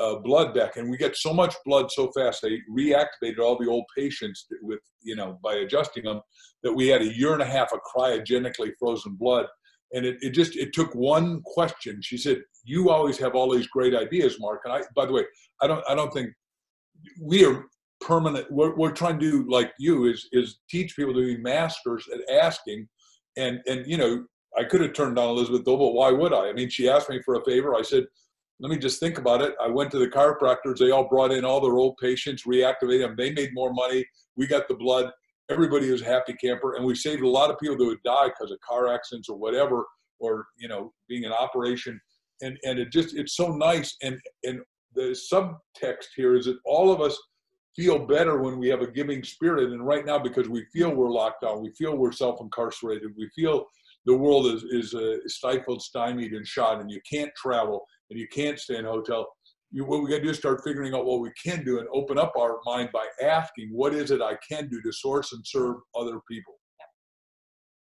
uh, 0.00 0.16
blood 0.16 0.54
back. 0.54 0.76
And 0.76 0.90
we 0.90 0.96
get 0.96 1.16
so 1.16 1.32
much 1.32 1.54
blood 1.64 1.90
so 1.90 2.10
fast. 2.16 2.42
They 2.42 2.58
reactivated 2.70 3.38
all 3.38 3.58
the 3.58 3.68
old 3.68 3.84
patients 3.96 4.46
with, 4.62 4.80
you 5.02 5.16
know, 5.16 5.38
by 5.42 5.54
adjusting 5.54 6.04
them 6.04 6.20
that 6.62 6.72
we 6.72 6.88
had 6.88 7.02
a 7.02 7.16
year 7.16 7.32
and 7.32 7.42
a 7.42 7.46
half 7.46 7.72
of 7.72 7.80
cryogenically 7.96 8.72
frozen 8.78 9.16
blood. 9.18 9.46
And 9.92 10.04
it, 10.04 10.16
it 10.20 10.30
just, 10.30 10.56
it 10.56 10.72
took 10.72 10.92
one 10.94 11.40
question. 11.44 12.00
She 12.02 12.16
said, 12.16 12.42
you 12.64 12.90
always 12.90 13.18
have 13.18 13.34
all 13.34 13.54
these 13.54 13.68
great 13.68 13.94
ideas, 13.94 14.40
Mark. 14.40 14.62
And 14.64 14.72
I, 14.72 14.80
by 14.96 15.06
the 15.06 15.12
way, 15.12 15.22
I 15.62 15.66
don't, 15.66 15.84
I 15.88 15.94
don't 15.94 16.12
think 16.12 16.30
we 17.20 17.44
are 17.44 17.66
permanent. 18.00 18.50
What 18.50 18.76
we're 18.76 18.90
trying 18.90 19.20
to 19.20 19.30
do 19.30 19.46
like 19.48 19.72
you 19.78 20.06
is, 20.06 20.26
is 20.32 20.58
teach 20.68 20.96
people 20.96 21.14
to 21.14 21.20
be 21.20 21.40
masters 21.40 22.04
at 22.12 22.34
asking. 22.34 22.88
And, 23.36 23.60
and, 23.66 23.86
you 23.86 23.96
know, 23.96 24.24
I 24.56 24.64
could 24.64 24.80
have 24.80 24.94
turned 24.94 25.16
down 25.16 25.28
Elizabeth 25.28 25.64
Dole, 25.64 25.78
but 25.78 25.94
why 25.94 26.10
would 26.10 26.32
I? 26.32 26.48
I 26.48 26.52
mean, 26.52 26.70
she 26.70 26.88
asked 26.88 27.10
me 27.10 27.20
for 27.24 27.34
a 27.34 27.44
favor. 27.44 27.74
I 27.74 27.82
said, 27.82 28.04
let 28.64 28.70
me 28.70 28.78
just 28.78 28.98
think 28.98 29.18
about 29.18 29.42
it. 29.42 29.54
I 29.62 29.68
went 29.68 29.90
to 29.90 29.98
the 29.98 30.06
chiropractors. 30.06 30.78
They 30.78 30.90
all 30.90 31.06
brought 31.06 31.32
in 31.32 31.44
all 31.44 31.60
their 31.60 31.76
old 31.76 31.98
patients, 31.98 32.44
reactivated 32.46 33.00
them. 33.00 33.14
They 33.14 33.30
made 33.30 33.50
more 33.52 33.74
money. 33.74 34.06
We 34.36 34.46
got 34.46 34.68
the 34.68 34.74
blood. 34.74 35.10
Everybody 35.50 35.90
was 35.90 36.00
a 36.00 36.06
happy 36.06 36.32
camper, 36.32 36.76
and 36.76 36.86
we 36.86 36.94
saved 36.94 37.20
a 37.20 37.28
lot 37.28 37.50
of 37.50 37.58
people 37.58 37.76
that 37.76 37.84
would 37.84 38.02
die 38.06 38.28
because 38.28 38.50
of 38.50 38.58
car 38.66 38.88
accidents 38.88 39.28
or 39.28 39.36
whatever, 39.36 39.84
or 40.18 40.46
you 40.56 40.68
know, 40.68 40.94
being 41.10 41.26
an 41.26 41.32
operation. 41.32 42.00
And 42.40 42.56
and 42.64 42.78
it 42.78 42.90
just 42.90 43.14
it's 43.14 43.36
so 43.36 43.48
nice. 43.48 43.94
And 44.02 44.18
and 44.44 44.60
the 44.94 45.14
subtext 45.30 46.06
here 46.16 46.34
is 46.34 46.46
that 46.46 46.56
all 46.64 46.90
of 46.90 47.02
us 47.02 47.20
feel 47.76 47.98
better 47.98 48.40
when 48.40 48.58
we 48.58 48.68
have 48.68 48.80
a 48.80 48.90
giving 48.90 49.22
spirit. 49.22 49.72
And 49.72 49.86
right 49.86 50.06
now, 50.06 50.18
because 50.18 50.48
we 50.48 50.64
feel 50.72 50.94
we're 50.94 51.10
locked 51.10 51.42
down, 51.42 51.60
we 51.60 51.72
feel 51.76 51.98
we're 51.98 52.12
self 52.12 52.40
incarcerated, 52.40 53.10
we 53.14 53.28
feel 53.36 53.66
the 54.06 54.16
world 54.16 54.46
is, 54.46 54.64
is 54.64 54.94
uh, 54.94 55.16
stifled, 55.26 55.82
stymied, 55.82 56.32
and 56.32 56.46
shot, 56.46 56.80
and 56.80 56.90
you 56.90 57.00
can't 57.10 57.32
travel 57.36 57.84
and 58.14 58.20
you 58.20 58.28
can't 58.28 58.58
stay 58.58 58.76
in 58.76 58.86
a 58.86 58.90
hotel. 58.90 59.26
You, 59.72 59.84
what 59.84 60.02
we 60.02 60.08
got 60.08 60.18
to 60.18 60.22
do 60.22 60.30
is 60.30 60.38
start 60.38 60.62
figuring 60.64 60.94
out 60.94 61.04
what 61.04 61.20
we 61.20 61.30
can 61.42 61.64
do 61.64 61.80
and 61.80 61.88
open 61.92 62.16
up 62.16 62.32
our 62.38 62.58
mind 62.64 62.90
by 62.92 63.06
asking, 63.20 63.70
what 63.72 63.92
is 63.92 64.12
it 64.12 64.22
I 64.22 64.36
can 64.48 64.68
do 64.68 64.80
to 64.80 64.92
source 64.92 65.32
and 65.32 65.44
serve 65.44 65.76
other 65.96 66.20
people? 66.30 66.54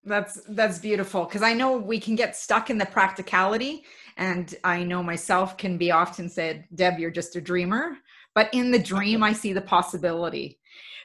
That's 0.04 0.42
that's 0.50 0.80
beautiful 0.80 1.26
because 1.26 1.42
I 1.42 1.54
know 1.54 1.76
we 1.76 2.00
can 2.00 2.16
get 2.16 2.38
stuck 2.38 2.70
in 2.70 2.78
the 2.78 2.86
practicality, 2.86 3.84
and 4.16 4.56
I 4.64 4.84
know 4.84 5.04
myself 5.04 5.58
can 5.58 5.78
be 5.78 5.92
often 5.92 6.30
said, 6.30 6.66
"Deb, 6.76 6.98
you're 6.98 7.12
just 7.12 7.36
a 7.36 7.42
dreamer." 7.42 7.98
But 8.34 8.50
in 8.54 8.72
the 8.72 8.80
dream, 8.80 9.22
I 9.22 9.34
see 9.34 9.52
the 9.52 9.62
possibility. 9.62 10.60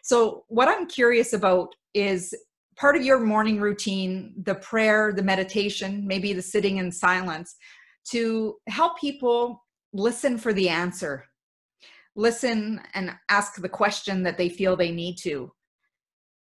So, 0.05 0.45
what 0.49 0.69
I'm 0.69 0.87
curious 0.87 1.33
about 1.33 1.75
is 1.95 2.33
part 2.77 2.95
of 2.95 3.03
your 3.03 3.19
morning 3.19 3.61
routine, 3.61 4.35
the 4.45 4.55
prayer, 4.55 5.13
the 5.13 5.23
meditation, 5.23 6.07
maybe 6.07 6.33
the 6.33 6.43
sitting 6.43 6.77
in 6.77 6.93
silence, 6.93 7.57
to 8.11 8.57
help 8.69 8.99
people 8.99 9.65
listen 9.93 10.39
for 10.39 10.53
the 10.53 10.69
answer, 10.69 11.25
listen 12.17 12.81
and 12.95 13.13
ask 13.29 13.61
the 13.61 13.69
question 13.69 14.23
that 14.23 14.39
they 14.39 14.49
feel 14.49 14.77
they 14.77 14.93
need 14.93 15.17
to. 15.23 15.53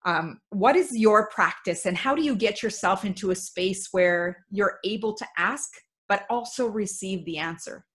Um, 0.05 0.39
what 0.49 0.75
is 0.75 0.97
your 0.97 1.29
practice 1.29 1.85
and 1.85 1.97
how 1.97 2.15
do 2.15 2.23
you 2.23 2.35
get 2.35 2.63
yourself 2.63 3.03
into 3.03 3.31
a 3.31 3.35
space 3.35 3.89
where 3.91 4.45
you're 4.49 4.79
able 4.85 5.13
to 5.13 5.25
ask 5.37 5.69
but 6.07 6.23
also 6.29 6.67
receive 6.67 7.25
the 7.25 7.37
answer? 7.37 7.85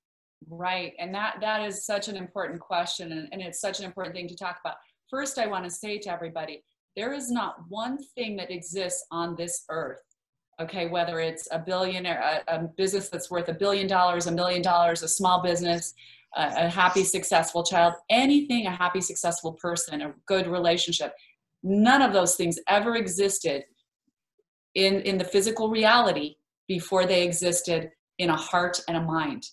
Right 0.46 0.92
and 0.98 1.14
that 1.14 1.36
that 1.40 1.62
is 1.62 1.86
such 1.86 2.08
an 2.08 2.16
important 2.16 2.60
question 2.60 3.12
and, 3.12 3.28
and 3.32 3.40
it's 3.40 3.60
such 3.60 3.78
an 3.78 3.86
important 3.86 4.14
thing 4.14 4.28
to 4.28 4.36
talk 4.36 4.58
about. 4.62 4.76
First 5.08 5.38
i 5.38 5.46
want 5.46 5.64
to 5.64 5.70
say 5.70 5.98
to 6.00 6.12
everybody 6.12 6.62
there 6.96 7.12
is 7.12 7.30
not 7.30 7.56
one 7.68 7.98
thing 8.14 8.36
that 8.36 8.50
exists 8.50 9.04
on 9.10 9.34
this 9.36 9.64
earth 9.70 10.02
okay 10.60 10.86
whether 10.86 11.20
it's 11.20 11.48
a 11.50 11.58
billionaire 11.58 12.42
a, 12.48 12.54
a 12.56 12.58
business 12.76 13.08
that's 13.08 13.30
worth 13.30 13.48
a 13.48 13.54
billion 13.54 13.86
dollars 13.86 14.26
a 14.26 14.32
million 14.32 14.62
dollars 14.62 15.02
a 15.02 15.08
small 15.08 15.42
business 15.42 15.94
a, 16.36 16.66
a 16.66 16.68
happy 16.68 17.04
successful 17.04 17.62
child 17.62 17.94
anything 18.10 18.66
a 18.66 18.70
happy 18.70 19.00
successful 19.00 19.52
person 19.52 20.02
a 20.02 20.14
good 20.26 20.46
relationship 20.46 21.14
None 21.64 22.02
of 22.02 22.12
those 22.12 22.36
things 22.36 22.58
ever 22.68 22.94
existed 22.94 23.64
in, 24.74 25.00
in 25.00 25.16
the 25.16 25.24
physical 25.24 25.70
reality 25.70 26.36
before 26.68 27.06
they 27.06 27.24
existed 27.24 27.90
in 28.18 28.28
a 28.28 28.36
heart 28.36 28.80
and 28.86 28.98
a 28.98 29.00
mind. 29.00 29.46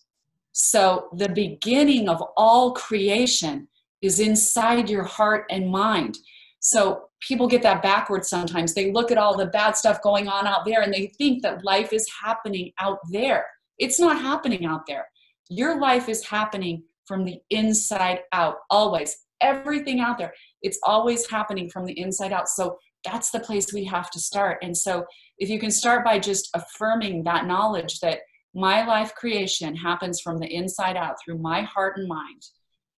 So 0.51 1.07
the 1.15 1.29
beginning 1.29 2.09
of 2.09 2.21
all 2.35 2.73
creation 2.73 3.69
is 4.01 4.19
inside 4.19 4.89
your 4.89 5.05
heart 5.05 5.45
and 5.49 5.71
mind. 5.71 6.17
So 6.61 7.09
people 7.19 7.47
get 7.47 7.61
that 7.63 7.83
backwards 7.83 8.29
sometimes. 8.29 8.73
They 8.73 8.91
look 8.91 9.11
at 9.11 9.17
all 9.17 9.35
the 9.35 9.47
bad 9.47 9.75
stuff 9.75 10.01
going 10.01 10.27
on 10.27 10.47
out 10.47 10.65
there 10.65 10.81
and 10.81 10.93
they 10.93 11.07
think 11.17 11.43
that 11.43 11.65
life 11.65 11.91
is 11.91 12.07
happening 12.23 12.71
out 12.79 12.99
there. 13.11 13.45
It's 13.77 13.99
not 13.99 14.21
happening 14.21 14.65
out 14.65 14.85
there. 14.87 15.07
Your 15.49 15.79
life 15.79 16.07
is 16.07 16.25
happening 16.25 16.83
from 17.05 17.25
the 17.25 17.39
inside 17.49 18.21
out, 18.31 18.57
always. 18.69 19.17
Everything 19.41 19.99
out 19.99 20.17
there 20.17 20.33
it's 20.61 20.79
always 20.83 21.29
happening 21.29 21.69
from 21.69 21.85
the 21.85 21.99
inside 21.99 22.31
out 22.33 22.47
so 22.47 22.77
that's 23.03 23.31
the 23.31 23.39
place 23.39 23.73
we 23.73 23.83
have 23.83 24.09
to 24.11 24.19
start 24.19 24.57
and 24.61 24.75
so 24.75 25.05
if 25.39 25.49
you 25.49 25.59
can 25.59 25.71
start 25.71 26.05
by 26.05 26.19
just 26.19 26.49
affirming 26.53 27.23
that 27.23 27.45
knowledge 27.45 27.99
that 27.99 28.19
my 28.53 28.85
life 28.85 29.13
creation 29.15 29.75
happens 29.75 30.21
from 30.21 30.37
the 30.37 30.53
inside 30.53 30.97
out 30.97 31.15
through 31.23 31.37
my 31.37 31.61
heart 31.61 31.97
and 31.97 32.07
mind 32.07 32.43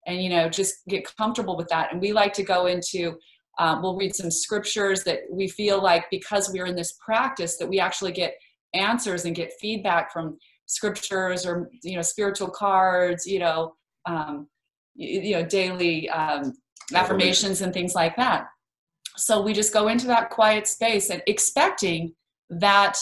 and 0.07 0.21
you 0.21 0.29
know 0.29 0.49
just 0.49 0.75
get 0.89 1.09
comfortable 1.17 1.55
with 1.55 1.67
that 1.69 1.91
and 1.91 2.01
we 2.01 2.11
like 2.11 2.33
to 2.33 2.43
go 2.43 2.65
into 2.65 3.13
um, 3.59 3.81
we'll 3.81 3.97
read 3.97 4.15
some 4.15 4.31
scriptures 4.31 5.03
that 5.03 5.21
we 5.29 5.47
feel 5.47 5.81
like 5.81 6.05
because 6.09 6.49
we're 6.51 6.65
in 6.65 6.75
this 6.75 6.97
practice 7.03 7.57
that 7.57 7.67
we 7.67 7.79
actually 7.79 8.11
get 8.11 8.35
answers 8.73 9.25
and 9.25 9.35
get 9.35 9.53
feedback 9.59 10.11
from 10.11 10.37
scriptures 10.65 11.45
or 11.45 11.69
you 11.83 11.95
know 11.95 12.01
spiritual 12.01 12.49
cards 12.49 13.27
you 13.27 13.37
know 13.37 13.75
um, 14.05 14.47
you, 14.95 15.21
you 15.21 15.35
know 15.35 15.45
daily 15.45 16.09
um, 16.09 16.53
affirmations 16.93 17.61
and 17.61 17.73
things 17.73 17.95
like 17.95 18.15
that. 18.17 18.47
So 19.15 19.41
we 19.41 19.53
just 19.53 19.73
go 19.73 19.87
into 19.87 20.07
that 20.07 20.29
quiet 20.29 20.67
space 20.67 21.09
and 21.09 21.21
expecting 21.27 22.13
that 22.49 22.97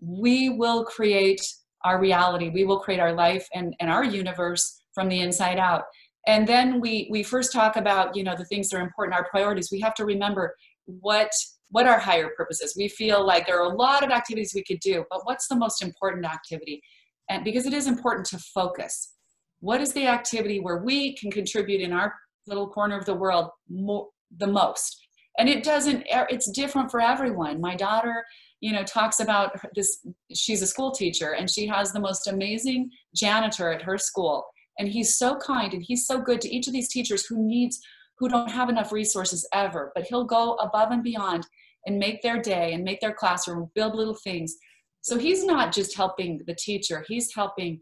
we 0.00 0.50
will 0.50 0.84
create 0.84 1.40
our 1.84 2.00
reality, 2.00 2.50
we 2.50 2.64
will 2.64 2.80
create 2.80 3.00
our 3.00 3.12
life 3.12 3.46
and, 3.54 3.74
and 3.80 3.90
our 3.90 4.04
universe 4.04 4.82
from 4.92 5.08
the 5.08 5.20
inside 5.20 5.58
out. 5.58 5.84
And 6.26 6.46
then 6.46 6.80
we 6.80 7.08
we 7.10 7.22
first 7.22 7.52
talk 7.52 7.76
about, 7.76 8.16
you 8.16 8.24
know, 8.24 8.34
the 8.36 8.44
things 8.46 8.68
that 8.68 8.78
are 8.78 8.82
important, 8.82 9.16
our 9.16 9.28
priorities. 9.28 9.70
We 9.70 9.80
have 9.80 9.94
to 9.94 10.04
remember 10.04 10.54
what 10.86 11.30
what 11.70 11.86
our 11.86 11.98
higher 11.98 12.30
purpose 12.36 12.60
is. 12.60 12.76
We 12.76 12.88
feel 12.88 13.26
like 13.26 13.46
there 13.46 13.60
are 13.60 13.72
a 13.72 13.76
lot 13.76 14.04
of 14.04 14.10
activities 14.10 14.52
we 14.54 14.64
could 14.64 14.80
do, 14.80 15.04
but 15.10 15.20
what's 15.24 15.48
the 15.48 15.56
most 15.56 15.82
important 15.82 16.24
activity? 16.24 16.82
And 17.28 17.44
because 17.44 17.66
it 17.66 17.74
is 17.74 17.86
important 17.86 18.26
to 18.26 18.38
focus. 18.38 19.14
What 19.60 19.80
is 19.80 19.92
the 19.92 20.06
activity 20.06 20.60
where 20.60 20.78
we 20.78 21.16
can 21.16 21.30
contribute 21.30 21.80
in 21.80 21.92
our 21.92 22.14
little 22.46 22.68
corner 22.68 22.96
of 22.96 23.04
the 23.04 23.14
world 23.14 23.50
more, 23.68 24.08
the 24.36 24.46
most 24.46 25.06
and 25.38 25.48
it 25.48 25.62
doesn't 25.62 26.04
it's 26.08 26.50
different 26.50 26.90
for 26.90 27.00
everyone 27.00 27.60
my 27.60 27.74
daughter 27.74 28.24
you 28.60 28.72
know 28.72 28.82
talks 28.84 29.20
about 29.20 29.58
this 29.74 30.04
she's 30.34 30.62
a 30.62 30.66
school 30.66 30.90
teacher 30.90 31.34
and 31.34 31.50
she 31.50 31.66
has 31.66 31.92
the 31.92 32.00
most 32.00 32.26
amazing 32.26 32.90
janitor 33.14 33.70
at 33.72 33.82
her 33.82 33.98
school 33.98 34.44
and 34.78 34.88
he's 34.88 35.18
so 35.18 35.36
kind 35.36 35.72
and 35.72 35.82
he's 35.82 36.06
so 36.06 36.20
good 36.20 36.40
to 36.40 36.54
each 36.54 36.66
of 36.66 36.72
these 36.72 36.88
teachers 36.88 37.26
who 37.26 37.46
needs 37.46 37.80
who 38.18 38.28
don't 38.28 38.50
have 38.50 38.68
enough 38.68 38.92
resources 38.92 39.46
ever 39.52 39.92
but 39.94 40.04
he'll 40.04 40.24
go 40.24 40.54
above 40.54 40.90
and 40.90 41.02
beyond 41.02 41.46
and 41.86 41.98
make 41.98 42.22
their 42.22 42.40
day 42.40 42.72
and 42.72 42.82
make 42.84 43.00
their 43.00 43.14
classroom 43.14 43.70
build 43.74 43.94
little 43.94 44.18
things 44.24 44.56
so 45.00 45.18
he's 45.18 45.44
not 45.44 45.72
just 45.72 45.96
helping 45.96 46.40
the 46.46 46.54
teacher 46.54 47.04
he's 47.08 47.34
helping 47.34 47.80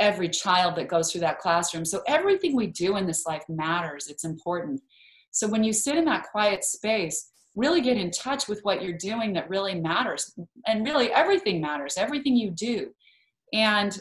every 0.00 0.28
child 0.28 0.76
that 0.76 0.88
goes 0.88 1.10
through 1.10 1.22
that 1.22 1.38
classroom. 1.38 1.84
So 1.84 2.02
everything 2.06 2.54
we 2.54 2.68
do 2.68 2.96
in 2.96 3.06
this 3.06 3.26
life 3.26 3.42
matters. 3.48 4.08
It's 4.08 4.24
important. 4.24 4.80
So 5.30 5.48
when 5.48 5.64
you 5.64 5.72
sit 5.72 5.96
in 5.96 6.04
that 6.06 6.28
quiet 6.30 6.64
space, 6.64 7.30
really 7.54 7.80
get 7.80 7.96
in 7.96 8.10
touch 8.10 8.48
with 8.48 8.60
what 8.62 8.82
you're 8.82 8.96
doing 8.96 9.32
that 9.32 9.48
really 9.48 9.74
matters. 9.74 10.32
And 10.66 10.86
really 10.86 11.12
everything 11.12 11.60
matters, 11.60 11.96
everything 11.96 12.36
you 12.36 12.50
do. 12.50 12.90
And 13.52 13.98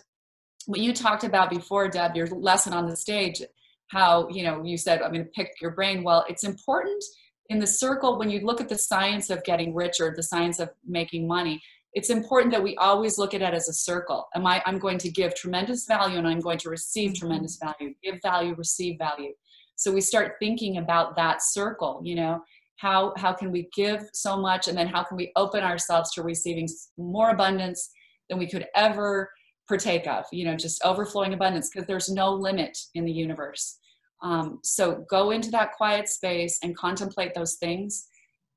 what 0.68 0.80
you 0.80 0.94
talked 0.94 1.24
about 1.24 1.50
before, 1.50 1.90
Deb, 1.90 2.16
your 2.16 2.28
lesson 2.28 2.72
on 2.72 2.88
the 2.88 2.96
stage, 2.96 3.42
how, 3.88 4.30
you 4.30 4.44
know, 4.44 4.64
you 4.64 4.78
said, 4.78 5.02
I'm 5.02 5.12
going 5.12 5.26
to 5.26 5.32
pick 5.32 5.54
your 5.62 5.72
brain. 5.72 6.04
Well, 6.04 6.26
it's 6.30 6.44
important 6.44 7.04
in 7.50 7.60
the 7.60 7.68
circle 7.68 8.20
when 8.20 8.30
you 8.30 8.42
look 8.42 8.62
at 8.62 8.70
the 8.70 8.78
science 8.78 9.30
of 9.30 9.44
getting 9.44 9.74
rich 9.74 10.00
or 10.00 10.14
the 10.16 10.24
science 10.24 10.60
of 10.60 10.70
making 10.86 11.28
money 11.28 11.62
it's 11.98 12.12
important 12.12 12.52
that 12.52 12.62
we 12.62 12.76
always 12.76 13.18
look 13.18 13.34
at 13.34 13.42
it 13.42 13.56
as 13.56 13.70
a 13.70 13.74
circle. 13.74 14.28
Am 14.36 14.46
I, 14.46 14.62
I'm 14.68 14.78
going 14.78 15.00
to 15.00 15.10
give 15.10 15.34
tremendous 15.34 15.88
value 15.88 16.20
and 16.20 16.28
I'm 16.28 16.40
going 16.40 16.60
to 16.60 16.70
receive 16.70 17.10
mm-hmm. 17.10 17.20
tremendous 17.20 17.58
value. 17.58 17.96
Give 18.04 18.20
value, 18.22 18.54
receive 18.54 19.00
value. 19.00 19.34
So 19.78 19.92
we 19.92 20.02
start 20.02 20.36
thinking 20.40 20.78
about 20.78 21.16
that 21.16 21.42
circle, 21.42 22.00
you 22.04 22.14
know, 22.14 22.44
how, 22.76 23.14
how 23.18 23.34
can 23.34 23.52
we 23.52 23.68
give 23.76 24.08
so 24.14 24.38
much 24.38 24.68
and 24.68 24.78
then 24.78 24.86
how 24.86 25.04
can 25.04 25.18
we 25.18 25.32
open 25.36 25.64
ourselves 25.64 26.12
to 26.14 26.22
receiving 26.22 26.68
more 27.00 27.32
abundance 27.32 27.90
than 28.30 28.38
we 28.38 28.48
could 28.48 28.68
ever 28.76 29.32
partake 29.68 30.08
of, 30.08 30.26
you 30.32 30.46
know, 30.46 30.56
just 30.56 30.84
overflowing 30.84 31.34
abundance 31.34 31.70
because 31.70 31.88
there's 31.88 32.10
no 32.10 32.34
limit 32.34 32.78
in 32.96 33.06
the 33.06 33.12
universe. 33.12 33.80
Um, 34.24 34.60
so 34.64 35.06
go 35.10 35.32
into 35.32 35.52
that 35.52 35.74
quiet 35.74 36.10
space 36.10 36.60
and 36.64 36.76
contemplate 36.76 37.34
those 37.34 37.56
things 37.56 38.08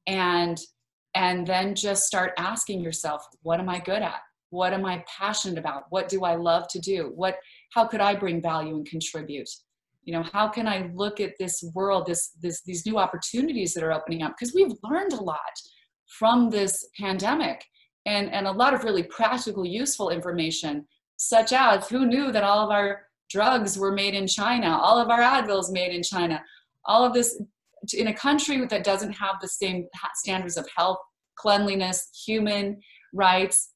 and 0.07 0.59
and 1.17 1.45
then 1.45 1.75
just 1.75 2.05
start 2.05 2.33
asking 2.39 2.81
yourself 2.81 3.27
what 3.43 3.59
am 3.61 3.69
i 3.69 3.79
good 3.79 4.03
at? 4.03 4.21
What 4.51 4.73
am 4.73 4.87
i 4.87 5.05
passionate 5.07 5.59
about? 5.59 5.85
What 5.91 6.09
do 6.09 6.25
i 6.25 6.35
love 6.35 6.67
to 6.69 6.79
do? 6.79 7.13
What 7.15 7.37
how 7.75 7.87
could 7.87 8.01
i 8.01 8.15
bring 8.15 8.41
value 8.41 8.77
and 8.77 8.87
contribute? 8.87 9.51
You 10.05 10.15
know 10.15 10.25
how 10.33 10.49
can 10.49 10.67
i 10.67 10.91
look 10.95 11.21
at 11.21 11.35
this 11.39 11.63
world 11.75 12.07
this 12.07 12.31
this 12.41 12.63
these 12.63 12.87
new 12.87 12.99
opportunities 12.99 13.75
that 13.75 13.85
are 13.85 13.93
opening 13.93 14.23
up? 14.23 14.35
Because 14.39 14.55
we've 14.55 14.73
learned 14.83 15.13
a 15.13 15.23
lot 15.23 15.39
from 16.19 16.49
this 16.49 16.89
pandemic 16.99 17.63
and 18.07 18.33
and 18.33 18.47
a 18.47 18.53
lot 18.53 18.73
of 18.73 18.85
really 18.85 19.03
practical 19.03 19.67
useful 19.67 20.11
information 20.11 20.87
such 21.23 21.53
as 21.53 21.89
who 21.89 22.07
knew 22.07 22.33
that 22.33 22.45
all 22.45 22.65
of 22.65 22.71
our 22.71 23.03
drugs 23.31 23.79
were 23.79 23.93
made 23.93 24.15
in 24.15 24.27
china 24.27 24.79
all 24.83 24.99
of 24.99 25.09
our 25.09 25.21
advils 25.21 25.71
made 25.71 25.95
in 25.95 26.03
china 26.03 26.43
all 26.85 27.05
of 27.05 27.13
this 27.13 27.41
in 27.95 28.09
a 28.09 28.15
country 28.15 28.65
that 28.67 28.85
doesn't 28.85 29.13
have 29.13 29.37
the 29.41 29.49
same 29.49 29.87
standards 30.15 30.57
of 30.57 30.67
health, 30.77 30.99
cleanliness, 31.37 32.09
human 32.27 32.81
rights. 33.13 33.73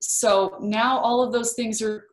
So 0.00 0.56
now 0.60 0.98
all 0.98 1.22
of 1.22 1.32
those 1.32 1.54
things 1.54 1.80
are 1.80 2.06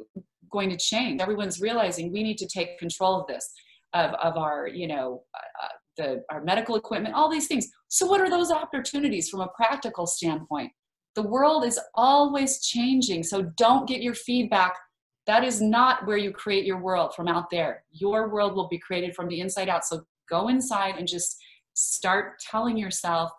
going 0.51 0.69
to 0.69 0.77
change. 0.77 1.21
Everyone's 1.21 1.61
realizing 1.61 2.11
we 2.11 2.23
need 2.23 2.37
to 2.37 2.47
take 2.47 2.77
control 2.77 3.21
of 3.21 3.27
this, 3.27 3.49
of, 3.93 4.11
of 4.15 4.37
our, 4.37 4.67
you 4.67 4.87
know, 4.87 5.23
uh, 5.35 5.67
the, 5.97 6.23
our 6.29 6.43
medical 6.43 6.75
equipment, 6.75 7.15
all 7.15 7.29
these 7.29 7.47
things. 7.47 7.67
So 7.89 8.05
what 8.05 8.21
are 8.21 8.29
those 8.29 8.51
opportunities 8.51 9.29
from 9.29 9.41
a 9.41 9.49
practical 9.55 10.05
standpoint? 10.05 10.71
The 11.15 11.23
world 11.23 11.65
is 11.65 11.79
always 11.95 12.61
changing. 12.65 13.23
So 13.23 13.43
don't 13.57 13.87
get 13.87 14.01
your 14.01 14.13
feedback. 14.13 14.75
That 15.27 15.43
is 15.43 15.61
not 15.61 16.05
where 16.07 16.17
you 16.17 16.31
create 16.31 16.65
your 16.65 16.81
world 16.81 17.13
from 17.15 17.27
out 17.27 17.49
there. 17.51 17.83
Your 17.91 18.29
world 18.29 18.55
will 18.55 18.67
be 18.67 18.79
created 18.79 19.15
from 19.15 19.27
the 19.27 19.39
inside 19.39 19.69
out. 19.69 19.85
So 19.85 20.05
go 20.29 20.47
inside 20.47 20.95
and 20.97 21.07
just 21.07 21.37
start 21.73 22.39
telling 22.39 22.77
yourself 22.77 23.31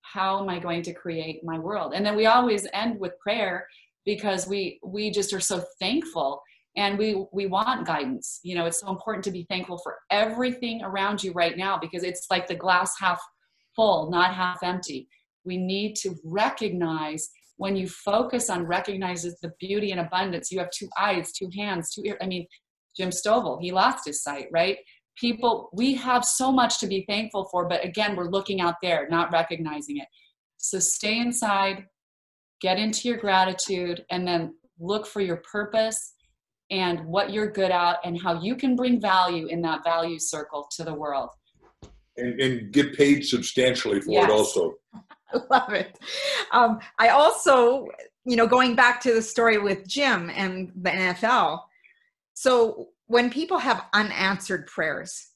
how 0.00 0.40
am 0.40 0.48
i 0.48 0.58
going 0.58 0.82
to 0.82 0.92
create 0.92 1.44
my 1.44 1.58
world 1.58 1.92
and 1.94 2.04
then 2.04 2.16
we 2.16 2.26
always 2.26 2.66
end 2.72 2.98
with 2.98 3.18
prayer 3.18 3.66
because 4.04 4.46
we 4.48 4.78
we 4.84 5.10
just 5.10 5.32
are 5.32 5.40
so 5.40 5.62
thankful 5.78 6.40
and 6.76 6.98
we 6.98 7.24
we 7.32 7.46
want 7.46 7.86
guidance 7.86 8.40
you 8.42 8.54
know 8.54 8.66
it's 8.66 8.80
so 8.80 8.88
important 8.88 9.24
to 9.24 9.30
be 9.30 9.46
thankful 9.48 9.78
for 9.78 9.96
everything 10.10 10.82
around 10.82 11.22
you 11.22 11.32
right 11.32 11.56
now 11.56 11.78
because 11.78 12.02
it's 12.02 12.26
like 12.30 12.46
the 12.46 12.54
glass 12.54 12.98
half 12.98 13.20
full 13.76 14.10
not 14.10 14.34
half 14.34 14.62
empty 14.62 15.08
we 15.48 15.56
need 15.56 15.96
to 15.96 16.14
recognize 16.24 17.30
when 17.56 17.74
you 17.74 17.88
focus 17.88 18.48
on 18.50 18.64
recognizes 18.66 19.36
the 19.42 19.52
beauty 19.58 19.90
and 19.90 20.00
abundance 20.00 20.52
you 20.52 20.58
have 20.60 20.70
two 20.70 20.88
eyes 20.96 21.32
two 21.32 21.50
hands 21.56 21.92
two 21.92 22.02
ears 22.04 22.18
i 22.22 22.26
mean 22.26 22.46
jim 22.96 23.10
stovall 23.10 23.58
he 23.60 23.72
lost 23.72 24.06
his 24.06 24.22
sight 24.22 24.46
right? 24.52 24.78
People 25.18 25.68
we 25.72 25.94
have 25.94 26.24
so 26.24 26.52
much 26.52 26.78
to 26.78 26.86
be 26.86 27.04
thankful 27.08 27.48
for 27.50 27.68
but 27.68 27.84
again 27.84 28.14
we're 28.14 28.30
looking 28.30 28.60
out 28.60 28.76
there 28.80 29.08
not 29.10 29.32
recognizing 29.32 29.96
it. 29.98 30.06
So 30.58 30.78
stay 30.78 31.18
inside 31.18 31.86
get 32.60 32.78
into 32.78 33.08
your 33.08 33.18
gratitude 33.18 34.04
and 34.10 34.26
then 34.26 34.54
look 34.78 35.06
for 35.06 35.20
your 35.20 35.38
purpose 35.38 36.14
and 36.70 37.04
what 37.06 37.32
you're 37.32 37.50
good 37.50 37.70
at 37.70 37.96
and 38.04 38.20
how 38.20 38.40
you 38.40 38.54
can 38.54 38.76
bring 38.76 39.00
value 39.00 39.46
in 39.46 39.62
that 39.62 39.82
value 39.84 40.18
circle 40.18 40.68
to 40.76 40.84
the 40.84 40.94
world. 40.94 41.30
And, 42.16 42.40
and 42.40 42.72
get 42.72 42.96
paid 42.96 43.24
substantially 43.24 44.00
for 44.00 44.10
Yes. 44.10 44.24
it 44.24 44.30
also 44.30 44.74
I 45.32 45.40
love 45.50 45.72
it. 45.72 45.98
Um, 46.52 46.80
I 46.98 47.08
also, 47.08 47.86
you 48.24 48.36
know, 48.36 48.46
going 48.46 48.74
back 48.74 49.00
to 49.02 49.14
the 49.14 49.22
story 49.22 49.58
with 49.58 49.86
Jim 49.86 50.30
and 50.34 50.72
the 50.74 50.90
NFL. 50.90 51.60
So 52.34 52.88
when 53.06 53.30
people 53.30 53.58
have 53.58 53.86
unanswered 53.92 54.66
prayers, 54.66 55.28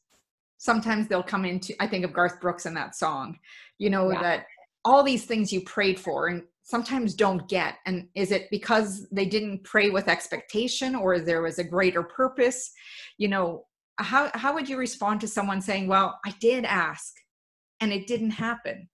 sometimes 0.59 1.09
they'll 1.09 1.23
come 1.23 1.45
into, 1.45 1.75
I 1.81 1.87
think 1.87 2.05
of 2.05 2.13
Garth 2.13 2.41
Brooks 2.41 2.67
in 2.67 2.75
that 2.75 2.95
song, 2.95 3.39
you 3.79 3.91
know, 3.91 4.11
Yeah. 4.13 4.23
that 4.23 4.47
all 4.85 5.03
these 5.03 5.25
things 5.25 5.53
you 5.53 5.61
prayed 5.63 5.99
for 5.99 6.29
and 6.29 6.43
sometimes 6.63 7.15
don't 7.15 7.49
get. 7.49 7.79
And 7.87 8.09
is 8.15 8.31
it 8.31 8.49
because 8.51 9.09
they 9.11 9.27
didn't 9.27 9.65
pray 9.65 9.91
with 9.91 10.09
expectation 10.09 10.95
or 10.95 11.19
there 11.19 11.43
was 11.43 11.59
a 11.59 11.65
greater 11.65 12.03
purpose? 12.03 12.71
You 13.19 13.29
know, 13.29 13.67
how, 13.99 14.31
how 14.35 14.55
would 14.55 14.69
you 14.69 14.77
respond 14.79 15.21
to 15.21 15.29
someone 15.29 15.61
saying, 15.61 15.89
well, 15.89 16.19
I 16.25 16.31
did 16.41 16.65
ask 16.65 17.15
and 17.81 17.93
it 17.93 18.07
didn't 18.07 18.31
happen? 18.31 18.89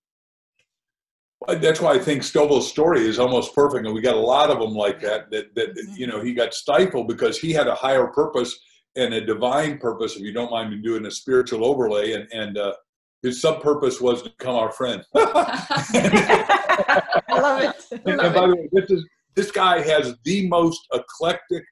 Well, 1.41 1.59
That's 1.59 1.81
why 1.81 1.93
I 1.93 1.99
think 1.99 2.23
Stovall's 2.23 2.69
story 2.69 3.07
is 3.07 3.19
almost 3.19 3.55
perfect, 3.55 3.87
and 3.87 3.95
we 3.95 4.01
got 4.01 4.17
a 4.17 4.21
lot 4.21 4.51
of 4.51 4.59
them 4.59 4.75
like 4.75 5.01
that. 5.01 5.31
That 5.31 5.55
that 5.55 5.77
you 5.97 6.07
know 6.07 6.21
he 6.21 6.35
got 6.35 6.55
stifled 6.55 7.09
because 7.09 7.39
he 7.39 7.53
had 7.53 7.69
a 7.69 7.75
higher 7.75 8.09
purpose 8.09 8.59
and 8.97 9.15
a 9.15 9.25
divine 9.25 9.79
purpose. 9.79 10.17
If 10.17 10.23
you 10.23 10.33
don't 10.33 10.51
mind 10.51 10.71
me 10.71 10.79
doing 10.79 11.07
a 11.07 11.11
spiritual 11.11 11.65
overlay, 11.65 12.13
and 12.13 12.27
and 12.33 12.59
uh, 12.59 12.75
his 13.23 13.41
sub 13.41 13.63
purpose 13.63 14.01
was 14.01 14.23
to 14.23 14.31
become 14.31 14.57
our 14.57 14.73
friend. 14.73 15.05
I 15.15 17.03
love 17.31 17.63
it. 17.63 17.77
I 17.93 18.01
And, 18.07 18.17
love 18.17 18.27
and 18.27 18.35
by 18.35 18.47
the 18.47 18.57
way, 18.57 18.69
this 18.73 18.91
is 18.91 19.05
this 19.37 19.51
guy 19.53 19.81
has 19.81 20.15
the 20.25 20.49
most 20.49 20.81
eclectic 20.93 21.63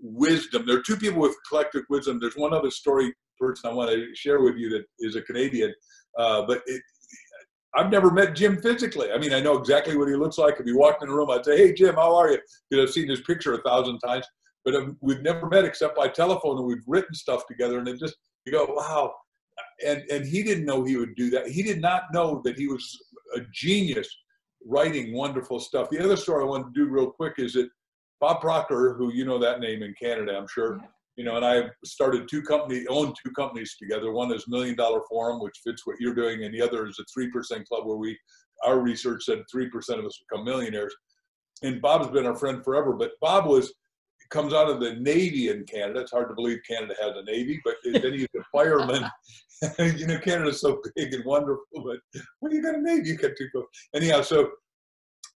wisdom. 0.00 0.66
There 0.66 0.76
are 0.78 0.82
two 0.82 0.96
people 0.96 1.20
with 1.20 1.36
eclectic 1.46 1.84
wisdom. 1.88 2.18
There's 2.18 2.36
one 2.36 2.52
other 2.52 2.70
story 2.70 3.14
person 3.38 3.70
I 3.70 3.74
want 3.74 3.90
to 3.90 4.14
share 4.14 4.40
with 4.40 4.56
you 4.56 4.70
that 4.70 4.84
is 5.00 5.16
a 5.16 5.22
Canadian, 5.22 5.74
uh, 6.18 6.42
but 6.46 6.62
it, 6.66 6.80
I've 7.74 7.90
never 7.90 8.10
met 8.10 8.34
Jim 8.34 8.60
physically. 8.60 9.10
I 9.10 9.18
mean, 9.18 9.32
I 9.32 9.40
know 9.40 9.56
exactly 9.56 9.96
what 9.96 10.08
he 10.08 10.14
looks 10.14 10.38
like. 10.38 10.60
If 10.60 10.66
he 10.66 10.72
walked 10.72 11.02
in 11.02 11.08
the 11.08 11.14
room, 11.14 11.30
I'd 11.30 11.44
say, 11.44 11.56
"Hey, 11.56 11.72
Jim, 11.72 11.94
how 11.94 12.14
are 12.14 12.30
you?" 12.30 12.38
Because 12.68 12.88
I've 12.88 12.94
seen 12.94 13.08
his 13.08 13.22
picture 13.22 13.54
a 13.54 13.62
thousand 13.62 13.98
times, 14.00 14.26
but 14.64 14.74
we've 15.00 15.22
never 15.22 15.48
met 15.48 15.64
except 15.64 15.96
by 15.96 16.08
telephone, 16.08 16.58
and 16.58 16.66
we've 16.66 16.84
written 16.86 17.14
stuff 17.14 17.46
together. 17.46 17.78
And 17.78 17.88
it 17.88 17.98
just 17.98 18.16
you 18.44 18.52
go, 18.52 18.66
"Wow!" 18.68 19.14
And 19.86 20.02
and 20.10 20.26
he 20.26 20.42
didn't 20.42 20.66
know 20.66 20.84
he 20.84 20.96
would 20.96 21.14
do 21.14 21.30
that. 21.30 21.48
He 21.48 21.62
did 21.62 21.80
not 21.80 22.12
know 22.12 22.42
that 22.44 22.58
he 22.58 22.66
was 22.66 22.98
a 23.34 23.40
genius 23.52 24.08
writing 24.66 25.14
wonderful 25.14 25.58
stuff. 25.58 25.88
The 25.90 26.02
other 26.02 26.16
story 26.16 26.44
I 26.44 26.46
want 26.46 26.72
to 26.72 26.78
do 26.78 26.90
real 26.90 27.10
quick 27.10 27.34
is 27.38 27.54
that 27.54 27.68
Bob 28.20 28.40
Proctor, 28.40 28.94
who 28.94 29.12
you 29.12 29.24
know 29.24 29.38
that 29.38 29.60
name 29.60 29.82
in 29.82 29.94
Canada, 30.00 30.36
I'm 30.36 30.46
sure, 30.46 30.78
you 31.16 31.24
know, 31.24 31.36
and 31.36 31.44
I 31.44 31.64
started 31.84 32.28
two 32.28 32.42
company, 32.42 32.86
owned 32.88 33.14
two 33.22 33.32
companies 33.32 33.76
together. 33.76 34.12
One 34.12 34.32
is 34.32 34.48
Million 34.48 34.76
Dollar 34.76 35.00
Forum, 35.08 35.40
which 35.40 35.60
fits 35.64 35.86
what 35.86 36.00
you're 36.00 36.14
doing, 36.14 36.44
and 36.44 36.54
the 36.54 36.62
other 36.62 36.86
is 36.86 36.98
a 36.98 37.04
three 37.12 37.30
percent 37.30 37.68
club 37.68 37.86
where 37.86 37.96
we, 37.96 38.18
our 38.64 38.80
research 38.80 39.24
said 39.24 39.42
three 39.50 39.68
percent 39.68 40.00
of 40.00 40.06
us 40.06 40.18
become 40.28 40.44
millionaires. 40.44 40.94
And 41.62 41.82
Bob's 41.82 42.08
been 42.08 42.26
our 42.26 42.34
friend 42.34 42.64
forever, 42.64 42.92
but 42.94 43.12
Bob 43.20 43.46
was 43.46 43.72
comes 44.30 44.54
out 44.54 44.70
of 44.70 44.80
the 44.80 44.94
Navy 44.94 45.50
in 45.50 45.64
Canada. 45.64 46.00
It's 46.00 46.10
hard 46.10 46.28
to 46.28 46.34
believe 46.34 46.60
Canada 46.66 46.94
has 47.00 47.14
a 47.16 47.22
Navy, 47.24 47.60
but 47.64 47.74
then 47.84 48.14
he's 48.14 48.26
a 48.34 48.42
fireman. 48.50 49.04
you 49.78 50.06
know, 50.06 50.18
Canada's 50.18 50.60
so 50.60 50.80
big 50.96 51.12
and 51.14 51.24
wonderful, 51.24 51.84
but 51.84 51.98
when 52.40 52.52
you 52.52 52.62
got 52.62 52.74
a 52.74 52.80
Navy, 52.80 53.10
you 53.10 53.16
got 53.16 53.32
two. 53.36 53.48
Anyhow, 53.94 54.22
so 54.22 54.50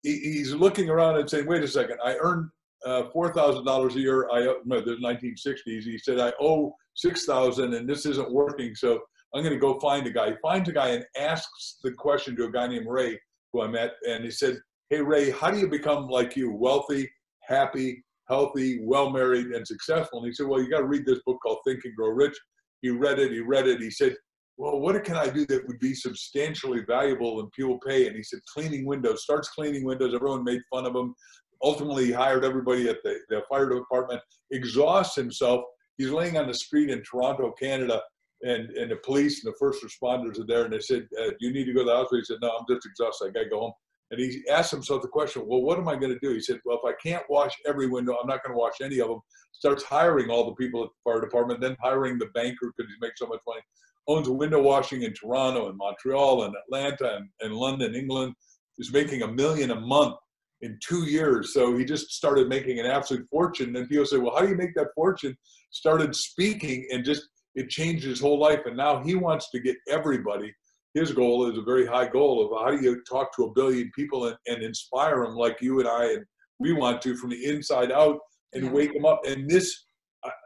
he, 0.04 0.20
he's 0.20 0.54
looking 0.54 0.90
around 0.90 1.18
and 1.18 1.30
saying, 1.30 1.48
wait 1.48 1.64
a 1.64 1.68
second, 1.68 1.98
I 2.04 2.16
earn 2.22 2.50
uh, 2.86 3.04
$4,000 3.16 3.96
a 3.96 4.00
year. 4.00 4.30
I 4.32 4.48
owe- 4.48 4.62
no, 4.66 4.82
there's 4.82 5.00
1960s. 5.00 5.84
He 5.84 5.98
said, 5.98 6.20
I 6.20 6.34
owe 6.40 6.76
6,000 6.96 7.74
and 7.74 7.88
this 7.88 8.06
isn't 8.06 8.32
working. 8.32 8.76
So 8.76 9.00
I'm 9.34 9.44
going 9.44 9.54
to 9.54 9.60
go 9.60 9.80
find 9.80 10.06
a 10.08 10.12
guy. 10.12 10.32
He 10.32 10.36
finds 10.42 10.70
a 10.70 10.74
guy 10.74 10.90
and 10.90 11.06
asks 11.18 11.80
the 11.84 11.92
question 11.92 12.36
to 12.38 12.46
a 12.46 12.52
guy 12.52 12.68
named 12.68 12.88
Ray, 12.88 13.20
who 13.52 13.62
I 13.62 13.68
met. 13.68 13.94
And 14.08 14.24
he 14.24 14.32
said, 14.32 14.60
Hey, 14.90 15.02
Ray, 15.02 15.32
how 15.32 15.50
do 15.50 15.58
you 15.58 15.68
become 15.68 16.08
like 16.08 16.36
you, 16.36 16.52
wealthy, 16.52 17.10
happy, 17.42 18.04
healthy, 18.30 18.80
well 18.84 19.10
married, 19.10 19.48
and 19.48 19.66
successful? 19.66 20.20
And 20.20 20.28
he 20.28 20.34
said, 20.34 20.48
Well, 20.48 20.62
you 20.62 20.70
got 20.70 20.80
to 20.80 20.88
read 20.88 21.06
this 21.06 21.22
book 21.26 21.40
called 21.44 21.60
Think 21.66 21.80
and 21.84 21.96
Grow 21.96 22.10
Rich. 22.10 22.38
He 22.82 22.90
read 22.90 23.18
it. 23.18 23.32
He 23.32 23.40
read 23.40 23.66
it. 23.66 23.82
He 23.82 23.90
said, 23.90 24.16
well, 24.58 24.80
what 24.80 25.02
can 25.04 25.16
I 25.16 25.30
do 25.30 25.46
that 25.48 25.68
would 25.68 25.80
be 25.80 25.96
substantially 25.96 26.82
valuable 26.88 27.40
and 27.40 27.52
people 27.54 27.80
pay? 27.86 28.08
And 28.08 28.16
he 28.16 28.24
said, 28.24 28.40
cleaning 28.54 28.86
windows. 28.86 29.24
Starts 29.24 29.50
cleaning 29.50 29.84
windows. 29.84 30.14
Everyone 30.14 30.44
made 30.44 30.62
fun 30.72 30.86
of 30.86 30.96
him. 30.96 31.16
Ultimately, 31.64 32.06
he 32.06 32.12
hired 32.12 32.44
everybody 32.44 32.90
at 32.90 33.02
the, 33.04 33.20
the 33.30 33.42
fire 33.50 33.70
department. 33.70 34.22
Exhausts 34.52 35.16
himself. 35.16 35.64
He's 35.98 36.12
laying 36.12 36.38
on 36.38 36.48
the 36.48 36.54
street 36.54 36.90
in 36.90 37.02
Toronto, 37.04 37.52
Canada, 37.52 38.02
and, 38.42 38.70
and 38.72 38.92
the 38.92 38.98
police 38.98 39.44
and 39.44 39.54
the 39.54 39.58
first 39.58 39.84
responders 39.84 40.40
are 40.40 40.46
there. 40.46 40.66
And 40.66 40.74
they 40.74 40.80
said, 40.80 41.08
uh, 41.20 41.30
"Do 41.30 41.38
you 41.40 41.54
need 41.54 41.66
to 41.66 41.74
go 41.74 41.80
to 41.80 41.86
the 41.86 41.96
hospital?" 41.96 42.20
He 42.20 42.26
said, 42.26 42.40
"No, 42.42 42.50
I'm 42.50 42.66
just 42.70 42.86
exhausted. 42.86 43.28
I 43.28 43.32
got 43.32 43.44
to 43.44 43.50
go 43.50 43.60
home." 43.60 43.74
And 44.12 44.20
he 44.20 44.44
asked 44.52 44.72
himself 44.72 45.02
the 45.02 45.08
question, 45.08 45.44
"Well, 45.46 45.62
what 45.62 45.78
am 45.78 45.88
I 45.88 45.96
going 45.96 46.14
to 46.14 46.20
do?" 46.20 46.34
He 46.34 46.42
said, 46.42 46.60
"Well, 46.66 46.80
if 46.84 46.94
I 46.94 46.98
can't 47.02 47.24
wash 47.30 47.54
every 47.66 47.88
window, 47.88 48.18
I'm 48.22 48.28
not 48.28 48.44
going 48.44 48.54
to 48.54 48.60
wash 48.60 48.82
any 48.82 49.00
of 49.00 49.08
them." 49.08 49.22
Starts 49.54 49.84
hiring 49.84 50.30
all 50.30 50.46
the 50.46 50.56
people 50.56 50.84
at 50.84 50.90
the 50.90 51.10
fire 51.10 51.22
department, 51.22 51.62
then 51.62 51.78
hiring 51.82 52.18
the 52.18 52.30
banker 52.34 52.74
because 52.76 52.92
he 52.92 52.98
makes 53.00 53.20
so 53.20 53.28
much 53.28 53.40
money 53.48 53.62
owns 54.08 54.28
window 54.28 54.62
washing 54.62 55.04
in 55.04 55.14
Toronto 55.14 55.70
and 55.70 55.78
Montreal 55.78 56.44
and 56.44 56.56
Atlanta 56.66 57.16
and, 57.16 57.30
and 57.42 57.54
London, 57.54 57.96
England, 57.96 58.34
is 58.78 58.92
making 58.92 59.22
a 59.22 59.28
million 59.28 59.72
a 59.72 59.80
month 59.80 60.16
in 60.64 60.80
two 60.82 61.04
years. 61.04 61.54
So 61.54 61.78
he 61.78 61.84
just 61.84 62.12
started 62.12 62.48
making 62.48 62.80
an 62.80 62.86
absolute 62.86 63.28
fortune. 63.30 63.76
And 63.76 63.88
people 63.88 64.06
say, 64.06 64.18
well, 64.18 64.34
how 64.34 64.42
do 64.42 64.50
you 64.50 64.56
make 64.56 64.74
that 64.76 64.96
fortune? 64.96 65.38
Started 65.72 66.16
speaking 66.16 66.88
and 66.92 67.04
just 67.04 67.28
it 67.56 67.70
changed 67.70 68.06
his 68.06 68.20
whole 68.20 68.40
life. 68.40 68.62
And 68.66 68.78
now 68.78 69.04
he 69.04 69.14
wants 69.14 69.52
to 69.52 69.60
get 69.60 69.76
everybody. 69.90 70.52
His 70.94 71.12
goal 71.12 71.52
is 71.52 71.58
a 71.58 71.62
very 71.62 71.86
high 71.86 72.08
goal 72.08 72.46
of 72.46 72.64
how 72.64 72.72
do 72.76 72.84
you 72.84 73.04
talk 73.04 73.36
to 73.36 73.44
a 73.44 73.54
billion 73.54 73.92
people 73.94 74.28
and, 74.28 74.38
and 74.48 74.64
inspire 74.64 75.24
them 75.24 75.36
like 75.36 75.62
you 75.62 75.80
and 75.80 75.88
I 75.88 76.14
and 76.14 76.26
we 76.60 76.72
want 76.72 77.02
to 77.02 77.16
from 77.18 77.32
the 77.32 77.46
inside 77.46 77.92
out 77.92 78.20
and 78.54 78.72
wake 78.72 78.94
them 78.94 79.06
up. 79.06 79.22
And 79.26 79.50
this, 79.50 79.86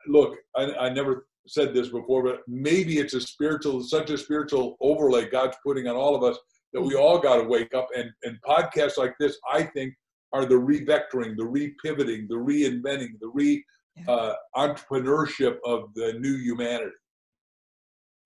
look, 0.07 0.35
I, 0.55 0.73
I 0.73 0.89
never 0.89 1.27
said 1.47 1.73
this 1.73 1.89
before, 1.89 2.23
but 2.23 2.39
maybe 2.47 2.97
it's 2.97 3.13
a 3.13 3.21
spiritual, 3.21 3.83
such 3.83 4.09
a 4.09 4.17
spiritual 4.17 4.77
overlay 4.81 5.29
God's 5.29 5.57
putting 5.65 5.87
on 5.87 5.95
all 5.95 6.15
of 6.15 6.23
us 6.23 6.37
that 6.73 6.81
we 6.81 6.95
mm. 6.95 6.99
all 6.99 7.19
got 7.19 7.37
to 7.37 7.43
wake 7.43 7.73
up. 7.73 7.87
And, 7.95 8.09
and 8.23 8.37
podcasts 8.47 8.97
like 8.97 9.13
this, 9.19 9.37
I 9.51 9.63
think, 9.63 9.93
are 10.33 10.45
the 10.45 10.55
revectoring, 10.55 11.35
the 11.37 11.43
repivoting, 11.43 12.27
the 12.27 12.35
reinventing, 12.35 13.19
the 13.19 13.29
re 13.33 13.63
uh, 14.07 14.33
entrepreneurship 14.55 15.57
of 15.65 15.93
the 15.95 16.13
new 16.19 16.35
humanity. 16.37 16.91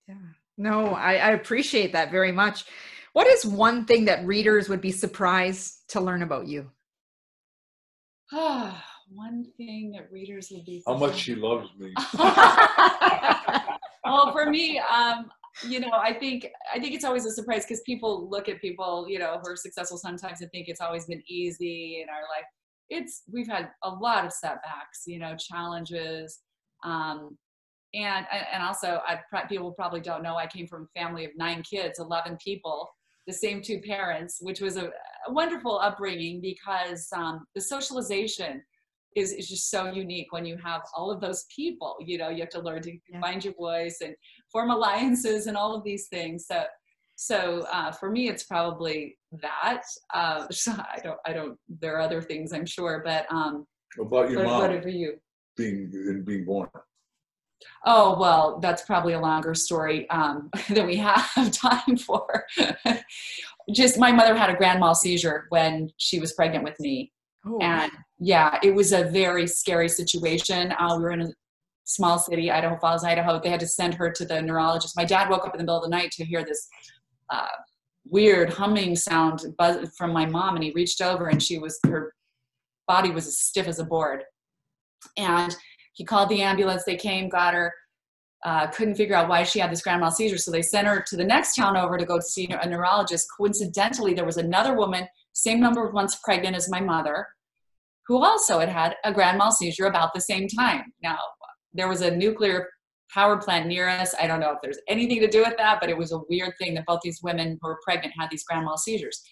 Yeah. 0.06 0.14
No, 0.58 0.88
I, 0.94 1.14
I 1.14 1.30
appreciate 1.30 1.92
that 1.92 2.10
very 2.10 2.32
much. 2.32 2.64
What 3.14 3.26
is 3.26 3.46
one 3.46 3.84
thing 3.84 4.04
that 4.06 4.26
readers 4.26 4.68
would 4.68 4.80
be 4.80 4.92
surprised 4.92 5.80
to 5.88 6.00
learn 6.00 6.22
about 6.22 6.46
you? 6.46 6.70
Ah, 8.32 8.84
One 9.10 9.46
thing 9.56 9.92
that 9.92 10.10
readers 10.10 10.50
would 10.50 10.64
be. 10.64 10.82
How 10.86 10.96
much 10.96 11.16
she 11.16 11.34
loves 11.34 11.68
me. 11.78 11.92
well, 14.04 14.32
for 14.32 14.48
me, 14.48 14.78
um, 14.78 15.30
you 15.60 15.80
know, 15.80 15.90
I 15.92 16.12
think 16.14 16.48
I 16.74 16.80
think 16.80 16.94
it's 16.94 17.04
always 17.04 17.26
a 17.26 17.30
surprise 17.30 17.64
because 17.64 17.82
people 17.82 18.28
look 18.30 18.48
at 18.48 18.60
people, 18.60 19.06
you 19.08 19.18
know, 19.18 19.38
who 19.42 19.50
are 19.52 19.56
successful 19.56 19.98
sometimes 19.98 20.40
and 20.40 20.50
think 20.50 20.68
it's 20.68 20.80
always 20.80 21.06
been 21.06 21.22
easy 21.28 22.00
in 22.02 22.08
our 22.08 22.22
life. 22.22 22.46
It's 22.88 23.22
we've 23.30 23.48
had 23.48 23.70
a 23.82 23.90
lot 23.90 24.24
of 24.24 24.32
setbacks, 24.32 25.02
you 25.06 25.18
know, 25.18 25.36
challenges, 25.36 26.40
um, 26.84 27.36
and 27.94 28.26
and 28.52 28.62
also 28.62 29.00
I 29.06 29.20
people 29.48 29.72
probably 29.72 30.00
don't 30.00 30.22
know 30.22 30.36
I 30.36 30.46
came 30.46 30.66
from 30.66 30.88
a 30.94 31.00
family 31.00 31.24
of 31.24 31.30
nine 31.36 31.62
kids, 31.62 31.98
eleven 31.98 32.36
people, 32.42 32.88
the 33.26 33.32
same 33.32 33.62
two 33.62 33.80
parents, 33.80 34.38
which 34.40 34.60
was 34.60 34.76
a, 34.76 34.86
a 35.28 35.32
wonderful 35.32 35.78
upbringing 35.78 36.40
because 36.40 37.08
um, 37.14 37.44
the 37.54 37.60
socialization 37.60 38.62
is, 39.14 39.32
is 39.32 39.48
just 39.48 39.70
so 39.70 39.92
unique 39.92 40.32
when 40.32 40.44
you 40.44 40.56
have 40.56 40.82
all 40.96 41.10
of 41.10 41.20
those 41.20 41.44
people 41.54 41.96
you 42.00 42.16
know 42.16 42.30
you 42.30 42.40
have 42.40 42.48
to 42.48 42.60
learn 42.60 42.82
to 42.82 42.96
Yeah. 43.08 43.20
find 43.20 43.44
your 43.44 43.54
voice 43.54 43.98
and 44.02 44.14
form 44.52 44.70
alliances 44.70 45.46
and 45.46 45.56
all 45.56 45.74
of 45.74 45.82
these 45.82 46.06
things 46.08 46.46
so 46.46 46.62
so 47.16 47.66
uh, 47.72 47.90
for 47.90 48.10
me 48.10 48.28
it's 48.28 48.44
probably 48.44 49.16
that 49.40 49.82
uh, 50.14 50.46
so 50.50 50.72
i 50.72 51.00
don't 51.02 51.18
i 51.26 51.32
don't 51.32 51.58
there 51.80 51.96
are 51.96 52.00
other 52.00 52.22
things 52.22 52.52
i'm 52.52 52.66
sure 52.66 53.02
but 53.04 53.26
um 53.32 53.66
About 53.98 54.30
your 54.30 54.40
what, 54.40 54.46
mom 54.46 54.60
whatever 54.60 54.88
you 54.88 55.18
being 55.56 55.90
and 55.92 56.24
being 56.24 56.44
born. 56.44 56.68
Oh, 57.86 58.18
well, 58.18 58.58
that's 58.60 58.82
probably 58.82 59.12
a 59.12 59.20
longer 59.20 59.54
story 59.54 60.08
um, 60.10 60.50
than 60.70 60.86
we 60.86 60.96
have 60.96 61.50
time 61.52 61.96
for. 61.96 62.44
Just 63.72 63.98
my 63.98 64.10
mother 64.10 64.34
had 64.34 64.50
a 64.50 64.56
grand 64.56 64.80
mal 64.80 64.94
seizure 64.94 65.46
when 65.50 65.90
she 65.96 66.18
was 66.18 66.32
pregnant 66.32 66.64
with 66.64 66.78
me. 66.80 67.12
Oh, 67.46 67.58
And 67.60 67.92
yeah, 68.18 68.58
it 68.62 68.74
was 68.74 68.92
a 68.92 69.04
very 69.04 69.46
scary 69.46 69.88
situation. 69.88 70.72
Uh, 70.78 70.96
we 70.96 71.02
were 71.02 71.10
in 71.10 71.22
a 71.22 71.32
small 71.84 72.18
city, 72.18 72.50
Idaho 72.50 72.76
Falls, 72.78 73.04
Idaho. 73.04 73.40
They 73.40 73.50
had 73.50 73.60
to 73.60 73.66
send 73.66 73.94
her 73.94 74.10
to 74.10 74.24
the 74.24 74.40
neurologist. 74.40 74.96
My 74.96 75.04
dad 75.04 75.28
woke 75.28 75.46
up 75.46 75.54
in 75.54 75.58
the 75.58 75.64
middle 75.64 75.82
of 75.82 75.82
the 75.82 75.96
night 75.96 76.10
to 76.12 76.24
hear 76.24 76.44
this 76.44 76.68
uh, 77.30 77.46
weird 78.04 78.50
humming 78.50 78.96
sound 78.96 79.44
buzz 79.58 79.92
from 79.96 80.12
my 80.12 80.26
mom, 80.26 80.54
and 80.54 80.64
he 80.64 80.72
reached 80.72 81.00
over, 81.00 81.26
and 81.26 81.42
she 81.42 81.58
was 81.58 81.78
her 81.86 82.14
body 82.86 83.10
was 83.10 83.26
as 83.26 83.38
stiff 83.38 83.68
as 83.68 83.78
a 83.78 83.84
board. 83.84 84.24
And 85.16 85.54
he 85.94 86.04
called 86.04 86.28
the 86.28 86.42
ambulance. 86.42 86.84
They 86.84 86.96
came, 86.96 87.28
got 87.28 87.54
her. 87.54 87.72
Uh, 88.44 88.66
couldn't 88.68 88.96
figure 88.96 89.14
out 89.14 89.28
why 89.28 89.44
she 89.44 89.60
had 89.60 89.70
this 89.70 89.82
grand 89.82 90.00
mal 90.00 90.10
seizure, 90.10 90.36
so 90.36 90.50
they 90.50 90.62
sent 90.62 90.88
her 90.88 91.00
to 91.06 91.16
the 91.16 91.24
next 91.24 91.54
town 91.54 91.76
over 91.76 91.96
to 91.96 92.04
go 92.04 92.18
see 92.18 92.48
a 92.50 92.68
neurologist. 92.68 93.28
Coincidentally, 93.36 94.14
there 94.14 94.24
was 94.24 94.36
another 94.36 94.74
woman, 94.74 95.06
same 95.32 95.60
number 95.60 95.86
of 95.86 95.94
months 95.94 96.18
pregnant 96.24 96.56
as 96.56 96.68
my 96.68 96.80
mother, 96.80 97.24
who 98.08 98.22
also 98.24 98.58
had 98.58 98.68
had 98.68 98.96
a 99.04 99.12
grand 99.12 99.38
mal 99.38 99.52
seizure 99.52 99.86
about 99.86 100.12
the 100.12 100.20
same 100.20 100.48
time. 100.48 100.92
Now, 101.04 101.18
there 101.74 101.88
was 101.88 102.00
a 102.00 102.14
nuclear 102.14 102.68
power 103.12 103.36
plant 103.36 103.66
near 103.66 103.88
us. 103.88 104.14
I 104.20 104.26
don't 104.26 104.40
know 104.40 104.52
if 104.52 104.58
there's 104.62 104.78
anything 104.88 105.20
to 105.20 105.28
do 105.28 105.40
with 105.40 105.56
that, 105.58 105.80
but 105.80 105.90
it 105.90 105.96
was 105.96 106.12
a 106.12 106.20
weird 106.30 106.54
thing 106.58 106.74
that 106.74 106.86
both 106.86 107.00
these 107.02 107.20
women 107.22 107.58
who 107.60 107.68
were 107.68 107.78
pregnant 107.84 108.14
had 108.18 108.30
these 108.30 108.44
grand 108.44 108.64
mal 108.64 108.78
seizures. 108.78 109.22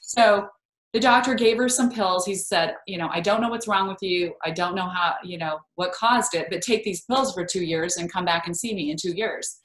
So 0.00 0.48
the 0.92 1.00
doctor 1.00 1.34
gave 1.34 1.58
her 1.58 1.68
some 1.68 1.90
pills. 1.90 2.24
He 2.24 2.34
said, 2.34 2.74
you 2.86 2.96
know, 2.96 3.08
I 3.12 3.20
don't 3.20 3.42
know 3.42 3.50
what's 3.50 3.68
wrong 3.68 3.88
with 3.88 3.98
you. 4.00 4.32
I 4.44 4.50
don't 4.50 4.74
know 4.74 4.88
how, 4.88 5.16
you 5.22 5.36
know, 5.36 5.58
what 5.74 5.92
caused 5.92 6.34
it, 6.34 6.46
but 6.50 6.62
take 6.62 6.84
these 6.84 7.02
pills 7.02 7.34
for 7.34 7.44
two 7.44 7.62
years 7.62 7.96
and 7.96 8.10
come 8.10 8.24
back 8.24 8.46
and 8.46 8.56
see 8.56 8.74
me 8.74 8.90
in 8.90 8.96
two 8.96 9.12
years. 9.12 9.60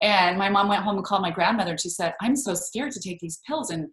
And 0.00 0.38
my 0.38 0.48
mom 0.48 0.68
went 0.68 0.84
home 0.84 0.96
and 0.96 1.04
called 1.04 1.22
my 1.22 1.32
grandmother 1.32 1.72
and 1.72 1.80
she 1.80 1.88
said, 1.88 2.14
I'm 2.20 2.36
so 2.36 2.54
scared 2.54 2.92
to 2.92 3.00
take 3.00 3.18
these 3.18 3.40
pills. 3.46 3.70
And, 3.70 3.88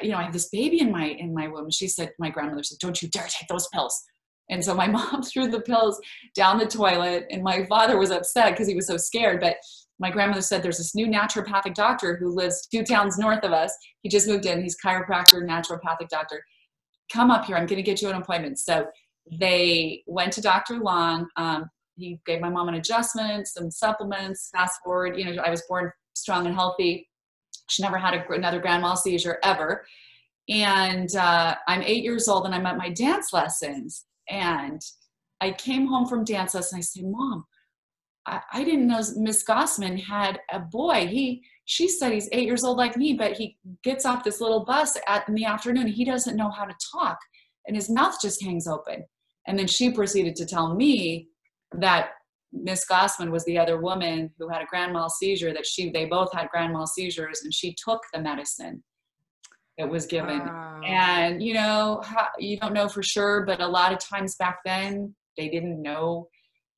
you 0.00 0.10
know, 0.10 0.16
I 0.16 0.22
have 0.22 0.32
this 0.32 0.48
baby 0.48 0.80
in 0.80 0.90
my, 0.90 1.08
in 1.08 1.34
my 1.34 1.48
womb. 1.48 1.70
She 1.70 1.88
said, 1.88 2.12
my 2.18 2.30
grandmother 2.30 2.62
said, 2.62 2.78
don't 2.78 3.02
you 3.02 3.08
dare 3.08 3.26
take 3.28 3.48
those 3.48 3.68
pills. 3.68 4.02
And 4.50 4.64
so 4.64 4.74
my 4.74 4.86
mom 4.88 5.22
threw 5.22 5.48
the 5.48 5.60
pills 5.60 6.00
down 6.34 6.58
the 6.58 6.66
toilet 6.66 7.26
and 7.30 7.42
my 7.42 7.64
father 7.66 7.98
was 7.98 8.10
upset 8.10 8.52
because 8.52 8.68
he 8.68 8.74
was 8.74 8.86
so 8.86 8.96
scared. 8.96 9.40
But 9.40 9.56
my 9.98 10.10
grandmother 10.10 10.42
said 10.42 10.62
there's 10.62 10.78
this 10.78 10.94
new 10.94 11.06
naturopathic 11.06 11.74
doctor 11.74 12.16
who 12.16 12.30
lives 12.30 12.66
two 12.66 12.84
towns 12.84 13.18
north 13.18 13.44
of 13.44 13.52
us. 13.52 13.74
He 14.02 14.08
just 14.08 14.28
moved 14.28 14.46
in. 14.46 14.62
He's 14.62 14.76
chiropractor, 14.82 15.42
naturopathic 15.42 16.08
doctor. 16.08 16.42
Come 17.12 17.30
up 17.30 17.46
here. 17.46 17.56
I'm 17.56 17.66
going 17.66 17.82
to 17.82 17.82
get 17.82 18.00
you 18.00 18.08
an 18.08 18.16
appointment. 18.16 18.58
So 18.58 18.86
they 19.30 20.02
went 20.06 20.32
to 20.34 20.40
Dr. 20.40 20.78
Long. 20.78 21.26
Um, 21.36 21.68
he 21.96 22.20
gave 22.26 22.40
my 22.40 22.48
mom 22.48 22.68
an 22.68 22.74
adjustment, 22.74 23.48
some 23.48 23.70
supplements. 23.70 24.50
Fast 24.52 24.80
forward, 24.84 25.18
you 25.18 25.24
know, 25.24 25.42
I 25.42 25.50
was 25.50 25.62
born 25.68 25.90
strong 26.14 26.46
and 26.46 26.54
healthy. 26.54 27.08
She 27.68 27.82
never 27.82 27.98
had 27.98 28.14
a, 28.14 28.32
another 28.32 28.60
grand 28.60 28.82
mal 28.82 28.96
seizure 28.96 29.38
ever. 29.42 29.84
And 30.48 31.14
uh, 31.16 31.56
I'm 31.66 31.82
eight 31.82 32.04
years 32.04 32.28
old 32.28 32.46
and 32.46 32.54
I'm 32.54 32.66
at 32.66 32.78
my 32.78 32.90
dance 32.90 33.32
lessons. 33.32 34.06
And 34.28 34.80
I 35.40 35.52
came 35.52 35.86
home 35.86 36.06
from 36.06 36.24
dance 36.24 36.54
lesson. 36.54 36.78
I 36.78 36.82
said, 36.82 37.04
Mom, 37.06 37.44
I, 38.26 38.40
I 38.52 38.64
didn't 38.64 38.86
know 38.86 39.00
Miss 39.16 39.44
Gossman 39.44 40.02
had 40.02 40.40
a 40.50 40.60
boy. 40.60 41.06
He 41.06 41.42
she 41.64 41.88
said 41.88 42.12
he's 42.12 42.28
eight 42.32 42.46
years 42.46 42.64
old 42.64 42.78
like 42.78 42.96
me, 42.96 43.12
but 43.12 43.36
he 43.36 43.58
gets 43.82 44.06
off 44.06 44.24
this 44.24 44.40
little 44.40 44.64
bus 44.64 44.96
at 45.06 45.28
in 45.28 45.34
the 45.34 45.44
afternoon. 45.44 45.86
He 45.86 46.04
doesn't 46.04 46.36
know 46.36 46.50
how 46.50 46.64
to 46.64 46.74
talk, 46.92 47.18
and 47.66 47.76
his 47.76 47.90
mouth 47.90 48.16
just 48.20 48.42
hangs 48.42 48.66
open. 48.66 49.04
And 49.46 49.58
then 49.58 49.66
she 49.66 49.90
proceeded 49.90 50.36
to 50.36 50.46
tell 50.46 50.74
me 50.74 51.28
that 51.72 52.10
Miss 52.52 52.86
Gossman 52.86 53.30
was 53.30 53.44
the 53.44 53.58
other 53.58 53.80
woman 53.80 54.30
who 54.38 54.48
had 54.48 54.62
a 54.62 54.66
grand 54.66 54.92
mal 54.92 55.10
seizure. 55.10 55.52
That 55.52 55.66
she 55.66 55.90
they 55.90 56.06
both 56.06 56.32
had 56.32 56.48
grand 56.48 56.72
mal 56.72 56.86
seizures, 56.86 57.40
and 57.44 57.52
she 57.52 57.74
took 57.82 58.00
the 58.12 58.20
medicine 58.20 58.82
that 59.78 59.88
was 59.88 60.06
given. 60.06 60.40
wow. 60.40 60.80
And 60.84 61.42
you 61.42 61.54
know, 61.54 62.02
you 62.38 62.58
don't 62.58 62.74
know 62.74 62.88
for 62.88 63.02
sure, 63.02 63.44
but 63.46 63.60
a 63.60 63.66
lot 63.66 63.92
of 63.92 63.98
times 63.98 64.36
back 64.36 64.58
then 64.64 65.14
they 65.36 65.48
didn't 65.48 65.80
know. 65.80 66.28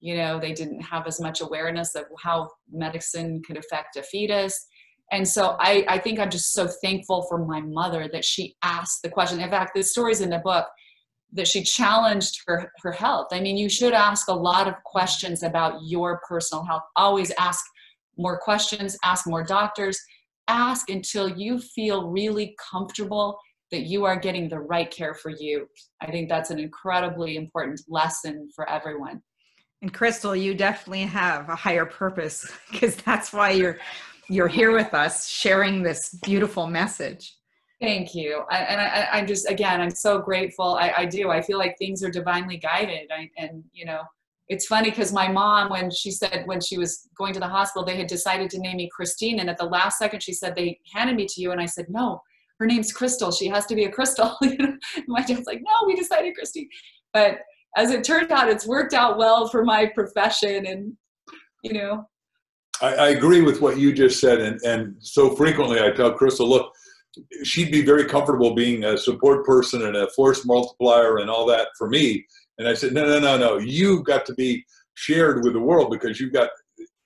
You 0.01 0.17
know, 0.17 0.41
they 0.41 0.53
didn't 0.53 0.81
have 0.81 1.07
as 1.07 1.21
much 1.21 1.41
awareness 1.41 1.95
of 1.95 2.05
how 2.23 2.51
medicine 2.73 3.43
could 3.47 3.59
affect 3.59 3.97
a 3.97 4.03
fetus. 4.03 4.67
And 5.13 5.27
so 5.27 5.57
I, 5.59 5.85
I 5.89 5.99
think 5.99 6.19
I'm 6.19 6.31
just 6.31 6.53
so 6.53 6.69
thankful 6.83 7.27
for 7.29 7.45
my 7.45 7.61
mother 7.61 8.09
that 8.13 8.25
she 8.25 8.55
asked 8.63 9.03
the 9.03 9.11
question. 9.11 9.41
In 9.41 9.51
fact, 9.51 9.73
the 9.75 9.83
story's 9.83 10.21
in 10.21 10.31
the 10.31 10.39
book 10.39 10.69
that 11.33 11.49
she 11.49 11.63
challenged 11.63 12.41
her, 12.47 12.71
her 12.83 12.93
health. 12.93 13.29
I 13.33 13.41
mean, 13.41 13.57
you 13.57 13.69
should 13.69 13.93
ask 13.93 14.29
a 14.29 14.35
lot 14.35 14.69
of 14.69 14.75
questions 14.85 15.43
about 15.43 15.81
your 15.83 16.21
personal 16.29 16.65
health. 16.65 16.83
Always 16.97 17.33
ask 17.39 17.65
more 18.17 18.39
questions, 18.39 18.97
ask 19.05 19.27
more 19.27 19.45
doctors, 19.45 20.01
ask 20.51 20.91
until 20.91 21.29
you 21.29 21.59
feel 21.59 22.09
really 22.09 22.57
comfortable 22.71 23.39
that 23.71 23.83
you 23.83 24.05
are 24.05 24.17
getting 24.19 24.49
the 24.49 24.59
right 24.59 24.91
care 24.91 25.15
for 25.15 25.31
you. 25.31 25.67
I 26.03 26.11
think 26.11 26.29
that's 26.29 26.51
an 26.51 26.59
incredibly 26.59 27.37
important 27.37 27.81
lesson 27.89 28.49
for 28.55 28.69
everyone. 28.69 29.23
And 29.83 29.95
Crystal, 29.95 30.35
you 30.35 30.55
definitely 30.55 31.03
have 31.03 31.49
a 31.49 31.55
higher 31.55 31.87
purpose 31.87 32.51
because 32.71 32.97
that's 32.97 33.33
why 33.33 33.51
you're 33.51 33.79
you're 34.29 34.49
here 34.49 34.73
with 34.73 34.95
us 34.95 35.29
sharing 35.29 35.83
this 35.83 36.17
beautiful 36.23 36.69
message. 36.69 37.35
Thank 37.81 38.15
you. 38.15 38.45
I, 38.49 38.59
and 38.59 38.81
I, 38.81 39.09
I'm 39.11 39.27
just, 39.27 39.51
again, 39.51 39.81
I'm 39.81 39.91
so 39.91 40.21
grateful. 40.21 40.77
I, 40.77 40.93
I 40.99 41.07
do. 41.07 41.31
I 41.31 41.43
feel 41.43 41.59
like 41.59 41.77
things 41.79 42.05
are 42.05 42.11
divinely 42.11 42.57
guided. 42.57 43.11
I, 43.11 43.29
and, 43.39 43.65
you 43.73 43.87
know, 43.87 44.03
it's 44.51 44.67
funny 44.67 44.91
because 44.91 45.13
my 45.13 45.29
mom, 45.29 45.71
when 45.71 45.93
she 45.93 46.11
said, 46.11 46.43
when 46.47 46.61
she 46.61 46.77
was 46.77 47.09
going 47.17 47.33
to 47.33 47.39
the 47.39 47.47
hospital, 47.47 47.85
they 47.85 47.97
had 47.97 48.09
decided 48.09 48.51
to 48.51 48.59
name 48.59 48.79
me 48.79 48.91
Christine. 48.93 49.39
And 49.39 49.49
at 49.49 49.57
the 49.57 49.65
last 49.65 49.97
second, 49.97 50.25
she 50.25 50.33
said, 50.33 50.57
they 50.57 50.81
handed 50.93 51.15
me 51.15 51.27
to 51.27 51.41
you. 51.41 51.53
And 51.53 51.61
I 51.61 51.67
said, 51.67 51.87
no, 51.89 52.21
her 52.59 52.67
name's 52.67 52.93
Crystal. 52.93 53.31
She 53.31 53.47
has 53.47 53.65
to 53.67 53.77
be 53.77 53.85
a 53.85 53.93
Crystal. 53.93 54.37
My 55.07 55.23
dad's 55.23 55.47
like, 55.47 55.61
no, 55.63 55.87
we 55.87 55.95
decided 55.95 56.35
Christine. 56.35 56.69
But 57.13 57.39
as 57.77 57.93
it 57.93 58.03
turned 58.03 58.33
out, 58.33 58.49
it's 58.49 58.67
worked 58.67 58.93
out 58.93 59.19
well 59.19 59.49
for 59.49 59.65
my 59.65 59.87
profession. 59.87 60.67
And, 60.67 60.95
you 61.63 61.73
know, 61.73 62.05
I, 62.83 62.95
I 62.95 63.09
agree 63.11 63.43
with 63.43 63.61
what 63.61 63.79
you 63.79 63.93
just 63.93 64.21
said, 64.21 64.41
and, 64.41 64.61
and 64.63 64.97
so 64.99 65.37
frequently 65.37 65.81
I 65.81 65.93
tell 65.93 66.13
Crystal, 66.13 66.49
look, 66.49 66.73
she'd 67.45 67.71
be 67.71 67.83
very 67.83 68.05
comfortable 68.05 68.55
being 68.55 68.83
a 68.83 68.97
support 68.97 69.45
person 69.45 69.87
and 69.87 69.97
a 69.97 70.11
force 70.11 70.45
multiplier 70.45 71.19
and 71.19 71.31
all 71.31 71.47
that 71.47 71.69
for 71.79 71.89
me. 71.89 72.27
And 72.61 72.69
I 72.69 72.75
said, 72.75 72.93
no, 72.93 73.07
no, 73.07 73.19
no, 73.19 73.39
no, 73.39 73.57
you've 73.57 74.05
got 74.05 74.27
to 74.27 74.35
be 74.35 74.63
shared 74.93 75.43
with 75.43 75.55
the 75.55 75.61
world 75.61 75.91
because 75.91 76.21
you've 76.21 76.35
got 76.35 76.51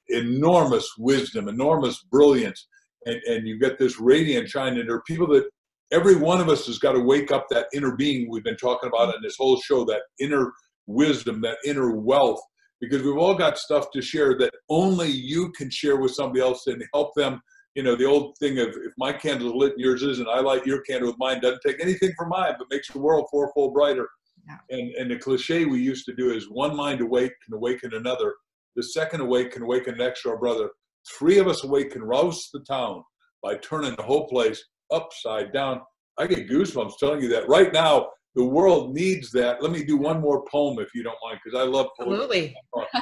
enormous 0.08 0.90
wisdom, 0.98 1.46
enormous 1.46 2.02
brilliance, 2.10 2.66
and, 3.06 3.22
and 3.28 3.46
you've 3.46 3.60
got 3.60 3.78
this 3.78 4.00
radiant 4.00 4.48
shine. 4.48 4.76
And 4.76 4.88
there 4.88 4.96
are 4.96 5.02
people 5.02 5.28
that 5.28 5.48
every 5.92 6.16
one 6.16 6.40
of 6.40 6.48
us 6.48 6.66
has 6.66 6.80
got 6.80 6.94
to 6.94 6.98
wake 6.98 7.30
up 7.30 7.46
that 7.50 7.68
inner 7.72 7.94
being 7.94 8.28
we've 8.28 8.42
been 8.42 8.56
talking 8.56 8.88
about 8.88 9.14
in 9.14 9.22
this 9.22 9.36
whole 9.38 9.60
show, 9.60 9.84
that 9.84 10.02
inner 10.18 10.52
wisdom, 10.88 11.40
that 11.42 11.58
inner 11.64 11.92
wealth, 11.92 12.40
because 12.80 13.04
we've 13.04 13.16
all 13.16 13.36
got 13.36 13.56
stuff 13.56 13.92
to 13.92 14.02
share 14.02 14.36
that 14.38 14.52
only 14.68 15.08
you 15.08 15.52
can 15.52 15.70
share 15.70 15.98
with 15.98 16.16
somebody 16.16 16.40
else 16.40 16.66
and 16.66 16.82
help 16.92 17.14
them. 17.14 17.40
You 17.76 17.84
know, 17.84 17.94
the 17.94 18.06
old 18.06 18.36
thing 18.38 18.58
of 18.58 18.70
if 18.70 18.92
my 18.98 19.12
candle 19.12 19.50
is 19.50 19.54
lit 19.54 19.72
and 19.74 19.80
yours 19.80 20.02
isn't, 20.02 20.26
I 20.26 20.40
light 20.40 20.66
your 20.66 20.80
candle 20.80 21.10
with 21.10 21.18
mine, 21.18 21.40
doesn't 21.40 21.62
take 21.64 21.80
anything 21.80 22.12
from 22.18 22.30
mine, 22.30 22.54
but 22.58 22.66
makes 22.72 22.90
the 22.90 22.98
world 22.98 23.28
fourfold 23.30 23.72
brighter. 23.72 24.08
Yeah. 24.46 24.58
And, 24.70 24.94
and 24.94 25.10
the 25.10 25.18
cliche 25.18 25.64
we 25.64 25.80
used 25.80 26.04
to 26.06 26.14
do 26.14 26.32
is 26.32 26.50
one 26.50 26.76
mind 26.76 27.00
awake 27.00 27.32
can 27.44 27.54
awaken 27.54 27.94
another. 27.94 28.34
The 28.76 28.82
second 28.82 29.20
awake 29.20 29.52
can 29.52 29.62
awaken 29.62 29.94
an 29.94 30.00
extra 30.00 30.36
brother. 30.38 30.70
Three 31.18 31.38
of 31.38 31.48
us 31.48 31.64
awake 31.64 31.92
can 31.92 32.02
rouse 32.02 32.50
the 32.52 32.60
town 32.60 33.02
by 33.42 33.56
turning 33.56 33.94
the 33.96 34.02
whole 34.02 34.26
place 34.28 34.62
upside 34.90 35.52
down. 35.52 35.80
I 36.18 36.26
get 36.26 36.48
goosebumps 36.48 36.98
telling 36.98 37.22
you 37.22 37.28
that 37.28 37.48
right 37.48 37.72
now. 37.72 38.08
The 38.36 38.44
world 38.44 38.94
needs 38.94 39.30
that. 39.30 39.62
Let 39.62 39.70
me 39.70 39.84
do 39.84 39.96
one 39.96 40.20
more 40.20 40.44
poem 40.50 40.80
if 40.80 40.92
you 40.92 41.04
don't 41.04 41.16
mind, 41.22 41.38
because 41.44 41.56
I 41.58 41.64
love 41.64 41.86
poetry. 41.96 42.14
Absolutely. 42.14 42.56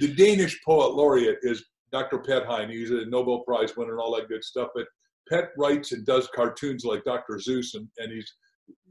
The 0.00 0.12
Danish 0.12 0.60
poet 0.64 0.94
laureate 0.94 1.38
is 1.42 1.64
Dr. 1.92 2.18
Piet 2.18 2.44
Hein. 2.46 2.68
He's 2.68 2.90
a 2.90 3.06
Nobel 3.06 3.40
Prize 3.40 3.76
winner 3.76 3.92
and 3.92 4.00
all 4.00 4.16
that 4.16 4.28
good 4.28 4.42
stuff. 4.42 4.70
But 4.74 4.86
Pet 5.28 5.50
writes 5.56 5.92
and 5.92 6.04
does 6.04 6.28
cartoons 6.34 6.84
like 6.84 7.04
Dr. 7.04 7.36
Seuss, 7.36 7.74
and, 7.74 7.88
and 7.98 8.12
he's 8.12 8.30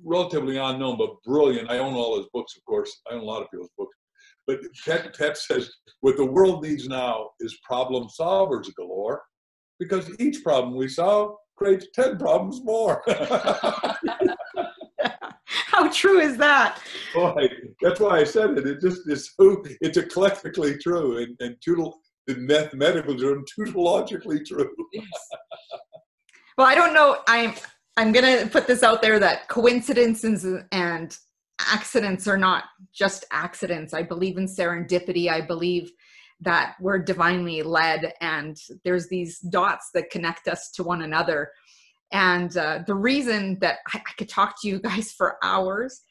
relatively 0.03 0.57
unknown 0.57 0.97
but 0.97 1.21
brilliant. 1.24 1.69
I 1.69 1.80
own 1.80 1.93
all 1.93 2.17
his 2.17 2.28
books, 2.34 2.55
of 2.57 2.65
course. 2.65 3.01
I 3.09 3.15
own 3.15 3.21
a 3.21 3.26
lot 3.26 3.41
of 3.41 3.51
people's 3.51 3.69
books. 3.78 3.95
But 4.45 4.59
Piet, 4.86 5.15
Piet 5.17 5.38
says 5.38 5.71
what 6.01 6.17
the 6.17 6.26
world 6.26 6.63
needs 6.63 6.88
now 6.88 7.30
is 7.39 7.57
problem 7.63 8.07
solvers 8.19 8.74
galore, 8.76 9.21
because 9.80 10.09
each 10.19 10.43
problem 10.43 10.76
we 10.76 10.89
solve 10.89 11.36
creates 11.55 11.88
10 11.93 12.17
problems 12.17 12.61
more. 12.63 13.01
How 15.45 15.89
true 15.91 16.19
is 16.19 16.38
that? 16.38 16.80
Boy, 17.13 17.49
that's 17.82 17.99
why 17.99 18.19
I 18.19 18.24
said 18.24 18.57
it. 18.57 18.67
It 18.67 18.82
just 18.82 19.09
is 19.09 19.34
so 19.39 19.63
it's 19.82 19.97
eclectically 19.97 20.80
true 20.80 21.17
and, 21.17 21.36
and 21.39 21.55
toodle 21.61 21.99
the 22.28 22.36
mathematical 22.36 23.17
term 23.17 23.43
tautologically 23.57 24.45
true. 24.45 24.74
Yes. 24.93 25.05
well, 26.57 26.67
I 26.67 26.76
don't 26.76 26.93
know. 26.93 27.19
I'm 27.28 27.53
I'm 27.96 28.12
gonna 28.12 28.48
put 28.48 28.68
this 28.68 28.84
out 28.84 29.02
there 29.02 29.20
that 29.20 29.48
coincidences 29.50 30.46
and 30.72 31.18
accidents 31.60 32.28
are 32.28 32.38
not 32.38 32.66
just 32.94 33.26
accidents. 33.32 33.94
I 33.94 34.04
believe 34.04 34.38
in 34.38 34.48
serendipity. 34.48 35.30
I 35.30 35.41
believe 35.41 35.91
that 36.41 36.76
we're 36.82 37.00
divinely 37.00 37.62
led 37.62 38.14
and 38.20 38.58
there's 38.84 39.08
these 39.08 39.39
dots 39.39 39.91
that 39.94 40.10
connect 40.10 40.48
us 40.48 40.72
to 40.72 40.84
one 40.84 41.04
another. 41.04 41.52
And 42.12 42.56
uh, 42.58 42.80
the 42.86 42.96
reason 42.96 43.58
that 43.62 43.80
I, 43.94 44.00
I 44.00 44.12
could 44.18 44.30
talk 44.30 44.62
to 44.62 44.68
you 44.68 44.80
guys 44.80 45.12
for 45.12 45.38
hours 45.44 46.02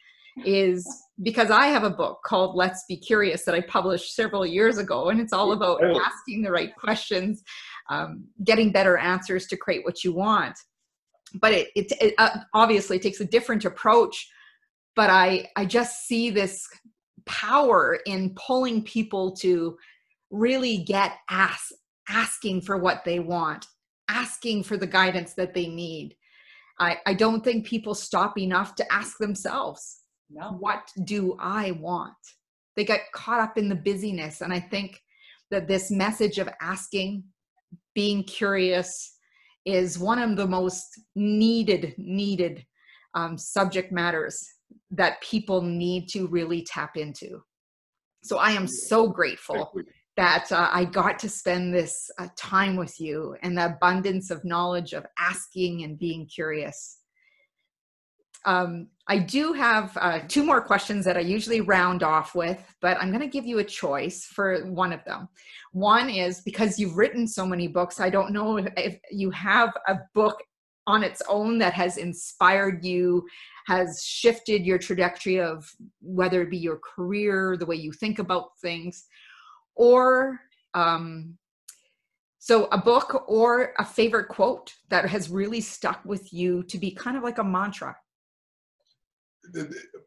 is 0.44 0.88
because 1.22 1.50
I 1.50 1.66
have 1.66 1.84
a 1.84 1.90
book 1.90 2.20
called 2.24 2.56
Let's 2.56 2.84
Be 2.88 2.96
Curious 2.96 3.44
that 3.44 3.54
I 3.54 3.60
published 3.60 4.14
several 4.14 4.46
years 4.46 4.78
ago, 4.78 5.10
and 5.10 5.20
it's 5.20 5.32
all 5.32 5.52
about 5.52 5.82
asking 5.84 6.42
the 6.42 6.50
right 6.50 6.74
questions, 6.74 7.42
um, 7.90 8.24
getting 8.42 8.72
better 8.72 8.96
answers 8.96 9.46
to 9.48 9.56
create 9.56 9.84
what 9.84 10.04
you 10.04 10.14
want. 10.14 10.58
But 11.34 11.52
it, 11.52 11.68
it, 11.74 11.92
it 12.00 12.14
uh, 12.18 12.38
obviously 12.54 12.98
takes 12.98 13.20
a 13.20 13.24
different 13.24 13.64
approach. 13.64 14.28
But 14.94 15.10
I, 15.10 15.48
I 15.56 15.64
just 15.64 16.06
see 16.06 16.30
this 16.30 16.66
power 17.24 17.98
in 18.06 18.34
pulling 18.34 18.82
people 18.82 19.32
to 19.36 19.76
really 20.30 20.78
get 20.78 21.12
ask, 21.30 21.70
asking 22.08 22.62
for 22.62 22.76
what 22.76 23.04
they 23.04 23.20
want, 23.20 23.66
asking 24.08 24.64
for 24.64 24.76
the 24.76 24.86
guidance 24.86 25.34
that 25.34 25.54
they 25.54 25.68
need. 25.68 26.16
I, 26.78 26.98
I 27.06 27.14
don't 27.14 27.44
think 27.44 27.66
people 27.66 27.94
stop 27.94 28.38
enough 28.38 28.74
to 28.76 28.92
ask 28.92 29.18
themselves 29.18 30.00
no. 30.30 30.56
what 30.58 30.90
do 31.04 31.36
I 31.38 31.72
want? 31.72 32.14
They 32.76 32.84
get 32.84 33.12
caught 33.14 33.40
up 33.40 33.58
in 33.58 33.68
the 33.68 33.74
busyness. 33.74 34.40
And 34.40 34.52
I 34.52 34.60
think 34.60 35.00
that 35.50 35.68
this 35.68 35.90
message 35.90 36.38
of 36.38 36.48
asking, 36.60 37.24
being 37.94 38.24
curious, 38.24 39.14
is 39.64 39.98
one 39.98 40.18
of 40.18 40.36
the 40.36 40.46
most 40.46 41.00
needed, 41.14 41.94
needed 41.98 42.64
um, 43.14 43.36
subject 43.38 43.92
matters 43.92 44.44
that 44.90 45.20
people 45.20 45.62
need 45.62 46.08
to 46.08 46.26
really 46.26 46.62
tap 46.62 46.96
into. 46.96 47.42
So 48.24 48.38
I 48.38 48.52
am 48.52 48.66
so 48.66 49.08
grateful 49.08 49.72
that 50.16 50.50
uh, 50.52 50.68
I 50.72 50.84
got 50.84 51.18
to 51.20 51.28
spend 51.28 51.74
this 51.74 52.10
uh, 52.18 52.28
time 52.36 52.76
with 52.76 53.00
you 53.00 53.36
and 53.42 53.56
the 53.56 53.66
abundance 53.66 54.30
of 54.30 54.44
knowledge 54.44 54.92
of 54.92 55.06
asking 55.18 55.82
and 55.82 55.98
being 55.98 56.26
curious. 56.26 56.98
Um, 58.44 58.88
I 59.08 59.18
do 59.18 59.52
have 59.52 59.96
uh, 60.00 60.20
two 60.28 60.44
more 60.44 60.60
questions 60.60 61.04
that 61.04 61.16
I 61.16 61.20
usually 61.20 61.60
round 61.60 62.02
off 62.02 62.34
with, 62.34 62.62
but 62.80 62.96
I'm 62.98 63.08
going 63.08 63.20
to 63.20 63.26
give 63.26 63.46
you 63.46 63.58
a 63.58 63.64
choice 63.64 64.24
for 64.24 64.64
one 64.66 64.92
of 64.92 65.04
them. 65.04 65.28
One 65.72 66.08
is 66.08 66.40
because 66.40 66.78
you've 66.78 66.96
written 66.96 67.26
so 67.26 67.46
many 67.46 67.66
books, 67.66 68.00
I 68.00 68.10
don't 68.10 68.32
know 68.32 68.58
if 68.76 68.98
you 69.10 69.30
have 69.30 69.76
a 69.88 69.98
book 70.14 70.42
on 70.86 71.02
its 71.02 71.22
own 71.28 71.58
that 71.58 71.72
has 71.74 71.96
inspired 71.96 72.84
you, 72.84 73.26
has 73.66 74.02
shifted 74.04 74.64
your 74.64 74.78
trajectory 74.78 75.40
of 75.40 75.70
whether 76.00 76.42
it 76.42 76.50
be 76.50 76.58
your 76.58 76.78
career, 76.78 77.56
the 77.56 77.66
way 77.66 77.76
you 77.76 77.92
think 77.92 78.18
about 78.18 78.58
things, 78.60 79.06
or 79.74 80.40
um, 80.74 81.38
so 82.38 82.66
a 82.72 82.78
book 82.78 83.24
or 83.28 83.72
a 83.78 83.84
favorite 83.84 84.28
quote 84.28 84.74
that 84.88 85.08
has 85.08 85.30
really 85.30 85.60
stuck 85.60 86.04
with 86.04 86.32
you 86.32 86.64
to 86.64 86.78
be 86.78 86.90
kind 86.90 87.16
of 87.16 87.22
like 87.22 87.38
a 87.38 87.44
mantra 87.44 87.96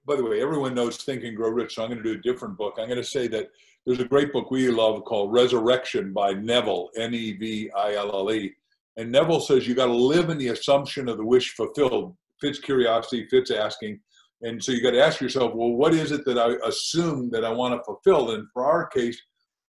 by 0.08 0.16
the 0.16 0.24
way, 0.24 0.42
everyone 0.42 0.74
knows 0.74 0.98
Think 0.98 1.24
and 1.24 1.36
Grow 1.36 1.50
Rich, 1.50 1.76
so 1.76 1.84
I'm 1.84 1.90
going 1.90 2.02
to 2.02 2.14
do 2.14 2.20
a 2.20 2.22
different 2.22 2.58
book. 2.58 2.76
I'm 2.78 2.88
going 2.88 2.98
to 2.98 3.04
say 3.04 3.28
that 3.28 3.50
there's 3.86 4.00
a 4.00 4.06
great 4.06 4.34
book 4.34 4.50
we 4.50 4.70
love 4.70 5.04
called 5.06 5.34
Resurrection 5.34 6.14
by 6.14 6.34
Neville, 6.34 6.90
N 6.98 7.14
E 7.14 7.34
V 7.34 7.70
I 7.76 7.94
L 7.96 8.12
L 8.16 8.32
E. 8.32 8.54
And 8.98 9.12
Neville 9.12 9.42
says 9.42 9.68
you 9.68 9.76
got 9.76 9.88
to 9.88 9.94
live 9.94 10.30
in 10.30 10.38
the 10.38 10.50
assumption 10.50 11.10
of 11.10 11.18
the 11.18 11.26
wish 11.26 11.54
fulfilled. 11.54 12.16
Fits 12.42 12.60
curiosity, 12.60 13.28
fits 13.30 13.52
asking. 13.52 14.00
And 14.42 14.64
so 14.64 14.72
you 14.72 14.82
got 14.82 14.92
to 14.92 15.04
ask 15.04 15.22
yourself, 15.22 15.54
well, 15.56 15.72
what 15.72 15.94
is 15.94 16.12
it 16.12 16.26
that 16.26 16.38
I 16.38 16.56
assume 16.68 17.30
that 17.32 17.46
I 17.46 17.52
want 17.52 17.74
to 17.74 17.84
fulfill? 17.84 18.32
And 18.32 18.48
for 18.54 18.66
our 18.66 18.88
case, 18.88 19.22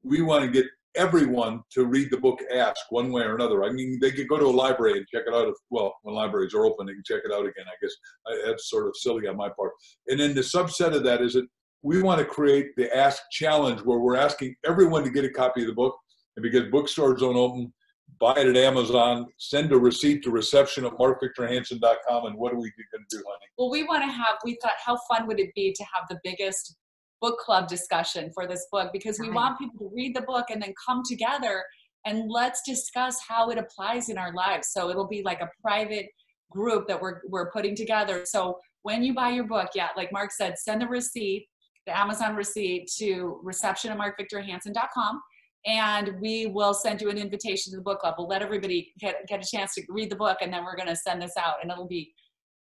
we 0.03 0.23
want 0.23 0.45
to 0.45 0.51
get 0.51 0.67
everyone 0.95 1.63
to 1.73 1.87
read 1.87 2.11
the 2.11 2.17
book 2.17 2.41
Ask 2.55 2.81
one 2.91 3.13
way 3.13 3.23
or 3.23 3.35
another. 3.35 3.65
I 3.65 3.71
mean, 3.71 3.99
they 4.01 4.11
could 4.11 4.29
go 4.29 4.39
to 4.39 4.47
a 4.47 4.49
library 4.49 4.99
and 4.99 5.07
check 5.09 5.25
it 5.27 5.35
out. 5.35 5.49
If, 5.49 5.55
well, 5.71 5.95
when 6.03 6.15
libraries 6.15 6.55
are 6.55 6.65
open, 6.65 6.87
they 6.87 6.95
can 6.95 7.03
check 7.05 7.23
it 7.25 7.33
out 7.33 7.47
again. 7.47 7.65
I 7.67 7.77
guess 7.81 7.93
I, 8.27 8.49
that's 8.49 8.71
sort 8.71 8.87
of 8.87 8.97
silly 8.97 9.27
on 9.27 9.37
my 9.37 9.49
part. 9.49 9.73
And 10.09 10.21
then 10.21 10.35
the 10.35 10.41
subset 10.41 10.95
of 10.95 11.03
that 11.05 11.23
is 11.23 11.35
that 11.35 11.47
we 11.83 12.03
want 12.03 12.21
to 12.21 12.25
create 12.25 12.77
the 12.77 12.95
Ask 12.97 13.23
Challenge 13.31 13.81
where 13.81 13.99
we're 13.99 14.17
asking 14.17 14.55
everyone 14.65 15.05
to 15.05 15.11
get 15.11 15.25
a 15.25 15.31
copy 15.31 15.63
of 15.63 15.67
the 15.67 15.75
book. 15.75 15.97
And 16.37 16.43
because 16.43 16.71
bookstores 16.71 17.21
don't 17.21 17.37
open, 17.37 17.73
buy 18.21 18.35
it 18.37 18.47
at 18.47 18.57
Amazon, 18.57 19.27
send 19.39 19.73
a 19.73 19.79
receipt 19.79 20.23
to 20.25 20.31
reception 20.31 20.85
at 20.85 20.93
markvictorhansen.com. 20.93 22.27
And 22.27 22.37
what 22.37 22.53
are 22.53 22.57
we 22.57 22.73
going 22.93 23.05
to 23.09 23.17
do, 23.17 23.23
honey? 23.27 23.47
Well, 23.59 23.71
we 23.71 23.83
want 23.83 24.05
to 24.05 24.11
have, 24.11 24.39
we 24.45 24.57
thought, 24.63 24.73
how 24.85 24.97
fun 25.11 25.27
would 25.27 25.41
it 25.41 25.53
be 25.55 25.73
to 25.73 25.85
have 25.85 26.09
the 26.09 26.21
biggest 26.23 26.77
book 27.23 27.39
club 27.39 27.69
discussion 27.69 28.31
for 28.35 28.47
this 28.47 28.67
book 28.71 28.91
because 28.93 29.19
we 29.19 29.31
want 29.31 29.59
people 29.59 29.79
to 29.79 29.91
read 29.95 30.15
the 30.15 30.23
book 30.23 30.47
and 30.51 30.61
then 30.61 30.75
come 30.87 31.03
together 31.09 31.65
and 32.05 32.29
let's 32.29 32.61
discuss 32.67 33.17
how 33.27 33.49
it 33.49 33.59
applies 33.59 34.09
in 34.09 34.19
our 34.19 34.35
lives. 34.35 34.69
So 34.73 34.91
it'll 34.91 35.07
be 35.07 35.23
like 35.23 35.41
a 35.41 35.49
private 35.63 36.09
group 36.51 36.89
that 36.89 37.01
we're 37.01 37.21
we're 37.29 37.51
putting 37.53 37.77
together. 37.77 38.25
So 38.27 38.59
when 38.83 39.05
you 39.05 39.15
buy 39.15 39.31
your 39.31 39.45
book, 39.45 39.71
yeah, 39.75 39.89
like 39.97 40.13
Mark 40.13 40.33
said, 40.33 40.59
send 40.59 40.83
the 40.83 40.89
receipt, 40.89 41.47
the 41.87 41.97
Amazon 41.97 42.35
receipt 42.35 42.91
to 42.99 43.41
reception 43.43 43.93
at 43.93 43.99
markvictorhansen.com 43.99 45.23
and 45.65 46.21
we 46.21 46.47
will 46.47 46.75
send 46.75 47.01
you 47.01 47.09
an 47.09 47.19
invitation 47.19 47.71
to 47.71 47.77
the 47.77 47.83
book 47.83 48.01
club. 48.01 48.17
We'll 48.19 48.27
let 48.27 48.43
everybody 48.43 48.93
get, 48.99 49.27
get 49.29 49.45
a 49.45 49.47
chance 49.49 49.75
to 49.75 49.83
read 49.89 50.11
the 50.11 50.17
book 50.17 50.39
and 50.41 50.53
then 50.53 50.65
we're 50.65 50.77
going 50.77 50.89
to 50.89 50.97
send 50.97 51.23
this 51.23 51.35
out 51.39 51.57
and 51.63 51.71
it'll 51.71 51.87
be 51.87 52.13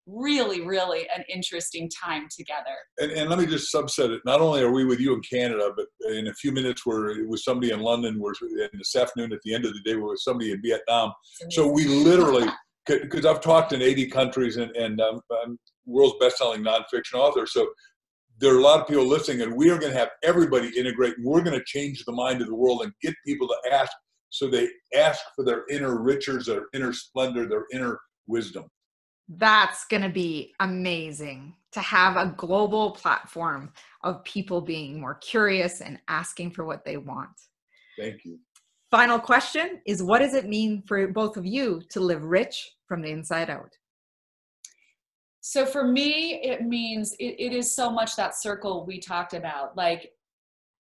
really, 0.08 0.62
really 0.62 1.06
an 1.14 1.22
interesting 1.32 1.90
time 1.90 2.26
together. 2.34 2.76
And, 2.98 3.12
and, 3.12 3.28
let 3.28 3.38
me 3.38 3.46
just 3.46 3.72
subset 3.72 4.10
it. 4.10 4.22
Not 4.24 4.40
only 4.40 4.62
are 4.62 4.72
we 4.72 4.84
with 4.84 5.00
you 5.00 5.14
in 5.14 5.20
Canada, 5.20 5.70
but 5.76 5.86
in 6.10 6.28
a 6.28 6.34
few 6.34 6.50
minutes 6.50 6.86
we're 6.86 7.26
with 7.26 7.40
somebody 7.40 7.72
in 7.72 7.80
London. 7.80 8.18
We're 8.18 8.32
in 8.42 8.70
this 8.78 8.96
afternoon 8.96 9.32
at 9.32 9.40
the 9.44 9.54
end 9.54 9.66
of 9.66 9.74
the 9.74 9.80
day 9.80 9.96
we're 9.96 10.10
with 10.10 10.20
somebody 10.20 10.52
in 10.52 10.62
Vietnam. 10.62 11.12
So 11.50 11.70
we 11.70 11.84
literally, 11.84 12.46
because 12.86 13.26
I've 13.26 13.42
talked 13.42 13.72
in 13.72 13.82
80 13.82 14.06
countries 14.06 14.56
and, 14.56 14.74
and 14.76 15.00
um, 15.00 15.20
I'm 15.44 15.58
world's 15.88 16.16
best-selling 16.20 16.62
nonfiction 16.62 17.14
author. 17.14 17.46
So 17.46 17.66
there 18.38 18.54
are 18.54 18.58
a 18.58 18.62
lot 18.62 18.80
of 18.80 18.86
people 18.86 19.06
listening, 19.06 19.42
and 19.42 19.56
we 19.56 19.70
are 19.70 19.78
going 19.78 19.92
to 19.92 19.98
have 19.98 20.10
everybody 20.22 20.68
integrate. 20.78 21.16
And 21.16 21.26
we're 21.26 21.42
going 21.42 21.58
to 21.58 21.64
change 21.64 22.04
the 22.04 22.12
mind 22.12 22.40
of 22.40 22.46
the 22.46 22.54
world 22.54 22.82
and 22.82 22.92
get 23.02 23.14
people 23.26 23.48
to 23.48 23.72
ask. 23.72 23.90
So 24.30 24.48
they 24.48 24.68
ask 24.94 25.20
for 25.34 25.44
their 25.44 25.64
inner 25.70 26.00
riches, 26.00 26.46
their 26.46 26.66
inner 26.74 26.92
splendor, 26.92 27.48
their 27.48 27.64
inner 27.72 27.98
wisdom. 28.26 28.66
That's 29.28 29.84
going 29.86 30.02
to 30.02 30.08
be 30.08 30.54
amazing 30.60 31.54
to 31.72 31.80
have 31.80 32.16
a 32.16 32.34
global 32.36 32.92
platform 32.92 33.72
of 34.02 34.24
people 34.24 34.60
being 34.60 35.00
more 35.00 35.16
curious 35.16 35.80
and 35.80 35.98
asking 36.08 36.52
for 36.52 36.64
what 36.64 36.84
they 36.84 36.96
want. 36.96 37.30
Thank 37.98 38.24
you. 38.24 38.38
Final 38.90 39.18
question 39.18 39.82
is 39.86 40.02
what 40.02 40.20
does 40.20 40.34
it 40.34 40.48
mean 40.48 40.82
for 40.86 41.08
both 41.08 41.36
of 41.36 41.44
you 41.44 41.82
to 41.90 42.00
live 42.00 42.22
rich 42.22 42.70
from 42.86 43.02
the 43.02 43.10
inside 43.10 43.50
out? 43.50 43.76
So 45.40 45.66
for 45.66 45.86
me, 45.86 46.40
it 46.42 46.62
means 46.62 47.14
it, 47.18 47.36
it 47.38 47.52
is 47.52 47.74
so 47.74 47.90
much 47.90 48.16
that 48.16 48.34
circle 48.34 48.86
we 48.86 48.98
talked 48.98 49.34
about. 49.34 49.76
Like 49.76 50.12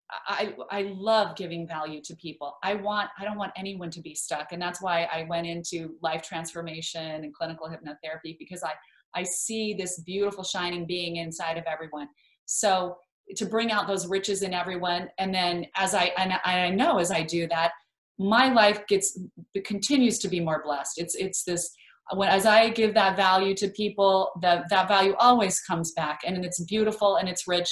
I, 0.09 0.55
I 0.71 0.93
love 0.95 1.35
giving 1.35 1.67
value 1.67 2.01
to 2.03 2.15
people. 2.15 2.57
I 2.63 2.75
want, 2.75 3.09
I 3.19 3.25
don't 3.25 3.37
want 3.37 3.51
anyone 3.57 3.89
to 3.91 4.01
be 4.01 4.15
stuck. 4.15 4.53
And 4.53 4.61
that's 4.61 4.81
why 4.81 5.07
I 5.11 5.25
went 5.27 5.47
into 5.47 5.95
life 6.01 6.21
transformation 6.21 7.23
and 7.23 7.33
clinical 7.33 7.67
hypnotherapy 7.67 8.37
because 8.39 8.63
I, 8.63 8.71
I 9.13 9.23
see 9.23 9.73
this 9.73 9.99
beautiful 10.01 10.43
shining 10.43 10.85
being 10.85 11.17
inside 11.17 11.57
of 11.57 11.65
everyone. 11.65 12.07
So 12.45 12.97
to 13.35 13.45
bring 13.45 13.71
out 13.71 13.87
those 13.87 14.07
riches 14.07 14.43
in 14.43 14.53
everyone. 14.53 15.09
And 15.17 15.33
then 15.33 15.65
as 15.75 15.93
I, 15.93 16.13
and 16.17 16.33
I 16.45 16.69
know 16.69 16.99
as 16.99 17.11
I 17.11 17.23
do 17.23 17.47
that, 17.49 17.71
my 18.17 18.51
life 18.51 18.87
gets, 18.87 19.19
continues 19.65 20.19
to 20.19 20.29
be 20.29 20.39
more 20.39 20.63
blessed. 20.63 20.93
It's, 20.97 21.15
it's 21.15 21.43
this, 21.43 21.69
when, 22.13 22.29
as 22.29 22.45
I 22.45 22.69
give 22.69 22.93
that 22.93 23.17
value 23.17 23.53
to 23.55 23.67
people, 23.67 24.31
that, 24.41 24.69
that 24.69 24.87
value 24.87 25.15
always 25.19 25.59
comes 25.59 25.91
back 25.91 26.21
and 26.25 26.45
it's 26.45 26.63
beautiful 26.63 27.17
and 27.17 27.27
it's 27.27 27.45
rich 27.47 27.69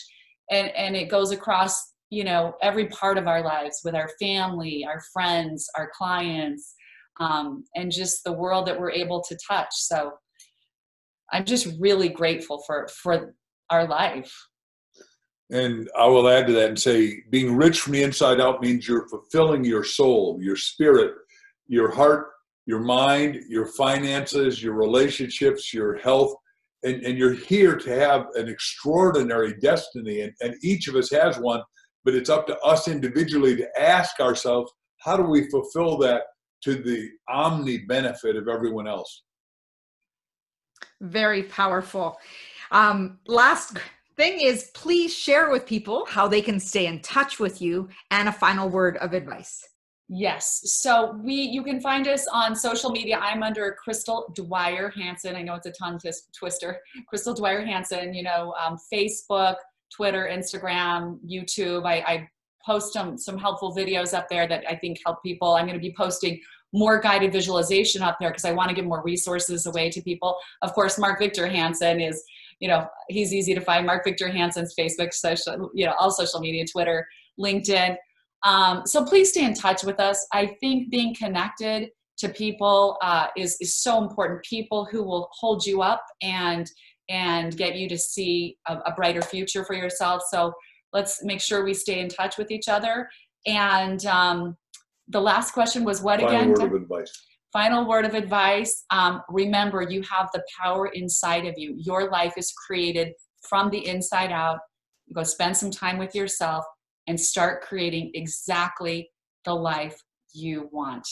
and, 0.51 0.69
and 0.71 0.97
it 0.97 1.09
goes 1.09 1.31
across 1.31 1.94
you 2.15 2.23
know 2.23 2.53
every 2.61 2.87
part 2.87 3.17
of 3.17 3.27
our 3.27 3.43
lives 3.43 3.81
with 3.83 3.93
our 3.93 4.09
family 4.21 4.85
our 4.87 5.01
friends 5.11 5.67
our 5.75 5.91
clients 5.97 6.73
um, 7.19 7.63
and 7.75 7.91
just 7.91 8.23
the 8.23 8.31
world 8.31 8.67
that 8.67 8.77
we're 8.77 8.91
able 8.91 9.21
to 9.23 9.37
touch. 9.47 9.69
So 9.71 10.13
i'm 11.31 11.45
just 11.45 11.67
really 11.79 12.09
grateful 12.09 12.61
for 12.65 12.87
for 12.87 13.33
our 13.69 13.87
life. 13.87 14.33
And 15.49 15.89
i 15.97 16.07
will 16.07 16.29
add 16.29 16.47
to 16.47 16.53
that 16.53 16.69
and 16.69 16.79
say 16.79 17.21
being 17.29 17.55
rich 17.55 17.81
from 17.81 17.93
the 17.93 18.03
inside 18.03 18.39
out 18.39 18.61
means 18.61 18.87
you're 18.87 19.09
fulfilling 19.09 19.63
your 19.65 19.83
soul 19.83 20.39
your 20.41 20.55
spirit 20.55 21.13
your 21.67 21.91
heart 21.91 22.27
your 22.65 22.79
mind 22.79 23.41
your 23.49 23.67
finances 23.67 24.63
your 24.63 24.73
relationships 24.73 25.73
your 25.73 25.97
health 25.97 26.33
and, 26.85 27.03
and 27.03 27.17
you're 27.17 27.33
here 27.33 27.75
to 27.75 27.89
have 27.99 28.27
an 28.35 28.47
extraordinary 28.47 29.55
destiny, 29.59 30.21
and, 30.21 30.33
and 30.41 30.55
each 30.63 30.87
of 30.87 30.95
us 30.95 31.09
has 31.11 31.37
one, 31.37 31.61
but 32.05 32.13
it's 32.13 32.29
up 32.29 32.47
to 32.47 32.57
us 32.59 32.87
individually 32.87 33.55
to 33.57 33.67
ask 33.79 34.19
ourselves, 34.19 34.71
how 34.99 35.17
do 35.17 35.23
we 35.23 35.49
fulfill 35.49 35.97
that 35.97 36.21
to 36.63 36.75
the 36.75 37.09
omni 37.27 37.79
benefit 37.79 38.35
of 38.35 38.47
everyone 38.47 38.87
else? 38.87 39.23
Very 41.01 41.43
powerful. 41.43 42.17
Um, 42.71 43.19
last 43.27 43.77
thing 44.15 44.39
is 44.39 44.71
please 44.73 45.13
share 45.13 45.49
with 45.49 45.65
people 45.65 46.05
how 46.07 46.27
they 46.27 46.41
can 46.41 46.59
stay 46.59 46.85
in 46.85 47.01
touch 47.01 47.39
with 47.39 47.61
you 47.61 47.89
and 48.11 48.29
a 48.29 48.31
final 48.31 48.69
word 48.69 48.97
of 48.97 49.13
advice. 49.13 49.67
Yes. 50.07 50.61
So 50.65 51.19
we 51.23 51.33
you 51.33 51.63
can 51.63 51.81
find 51.81 52.07
us 52.07 52.27
on 52.31 52.55
social 52.55 52.91
media. 52.91 53.17
I'm 53.19 53.41
under 53.41 53.75
Crystal 53.83 54.31
Dwyer 54.35 54.89
Hansen. 54.89 55.35
I 55.35 55.41
know 55.41 55.55
it's 55.55 55.65
a 55.65 55.71
tongue 55.71 55.99
twister. 56.37 56.79
Crystal 57.07 57.33
Dwyer 57.33 57.65
Hansen, 57.65 58.13
you 58.13 58.21
know, 58.21 58.53
um, 58.63 58.77
Facebook, 58.93 59.55
Twitter, 59.93 60.29
Instagram, 60.31 61.19
YouTube. 61.27 61.85
I, 61.85 61.95
I 61.95 62.29
post 62.65 62.93
some 62.93 63.17
some 63.17 63.37
helpful 63.37 63.75
videos 63.75 64.13
up 64.13 64.27
there 64.29 64.47
that 64.47 64.63
I 64.69 64.75
think 64.75 64.99
help 65.05 65.21
people. 65.23 65.55
I'm 65.55 65.65
going 65.65 65.79
to 65.79 65.81
be 65.81 65.93
posting 65.97 66.39
more 66.73 66.99
guided 66.99 67.31
visualization 67.31 68.01
up 68.01 68.17
there 68.19 68.29
because 68.29 68.43
I 68.45 68.51
want 68.51 68.69
to 68.69 68.75
give 68.75 68.85
more 68.85 69.01
resources 69.03 69.65
away 69.65 69.89
to 69.91 70.01
people. 70.01 70.37
Of 70.61 70.73
course, 70.73 70.97
Mark 70.99 71.19
Victor 71.19 71.47
Hansen 71.47 72.01
is, 72.01 72.23
you 72.59 72.67
know, 72.67 72.87
he's 73.07 73.33
easy 73.33 73.53
to 73.53 73.61
find. 73.61 73.85
Mark 73.85 74.03
Victor 74.03 74.27
Hansen's 74.27 74.75
Facebook, 74.77 75.13
social, 75.13 75.69
you 75.73 75.85
know, 75.85 75.93
all 75.97 76.11
social 76.11 76.41
media, 76.41 76.65
Twitter, 76.65 77.07
LinkedIn. 77.39 77.95
Um, 78.43 78.85
so 78.85 79.05
please 79.05 79.29
stay 79.29 79.45
in 79.45 79.53
touch 79.53 79.83
with 79.83 79.99
us. 79.99 80.27
I 80.33 80.57
think 80.59 80.91
being 80.91 81.15
connected 81.15 81.91
to 82.17 82.29
people 82.29 82.97
uh, 83.01 83.27
is 83.37 83.57
is 83.59 83.75
so 83.75 84.01
important. 84.03 84.43
People 84.43 84.85
who 84.85 85.03
will 85.03 85.29
hold 85.31 85.65
you 85.65 85.81
up 85.81 86.03
and 86.21 86.69
and 87.09 87.55
get 87.55 87.75
you 87.75 87.87
to 87.89 87.97
see 87.97 88.57
a, 88.67 88.77
a 88.77 88.93
brighter 88.93 89.21
future 89.21 89.63
for 89.63 89.75
yourself. 89.75 90.23
So 90.29 90.53
let's 90.93 91.23
make 91.23 91.41
sure 91.41 91.63
we 91.63 91.73
stay 91.73 91.99
in 91.99 92.09
touch 92.09 92.37
with 92.37 92.51
each 92.51 92.67
other. 92.67 93.07
And 93.45 94.05
um, 94.05 94.57
the 95.07 95.21
last 95.21 95.51
question 95.51 95.83
was 95.83 96.01
what 96.01 96.19
Final 96.19 96.35
again? 96.35 96.49
Word 96.49 96.61
of 96.61 96.73
advice. 96.73 97.25
Final 97.53 97.87
word 97.87 98.05
of 98.05 98.13
advice. 98.13 98.83
Um, 98.89 99.21
remember, 99.29 99.81
you 99.81 100.01
have 100.01 100.29
the 100.33 100.43
power 100.59 100.87
inside 100.87 101.45
of 101.45 101.53
you. 101.57 101.75
Your 101.77 102.09
life 102.09 102.33
is 102.37 102.51
created 102.67 103.13
from 103.47 103.69
the 103.69 103.87
inside 103.87 104.31
out. 104.31 104.57
You 105.05 105.13
go 105.13 105.23
spend 105.23 105.55
some 105.55 105.71
time 105.71 105.97
with 105.97 106.15
yourself 106.15 106.65
and 107.07 107.19
start 107.19 107.61
creating 107.61 108.11
exactly 108.13 109.09
the 109.45 109.53
life 109.53 110.01
you 110.33 110.69
want. 110.71 111.07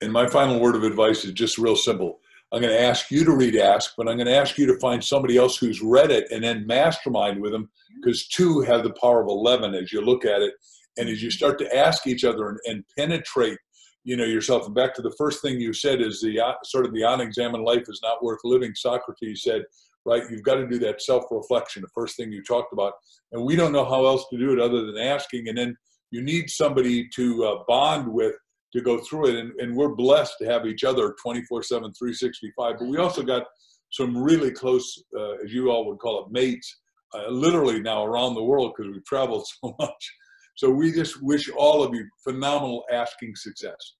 And 0.00 0.12
my 0.12 0.26
final 0.26 0.58
word 0.58 0.74
of 0.74 0.82
advice 0.82 1.24
is 1.24 1.32
just 1.32 1.58
real 1.58 1.76
simple. 1.76 2.18
I'm 2.52 2.60
going 2.60 2.74
to 2.74 2.82
ask 2.82 3.10
you 3.10 3.24
to 3.24 3.34
read 3.34 3.56
Ask, 3.56 3.94
but 3.96 4.08
I'm 4.08 4.16
going 4.16 4.26
to 4.26 4.36
ask 4.36 4.58
you 4.58 4.66
to 4.66 4.78
find 4.78 5.02
somebody 5.02 5.38
else 5.38 5.56
who's 5.56 5.80
read 5.80 6.10
it 6.10 6.30
and 6.30 6.44
then 6.44 6.66
mastermind 6.66 7.40
with 7.40 7.52
them 7.52 7.70
because 7.96 8.28
two 8.28 8.60
have 8.60 8.82
the 8.82 8.92
power 9.00 9.22
of 9.22 9.28
11 9.28 9.74
as 9.74 9.90
you 9.90 10.02
look 10.02 10.26
at 10.26 10.42
it. 10.42 10.52
And 10.98 11.08
as 11.08 11.22
you 11.22 11.30
start 11.30 11.58
to 11.60 11.76
ask 11.76 12.06
each 12.06 12.24
other 12.24 12.50
and, 12.50 12.58
and 12.66 12.84
penetrate, 12.98 13.58
you 14.04 14.16
know, 14.16 14.24
yourself. 14.24 14.66
And 14.66 14.74
back 14.74 14.94
to 14.94 15.02
the 15.02 15.14
first 15.16 15.40
thing 15.40 15.60
you 15.60 15.72
said 15.72 16.02
is 16.02 16.20
the 16.20 16.40
uh, 16.40 16.52
sort 16.64 16.84
of 16.84 16.92
the 16.92 17.02
unexamined 17.02 17.64
life 17.64 17.84
is 17.88 18.00
not 18.02 18.22
worth 18.22 18.40
living. 18.44 18.74
Socrates 18.74 19.42
said, 19.42 19.62
right? 20.04 20.24
You've 20.30 20.42
got 20.42 20.56
to 20.56 20.66
do 20.66 20.78
that 20.80 21.00
self 21.00 21.24
reflection, 21.30 21.80
the 21.80 21.88
first 21.94 22.16
thing 22.16 22.32
you 22.32 22.42
talked 22.42 22.74
about. 22.74 22.92
And 23.30 23.44
we 23.44 23.56
don't 23.56 23.72
know 23.72 23.86
how 23.86 24.04
else 24.04 24.26
to 24.30 24.38
do 24.38 24.52
it 24.52 24.60
other 24.60 24.84
than 24.84 24.98
asking. 24.98 25.48
And 25.48 25.56
then 25.56 25.76
you 26.10 26.20
need 26.20 26.50
somebody 26.50 27.08
to 27.14 27.44
uh, 27.44 27.64
bond 27.66 28.12
with 28.12 28.34
to 28.72 28.80
go 28.80 28.98
through 28.98 29.28
it. 29.28 29.36
And, 29.36 29.52
and 29.60 29.76
we're 29.76 29.94
blessed 29.94 30.34
to 30.40 30.46
have 30.46 30.66
each 30.66 30.84
other 30.84 31.14
24 31.22 31.62
7, 31.62 31.92
365. 31.92 32.74
But 32.78 32.88
we 32.88 32.98
also 32.98 33.22
got 33.22 33.44
some 33.90 34.16
really 34.16 34.50
close, 34.50 35.02
uh, 35.16 35.34
as 35.44 35.52
you 35.52 35.70
all 35.70 35.86
would 35.86 35.98
call 35.98 36.24
it, 36.24 36.32
mates, 36.32 36.80
uh, 37.14 37.28
literally 37.28 37.80
now 37.80 38.04
around 38.04 38.34
the 38.34 38.42
world 38.42 38.72
because 38.76 38.92
we've 38.92 39.04
traveled 39.04 39.46
so 39.62 39.74
much. 39.78 40.12
So 40.56 40.70
we 40.70 40.92
just 40.92 41.22
wish 41.22 41.50
all 41.50 41.82
of 41.82 41.94
you 41.94 42.06
phenomenal 42.24 42.84
asking 42.92 43.36
success. 43.36 43.94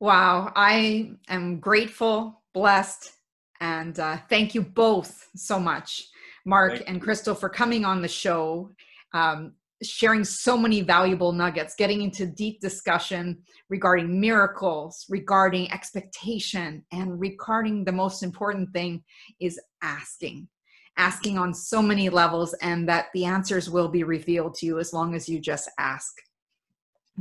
Wow, 0.00 0.50
I 0.56 1.12
am 1.28 1.60
grateful, 1.60 2.42
blessed, 2.54 3.12
and 3.60 3.98
uh, 4.00 4.16
thank 4.30 4.54
you 4.54 4.62
both 4.62 5.28
so 5.36 5.60
much, 5.60 6.08
Mark 6.46 6.72
thank 6.72 6.88
and. 6.88 7.02
Crystal, 7.02 7.34
for 7.34 7.50
coming 7.50 7.84
on 7.84 8.00
the 8.00 8.08
show, 8.08 8.70
um, 9.12 9.52
sharing 9.82 10.24
so 10.24 10.56
many 10.56 10.82
valuable 10.82 11.32
nuggets, 11.32 11.74
getting 11.74 12.02
into 12.02 12.26
deep 12.26 12.60
discussion 12.60 13.38
regarding 13.68 14.20
miracles, 14.20 15.06
regarding 15.08 15.70
expectation, 15.72 16.84
and 16.92 17.18
regarding 17.18 17.84
the 17.84 17.92
most 17.92 18.22
important 18.22 18.72
thing 18.72 19.02
is 19.40 19.58
asking. 19.82 20.48
Asking 20.96 21.38
on 21.38 21.54
so 21.54 21.80
many 21.80 22.08
levels, 22.08 22.52
and 22.54 22.88
that 22.88 23.06
the 23.14 23.24
answers 23.24 23.70
will 23.70 23.88
be 23.88 24.04
revealed 24.04 24.54
to 24.56 24.66
you 24.66 24.78
as 24.78 24.92
long 24.92 25.14
as 25.14 25.28
you 25.28 25.40
just 25.40 25.70
ask. 25.78 26.12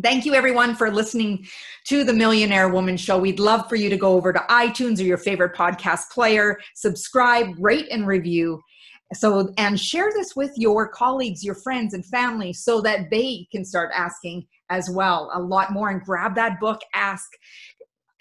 Thank 0.02 0.26
you, 0.26 0.34
everyone, 0.34 0.76
for 0.76 0.92
listening 0.92 1.46
to 1.86 2.04
the 2.04 2.14
Millionaire 2.14 2.70
Woman 2.70 2.96
Show. 2.96 3.18
We'd 3.18 3.40
love 3.40 3.68
for 3.68 3.76
you 3.76 3.90
to 3.90 3.98
go 3.98 4.14
over 4.14 4.32
to 4.32 4.40
iTunes 4.50 5.00
or 5.00 5.04
your 5.04 5.18
favorite 5.18 5.56
podcast 5.56 6.10
player, 6.12 6.58
subscribe, 6.76 7.48
rate, 7.58 7.88
and 7.92 8.08
review. 8.08 8.62
So, 9.14 9.52
and 9.58 9.80
share 9.80 10.12
this 10.14 10.36
with 10.36 10.52
your 10.56 10.88
colleagues, 10.88 11.44
your 11.44 11.56
friends, 11.56 11.94
and 11.94 12.06
family 12.06 12.54
so 12.54 12.80
that 12.82 13.10
they 13.10 13.48
can 13.52 13.66
start 13.66 13.90
asking 13.96 14.46
as 14.70 14.90
well 14.94 15.32
a 15.34 15.42
lot 15.42 15.72
more 15.72 15.90
and 15.90 16.02
grab 16.02 16.36
that 16.36 16.60
book, 16.60 16.80
ask. 16.94 17.28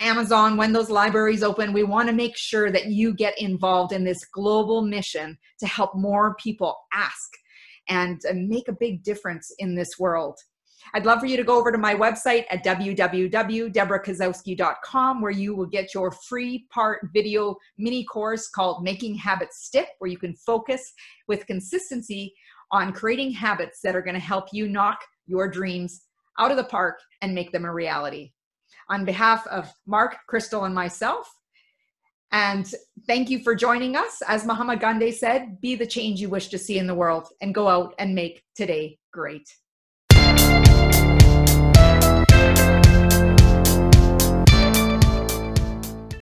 Amazon, 0.01 0.57
when 0.57 0.72
those 0.72 0.91
libraries 0.91 1.43
open, 1.43 1.72
we 1.72 1.82
want 1.82 2.09
to 2.09 2.14
make 2.14 2.36
sure 2.36 2.70
that 2.70 2.86
you 2.86 3.12
get 3.12 3.39
involved 3.39 3.93
in 3.93 4.05
this 4.05 4.24
global 4.32 4.80
mission 4.80 5.36
to 5.59 5.66
help 5.66 5.95
more 5.95 6.36
people 6.36 6.76
ask 6.93 7.32
and 7.89 8.20
make 8.34 8.68
a 8.68 8.76
big 8.78 9.03
difference 9.03 9.53
in 9.59 9.74
this 9.74 9.91
world. 9.99 10.39
I'd 10.95 11.07
love 11.07 11.20
for 11.20 11.26
you 11.26 11.36
to 11.36 11.45
go 11.45 11.59
over 11.59 11.70
to 11.70 11.78
my 11.78 11.95
website 11.95 12.47
at 12.51 12.64
www.debrakasowski.com 12.64 15.20
where 15.20 15.30
you 15.30 15.55
will 15.55 15.66
get 15.66 15.95
your 15.95 16.11
free 16.11 16.66
part 16.70 17.07
video 17.12 17.57
mini 17.76 18.05
course 18.05 18.49
called 18.49 18.82
Making 18.82 19.14
Habits 19.14 19.64
Stick, 19.64 19.89
where 19.99 20.11
you 20.11 20.18
can 20.18 20.34
focus 20.34 20.93
with 21.26 21.47
consistency 21.47 22.34
on 22.70 22.93
creating 22.93 23.32
habits 23.32 23.80
that 23.82 23.97
are 23.97 24.03
going 24.03 24.14
to 24.14 24.20
help 24.20 24.47
you 24.53 24.68
knock 24.68 25.01
your 25.26 25.49
dreams 25.49 26.03
out 26.39 26.51
of 26.51 26.57
the 26.57 26.64
park 26.64 27.01
and 27.22 27.34
make 27.34 27.53
them 27.53 27.64
a 27.64 27.72
reality. 27.72 28.32
On 28.89 29.05
behalf 29.05 29.47
of 29.49 29.70
Mark, 29.86 30.16
Crystal, 30.26 30.64
and 30.64 30.74
myself, 30.74 31.30
and 32.32 32.72
thank 33.07 33.30
you 33.30 33.43
for 33.43 33.55
joining 33.55 33.97
us. 33.97 34.22
As 34.26 34.45
Mahatma 34.45 34.76
Gandhi 34.76 35.12
said, 35.12 35.61
be 35.61 35.74
the 35.74 35.86
change 35.86 36.20
you 36.20 36.28
wish 36.28 36.49
to 36.49 36.59
see 36.59 36.78
in 36.78 36.86
the 36.86 36.95
world 36.95 37.28
and 37.41 37.55
go 37.55 37.68
out 37.68 37.95
and 37.99 38.14
make 38.14 38.45
today 38.55 38.99
great. 39.12 39.49